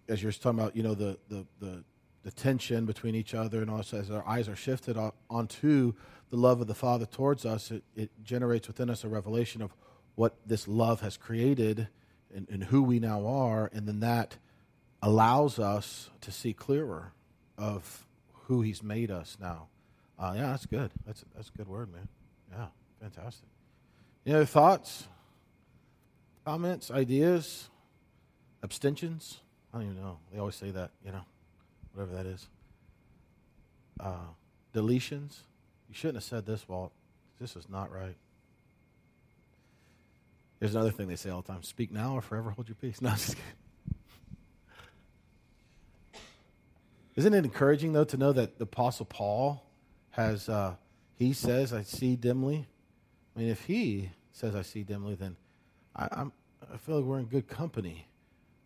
as 0.07 0.23
you're 0.23 0.31
talking 0.31 0.59
about, 0.59 0.75
you 0.75 0.83
know, 0.83 0.95
the 0.95 1.17
the 1.29 1.45
the, 1.59 1.83
the 2.23 2.31
tension 2.31 2.85
between 2.85 3.15
each 3.15 3.33
other, 3.33 3.61
and 3.61 3.69
also 3.69 3.97
as 3.99 4.09
our 4.09 4.27
eyes 4.27 4.47
are 4.47 4.55
shifted 4.55 4.97
onto 5.29 5.93
the 6.29 6.37
love 6.37 6.61
of 6.61 6.67
the 6.67 6.75
Father 6.75 7.05
towards 7.05 7.45
us, 7.45 7.71
it, 7.71 7.83
it 7.95 8.11
generates 8.23 8.67
within 8.67 8.89
us 8.89 9.03
a 9.03 9.07
revelation 9.09 9.61
of 9.61 9.73
what 10.15 10.35
this 10.45 10.67
love 10.67 11.01
has 11.01 11.17
created 11.17 11.87
and, 12.33 12.47
and 12.49 12.65
who 12.65 12.83
we 12.83 12.99
now 12.99 13.25
are, 13.25 13.69
and 13.73 13.87
then 13.87 13.99
that 14.01 14.37
allows 15.01 15.59
us 15.59 16.09
to 16.21 16.31
see 16.31 16.53
clearer 16.53 17.13
of 17.57 18.05
who 18.45 18.61
He's 18.61 18.83
made 18.83 19.11
us 19.11 19.37
now. 19.39 19.67
Uh, 20.19 20.33
yeah, 20.35 20.47
that's 20.47 20.65
good. 20.65 20.91
That's 21.05 21.23
that's 21.33 21.49
a 21.49 21.57
good 21.57 21.67
word, 21.67 21.91
man. 21.93 22.07
Yeah, 22.51 22.67
fantastic. 23.01 23.47
Any 24.25 24.35
other 24.35 24.45
thoughts, 24.45 25.07
comments, 26.43 26.91
ideas, 26.91 27.69
abstentions? 28.61 29.39
I 29.73 29.77
don't 29.77 29.91
even 29.91 30.01
know. 30.01 30.17
They 30.33 30.39
always 30.39 30.55
say 30.55 30.71
that, 30.71 30.91
you 31.05 31.11
know, 31.11 31.21
whatever 31.93 32.15
that 32.17 32.25
is. 32.25 32.47
Uh, 33.99 34.17
deletions. 34.73 35.37
You 35.87 35.95
shouldn't 35.95 36.17
have 36.17 36.23
said 36.23 36.45
this, 36.45 36.67
Walt. 36.67 36.91
This 37.39 37.55
is 37.55 37.69
not 37.69 37.91
right. 37.91 38.15
There's 40.59 40.75
another 40.75 40.91
thing 40.91 41.07
they 41.07 41.15
say 41.15 41.29
all 41.29 41.41
the 41.41 41.47
time: 41.47 41.63
"Speak 41.63 41.91
now, 41.91 42.15
or 42.15 42.21
forever 42.21 42.49
hold 42.49 42.67
your 42.67 42.75
peace." 42.75 42.99
No. 43.01 43.13
Isn't 47.15 47.33
it 47.33 47.43
encouraging, 47.43 47.91
though, 47.91 48.05
to 48.05 48.17
know 48.17 48.31
that 48.31 48.59
the 48.59 48.63
Apostle 48.63 49.05
Paul 49.05 49.68
has, 50.11 50.49
uh, 50.49 50.75
he 51.15 51.33
says, 51.33 51.73
I 51.73 51.83
see 51.83 52.15
dimly? 52.15 52.67
I 53.35 53.39
mean, 53.39 53.49
if 53.49 53.63
he 53.65 54.11
says, 54.31 54.55
I 54.55 54.61
see 54.61 54.83
dimly, 54.83 55.15
then 55.15 55.35
I, 55.95 56.07
I'm, 56.11 56.31
I 56.71 56.77
feel 56.77 56.97
like 56.97 57.05
we're 57.05 57.19
in 57.19 57.25
good 57.25 57.47
company. 57.47 58.07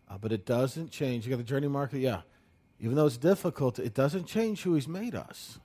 Uh, 0.08 0.18
but 0.18 0.32
it 0.32 0.44
doesn't 0.44 0.90
change. 0.90 1.26
You 1.26 1.30
got 1.30 1.38
the 1.38 1.44
journey 1.44 1.68
marker? 1.68 1.96
Yeah. 1.96 2.20
Even 2.80 2.96
though 2.96 3.06
it's 3.06 3.16
difficult, 3.16 3.78
it 3.78 3.94
doesn't 3.94 4.26
change 4.26 4.62
who 4.62 4.74
He's 4.74 4.88
made 4.88 5.14
us, 5.14 5.58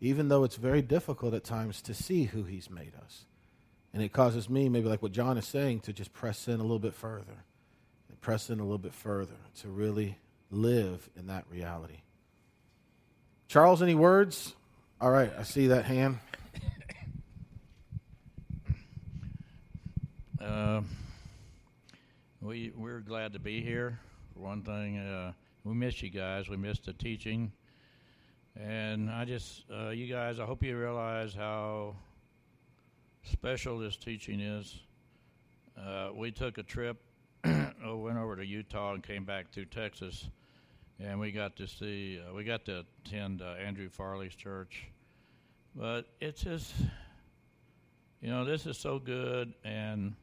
even 0.00 0.28
though 0.28 0.44
it's 0.44 0.56
very 0.56 0.80
difficult 0.80 1.34
at 1.34 1.44
times 1.44 1.82
to 1.82 1.94
see 1.94 2.24
who 2.24 2.44
He's 2.44 2.70
made 2.70 2.92
us. 2.94 3.26
And 3.92 4.02
it 4.02 4.12
causes 4.12 4.48
me, 4.48 4.68
maybe 4.68 4.88
like 4.88 5.02
what 5.02 5.12
John 5.12 5.36
is 5.36 5.46
saying, 5.46 5.80
to 5.80 5.92
just 5.92 6.12
press 6.12 6.48
in 6.48 6.60
a 6.60 6.62
little 6.62 6.78
bit 6.78 6.94
further, 6.94 7.44
and 8.08 8.20
press 8.20 8.48
in 8.48 8.58
a 8.58 8.62
little 8.62 8.78
bit 8.78 8.94
further 8.94 9.36
to 9.60 9.68
really 9.68 10.16
live 10.50 11.10
in 11.16 11.26
that 11.26 11.44
reality. 11.50 12.00
Charles, 13.48 13.82
any 13.82 13.94
words? 13.94 14.54
All 15.02 15.10
right, 15.10 15.32
I 15.36 15.42
see 15.42 15.66
that 15.66 15.84
hand. 15.84 16.20
Uh, 20.40 20.82
we 22.40 22.70
we're 22.76 23.00
glad 23.00 23.32
to 23.32 23.40
be 23.40 23.60
here. 23.60 23.98
For 24.32 24.38
one 24.38 24.62
thing, 24.62 24.98
uh, 24.98 25.32
we 25.64 25.74
miss 25.74 26.00
you 26.04 26.10
guys. 26.10 26.48
We 26.48 26.56
miss 26.56 26.78
the 26.78 26.92
teaching, 26.92 27.50
and 28.54 29.10
I 29.10 29.24
just 29.24 29.64
uh, 29.76 29.88
you 29.88 30.06
guys. 30.06 30.38
I 30.38 30.44
hope 30.44 30.62
you 30.62 30.78
realize 30.78 31.34
how 31.34 31.96
special 33.24 33.80
this 33.80 33.96
teaching 33.96 34.38
is. 34.38 34.82
Uh, 35.76 36.10
we 36.14 36.30
took 36.30 36.58
a 36.58 36.62
trip, 36.62 37.02
went 37.44 38.18
over 38.18 38.36
to 38.36 38.46
Utah 38.46 38.94
and 38.94 39.02
came 39.02 39.24
back 39.24 39.50
through 39.50 39.64
Texas, 39.64 40.28
and 41.04 41.18
we 41.18 41.32
got 41.32 41.56
to 41.56 41.66
see, 41.66 42.20
uh, 42.20 42.34
we 42.34 42.44
got 42.44 42.64
to 42.66 42.84
attend 43.04 43.42
uh, 43.42 43.54
Andrew 43.64 43.88
Farley's 43.88 44.34
church. 44.34 44.86
But 45.74 46.06
it's 46.20 46.42
just, 46.42 46.72
you 48.20 48.28
know, 48.30 48.44
this 48.44 48.66
is 48.66 48.76
so 48.76 48.98
good, 48.98 49.54
and 49.64 50.14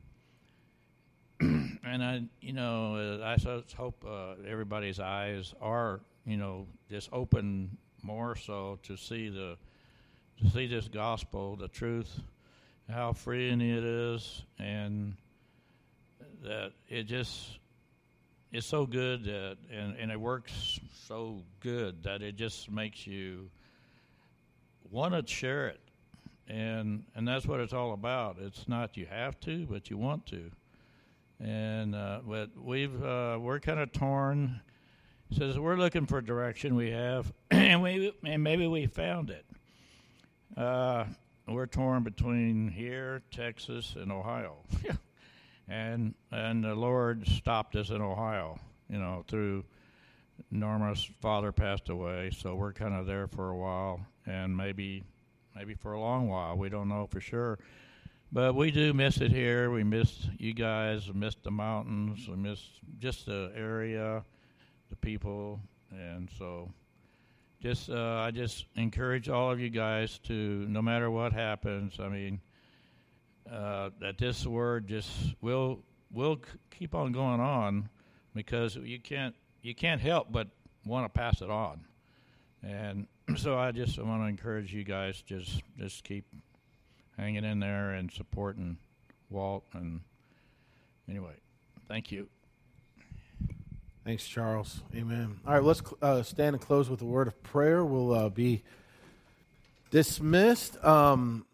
and 1.40 2.04
I, 2.04 2.24
you 2.42 2.54
know, 2.54 3.20
I 3.24 3.36
just 3.36 3.74
hope 3.74 4.06
uh, 4.08 4.36
everybody's 4.48 5.00
eyes 5.00 5.54
are, 5.62 6.02
you 6.26 6.38
know, 6.38 6.68
just 6.90 7.10
open 7.12 7.78
more 8.02 8.36
so 8.36 8.80
to 8.84 8.96
see 8.96 9.30
the, 9.30 9.58
to 10.42 10.50
see 10.52 10.68
this 10.68 10.88
gospel, 10.88 11.56
the 11.56 11.68
truth 11.68 12.20
how 12.90 13.14
freeing 13.14 13.62
it 13.62 13.84
is, 13.84 14.44
and 14.58 15.16
that 16.44 16.72
it 16.88 17.04
just 17.04 17.59
it's 18.52 18.66
so 18.66 18.86
good 18.86 19.24
that 19.26 19.58
and, 19.72 19.96
and 19.98 20.12
it 20.12 20.20
works 20.20 20.80
so 21.08 21.44
good 21.60 22.04
that 22.04 22.22
it 22.22 22.36
just 22.36 22.70
makes 22.72 23.06
you 23.06 23.50
want 24.90 25.14
to 25.14 25.34
share 25.34 25.68
it. 25.68 25.80
And 26.48 27.04
and 27.16 27.28
that's 27.28 27.46
what 27.46 27.60
it's 27.60 27.74
all 27.74 27.94
about. 27.94 28.38
It's 28.40 28.68
not 28.68 28.98
you 28.98 29.06
have 29.06 29.40
to 29.42 29.66
but 29.68 29.90
you 29.90 29.98
want 29.98 30.26
to. 30.28 30.50
And 31.40 31.96
uh, 31.96 32.22
but 32.28 32.50
we've 32.60 33.04
uh, 33.04 33.38
we're 33.40 33.60
kind 33.60 33.80
of 33.80 33.92
torn 33.92 34.62
says 35.32 35.60
we're 35.60 35.78
looking 35.78 36.08
for 36.08 36.22
direction 36.22 36.76
we 36.76 36.90
have 36.90 37.32
and 37.52 37.84
we 37.84 38.14
and 38.26 38.44
maybe 38.44 38.66
we 38.68 38.88
found 38.88 39.30
it. 39.30 39.46
Uh, 40.58 41.06
we're 41.48 41.68
torn 41.68 42.04
between 42.04 42.68
here, 42.68 43.22
Texas, 43.32 43.96
and 43.96 44.12
Ohio. 44.12 44.58
and 45.70 46.16
and 46.32 46.64
the 46.64 46.76
Lord 46.76 47.28
stopped 47.28 47.76
us 47.76 47.90
in 47.90 48.02
Ohio, 48.02 48.60
you 48.90 48.98
know, 48.98 49.24
through 49.28 49.64
Norma's 50.52 51.08
father 51.22 51.52
passed 51.52 51.90
away, 51.90 52.32
so 52.32 52.56
we're 52.56 52.74
kind 52.74 52.94
of 52.94 53.06
there 53.06 53.28
for 53.28 53.50
a 53.50 53.56
while, 53.56 54.02
and 54.26 54.56
maybe 54.56 55.04
maybe 55.56 55.76
for 55.76 55.94
a 55.94 56.00
long 56.00 56.28
while. 56.28 56.58
We 56.58 56.70
don't 56.70 56.90
know 56.90 57.08
for 57.08 57.22
sure, 57.22 57.60
but 58.32 58.56
we 58.56 58.72
do 58.72 58.94
miss 58.94 59.18
it 59.18 59.32
here. 59.32 59.70
We 59.70 59.84
miss 59.84 60.28
you 60.38 60.54
guys. 60.54 61.08
We 61.08 61.14
miss 61.14 61.36
the 61.36 61.52
mountains. 61.52 62.28
We 62.28 62.36
miss 62.36 62.60
just 63.00 63.28
the 63.28 63.52
area, 63.56 64.24
the 64.90 64.96
people, 64.96 65.60
and 65.92 66.30
so 66.38 66.72
just 67.62 67.90
uh, 67.90 68.24
I 68.26 68.32
just 68.32 68.66
encourage 68.76 69.30
all 69.30 69.52
of 69.52 69.60
you 69.60 69.70
guys 69.70 70.18
to, 70.20 70.34
no 70.34 70.82
matter 70.82 71.12
what 71.12 71.34
happens, 71.34 72.00
I 72.00 72.08
mean, 72.08 72.40
uh, 73.52 73.90
that 74.00 74.18
this 74.18 74.46
word 74.46 74.88
just 74.88 75.10
will 75.42 75.80
will 76.12 76.40
keep 76.72 76.96
on 76.96 77.12
going 77.12 77.40
on 77.40 77.90
because 78.34 78.76
you 78.76 79.00
can't 79.00 79.36
you 79.62 79.76
can't 79.76 80.02
help 80.02 80.32
but 80.32 80.48
want 80.86 81.06
to 81.06 81.10
pass 81.10 81.42
it 81.42 81.50
on, 81.50 81.82
and 82.64 83.08
so 83.36 83.58
I 83.58 83.72
just 83.72 83.98
want 83.98 84.22
to 84.24 84.28
encourage 84.28 84.74
you 84.74 84.84
guys 84.84 85.22
just 85.22 85.62
just 85.78 86.04
keep 86.04 86.26
hanging 87.18 87.44
in 87.44 87.60
there 87.60 87.92
and 87.92 88.12
supporting 88.12 88.78
Walt 89.30 89.66
and 89.74 90.02
anyway, 91.10 91.34
thank 91.88 92.12
you. 92.12 92.28
Thanks, 94.06 94.26
Charles. 94.26 94.82
Amen. 94.96 95.40
All 95.46 95.54
right, 95.54 95.64
let's 95.64 95.82
uh, 96.02 96.24
stand 96.24 96.56
and 96.56 96.66
close 96.66 96.90
with 96.90 97.02
a 97.02 97.06
word 97.06 97.28
of 97.28 97.44
prayer. 97.44 97.84
We'll 97.84 98.14
uh, 98.14 98.30
be 98.30 98.64
dismissed. 99.92 100.84
Um, 100.84 101.46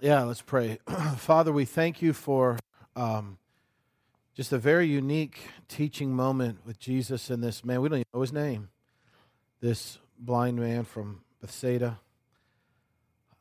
yeah, 0.00 0.22
let's 0.22 0.42
pray. 0.42 0.78
Father, 1.16 1.52
we 1.52 1.64
thank 1.64 2.02
you 2.02 2.12
for 2.12 2.58
um, 2.96 3.38
just 4.34 4.52
a 4.52 4.58
very 4.58 4.86
unique 4.86 5.48
teaching 5.68 6.12
moment 6.12 6.58
with 6.64 6.78
Jesus 6.78 7.30
and 7.30 7.42
this 7.42 7.64
man. 7.64 7.80
We 7.80 7.88
don't 7.88 7.98
even 7.98 8.06
know 8.14 8.20
his 8.20 8.32
name. 8.32 8.68
This 9.60 9.98
blind 10.18 10.58
man 10.58 10.84
from 10.84 11.22
Bethsaida. 11.40 11.98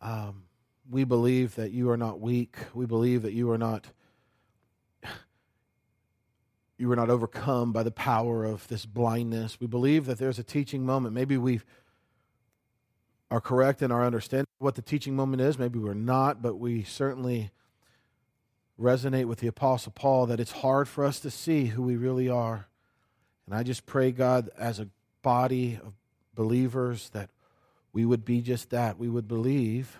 Um, 0.01 0.43
we 0.89 1.04
believe 1.04 1.56
that 1.56 1.72
you 1.72 1.89
are 1.89 1.97
not 1.97 2.20
weak. 2.20 2.58
We 2.74 2.86
believe 2.86 3.22
that 3.24 3.34
you 3.34 3.49
are 3.51 3.58
not 3.58 3.88
you 6.78 6.88
were 6.88 6.95
not 6.95 7.10
overcome 7.10 7.72
by 7.72 7.84
the 7.84 7.91
power 7.91 8.45
of 8.45 8.68
this 8.68 8.86
blindness. 8.86 9.60
We 9.60 9.68
believe 9.68 10.06
that 10.06 10.18
there's 10.18 10.39
a 10.39 10.43
teaching 10.43 10.86
moment. 10.86 11.14
Maybe 11.14 11.38
we 11.38 11.62
are 13.34 13.42
correct 13.42 13.82
in 13.82 13.92
our 13.92 14.06
understanding 14.06 14.46
what 14.60 14.76
the 14.76 14.82
teaching 14.84 15.16
moment 15.16 15.42
is. 15.42 15.58
Maybe 15.58 15.80
we're 15.80 15.96
not, 15.96 16.44
but 16.44 16.60
we 16.60 16.84
certainly 16.84 17.50
resonate 18.80 19.26
with 19.26 19.40
the 19.40 19.48
Apostle 19.48 19.92
Paul 19.92 20.28
that 20.28 20.40
it's 20.40 20.52
hard 20.52 20.88
for 20.88 21.04
us 21.04 21.20
to 21.22 21.32
see 21.32 21.66
who 21.66 21.82
we 21.82 21.96
really 21.96 22.30
are. 22.30 22.68
And 23.48 23.56
I 23.56 23.64
just 23.64 23.88
pray, 23.88 24.12
God, 24.12 24.52
as 24.56 24.80
a 24.80 24.88
body 25.24 25.80
of 25.84 25.94
believers, 26.36 27.10
that 27.10 27.32
we 27.92 28.06
would 28.06 28.24
be 28.24 28.40
just 28.40 28.70
that. 28.70 29.00
We 29.00 29.10
would 29.10 29.28
believe 29.28 29.98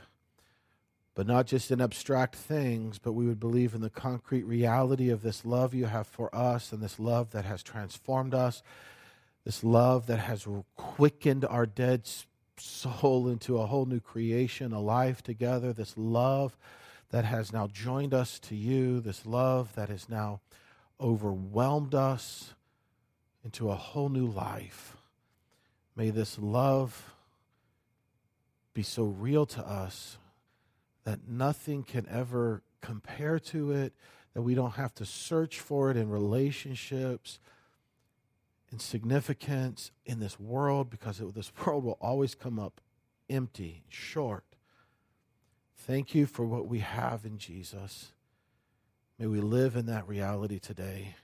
but 1.16 1.28
not 1.28 1.46
just 1.46 1.70
in 1.70 1.80
abstract 1.82 2.36
things, 2.36 2.98
but 2.98 3.14
we 3.14 3.28
would 3.28 3.40
believe 3.40 3.76
in 3.76 3.82
the 3.82 3.90
concrete 3.90 4.44
reality 4.44 5.10
of 5.10 5.22
this 5.22 5.46
love 5.46 5.74
you 5.74 5.86
have 5.86 6.08
for 6.08 6.34
us 6.36 6.72
and 6.72 6.82
this 6.82 7.00
love 7.00 7.32
that 7.32 7.46
has 7.46 7.62
transformed 7.62 8.34
us, 8.34 8.64
this 9.46 9.64
love 9.64 10.08
that 10.08 10.18
has 10.18 10.48
quickened 10.76 11.46
our 11.46 11.68
dead 11.68 12.08
soul 12.58 13.28
into 13.28 13.58
a 13.58 13.66
whole 13.66 13.86
new 13.86 14.00
creation, 14.00 14.74
a 14.74 14.80
life 14.80 15.22
together, 15.22 15.74
this 15.74 15.98
love 15.98 16.58
that 17.12 17.26
has 17.26 17.54
now 17.54 17.68
joined 17.68 18.14
us 18.14 18.40
to 18.40 18.56
you, 18.56 19.00
this 19.00 19.26
love 19.26 19.76
that 19.76 19.90
has 19.90 20.10
now 20.10 20.42
overwhelmed 21.00 21.94
us 21.94 22.54
into 23.44 23.70
a 23.70 23.76
whole 23.76 24.10
new 24.10 24.26
life. 24.26 24.98
May 25.96 26.10
this 26.10 26.40
love 26.40 27.14
be 28.74 28.84
so 28.84 29.04
real 29.04 29.46
to 29.46 29.62
us 29.62 30.18
that 31.04 31.28
nothing 31.28 31.84
can 31.84 32.08
ever 32.10 32.64
compare 32.82 33.38
to 33.38 33.72
it, 33.72 33.94
that 34.34 34.42
we 34.42 34.56
don't 34.56 34.74
have 34.76 34.96
to 34.96 35.06
search 35.06 35.60
for 35.60 35.92
it 35.92 35.98
in 35.98 36.10
relationships, 36.10 37.40
in 38.74 38.80
significance 38.80 39.92
in 40.04 40.20
this 40.20 40.40
world, 40.40 40.90
because 40.90 41.22
it, 41.22 41.34
this 41.36 41.52
world 41.66 41.84
will 41.84 41.98
always 42.02 42.34
come 42.34 42.58
up 42.60 42.82
empty, 43.30 43.84
short. 43.88 44.44
Thank 45.78 46.16
you 46.16 46.26
for 46.26 46.44
what 46.44 46.68
we 46.68 46.80
have 46.80 47.24
in 47.24 47.38
Jesus. 47.38 48.14
May 49.20 49.28
we 49.28 49.42
live 49.42 49.76
in 49.76 49.86
that 49.86 50.08
reality 50.08 50.58
today. 50.58 51.16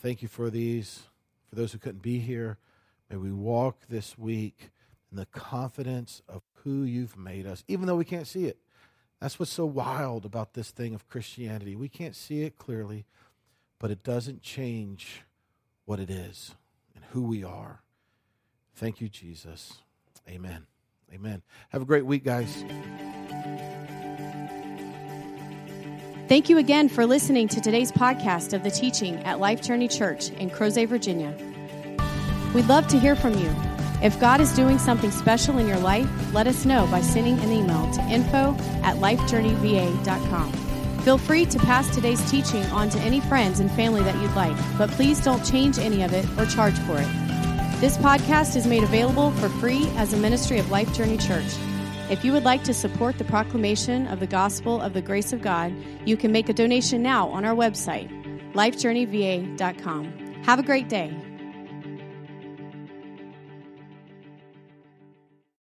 Thank 0.00 0.22
you 0.22 0.28
for 0.28 0.50
these. 0.50 1.04
For 1.48 1.54
those 1.54 1.72
who 1.72 1.78
couldn't 1.78 2.02
be 2.02 2.18
here, 2.18 2.58
may 3.08 3.16
we 3.16 3.30
walk 3.30 3.86
this 3.88 4.18
week 4.18 4.70
in 5.12 5.18
the 5.18 5.26
confidence 5.26 6.20
of 6.28 6.42
who 6.64 6.82
you've 6.82 7.16
made 7.16 7.46
us, 7.46 7.62
even 7.68 7.86
though 7.86 7.94
we 7.94 8.04
can't 8.04 8.26
see 8.26 8.46
it. 8.46 8.58
That's 9.20 9.38
what's 9.38 9.52
so 9.52 9.66
wild 9.66 10.24
about 10.24 10.54
this 10.54 10.72
thing 10.72 10.94
of 10.94 11.06
Christianity. 11.06 11.76
We 11.76 11.88
can't 11.88 12.16
see 12.16 12.42
it 12.42 12.58
clearly, 12.58 13.06
but 13.78 13.92
it 13.92 14.02
doesn't 14.02 14.42
change 14.42 15.22
what 15.86 15.98
it 15.98 16.10
is 16.10 16.54
and 16.94 17.02
who 17.12 17.22
we 17.22 17.42
are. 17.42 17.80
Thank 18.74 19.00
you, 19.00 19.08
Jesus. 19.08 19.78
Amen. 20.28 20.66
Amen. 21.12 21.42
Have 21.70 21.82
a 21.82 21.86
great 21.86 22.04
week, 22.04 22.24
guys. 22.24 22.64
Thank 26.28 26.48
you 26.48 26.58
again 26.58 26.88
for 26.88 27.06
listening 27.06 27.46
to 27.48 27.60
today's 27.60 27.92
podcast 27.92 28.52
of 28.52 28.64
the 28.64 28.70
teaching 28.70 29.16
at 29.18 29.38
Life 29.38 29.62
Journey 29.62 29.86
Church 29.86 30.30
in 30.30 30.50
Crozet, 30.50 30.88
Virginia. 30.88 31.32
We'd 32.52 32.66
love 32.66 32.88
to 32.88 32.98
hear 32.98 33.14
from 33.14 33.34
you. 33.34 33.54
If 34.02 34.18
God 34.20 34.40
is 34.40 34.52
doing 34.52 34.78
something 34.78 35.12
special 35.12 35.56
in 35.58 35.68
your 35.68 35.78
life, 35.78 36.08
let 36.34 36.46
us 36.46 36.64
know 36.64 36.86
by 36.90 37.00
sending 37.00 37.38
an 37.38 37.52
email 37.52 37.90
to 37.92 38.02
info 38.02 38.56
at 38.82 38.96
lifejourneyva.com. 38.96 40.65
Feel 41.06 41.18
free 41.18 41.46
to 41.46 41.58
pass 41.60 41.88
today's 41.94 42.28
teaching 42.28 42.64
on 42.72 42.90
to 42.90 42.98
any 42.98 43.20
friends 43.20 43.60
and 43.60 43.70
family 43.70 44.02
that 44.02 44.20
you'd 44.20 44.34
like, 44.34 44.56
but 44.76 44.90
please 44.90 45.20
don't 45.20 45.46
change 45.46 45.78
any 45.78 46.02
of 46.02 46.12
it 46.12 46.26
or 46.36 46.46
charge 46.46 46.76
for 46.80 46.98
it. 46.98 47.06
This 47.80 47.96
podcast 47.96 48.56
is 48.56 48.66
made 48.66 48.82
available 48.82 49.30
for 49.30 49.48
free 49.60 49.86
as 49.90 50.12
a 50.12 50.16
ministry 50.16 50.58
of 50.58 50.68
Life 50.68 50.92
Journey 50.94 51.16
Church. 51.16 51.46
If 52.10 52.24
you 52.24 52.32
would 52.32 52.42
like 52.42 52.64
to 52.64 52.74
support 52.74 53.18
the 53.18 53.24
proclamation 53.24 54.08
of 54.08 54.18
the 54.18 54.26
gospel 54.26 54.80
of 54.80 54.94
the 54.94 55.00
grace 55.00 55.32
of 55.32 55.42
God, 55.42 55.72
you 56.04 56.16
can 56.16 56.32
make 56.32 56.48
a 56.48 56.52
donation 56.52 57.04
now 57.04 57.28
on 57.28 57.44
our 57.44 57.54
website, 57.54 58.10
lifejourneyva.com. 58.54 60.06
Have 60.42 60.58
a 60.58 60.64
great 60.64 60.88
day. 60.88 61.16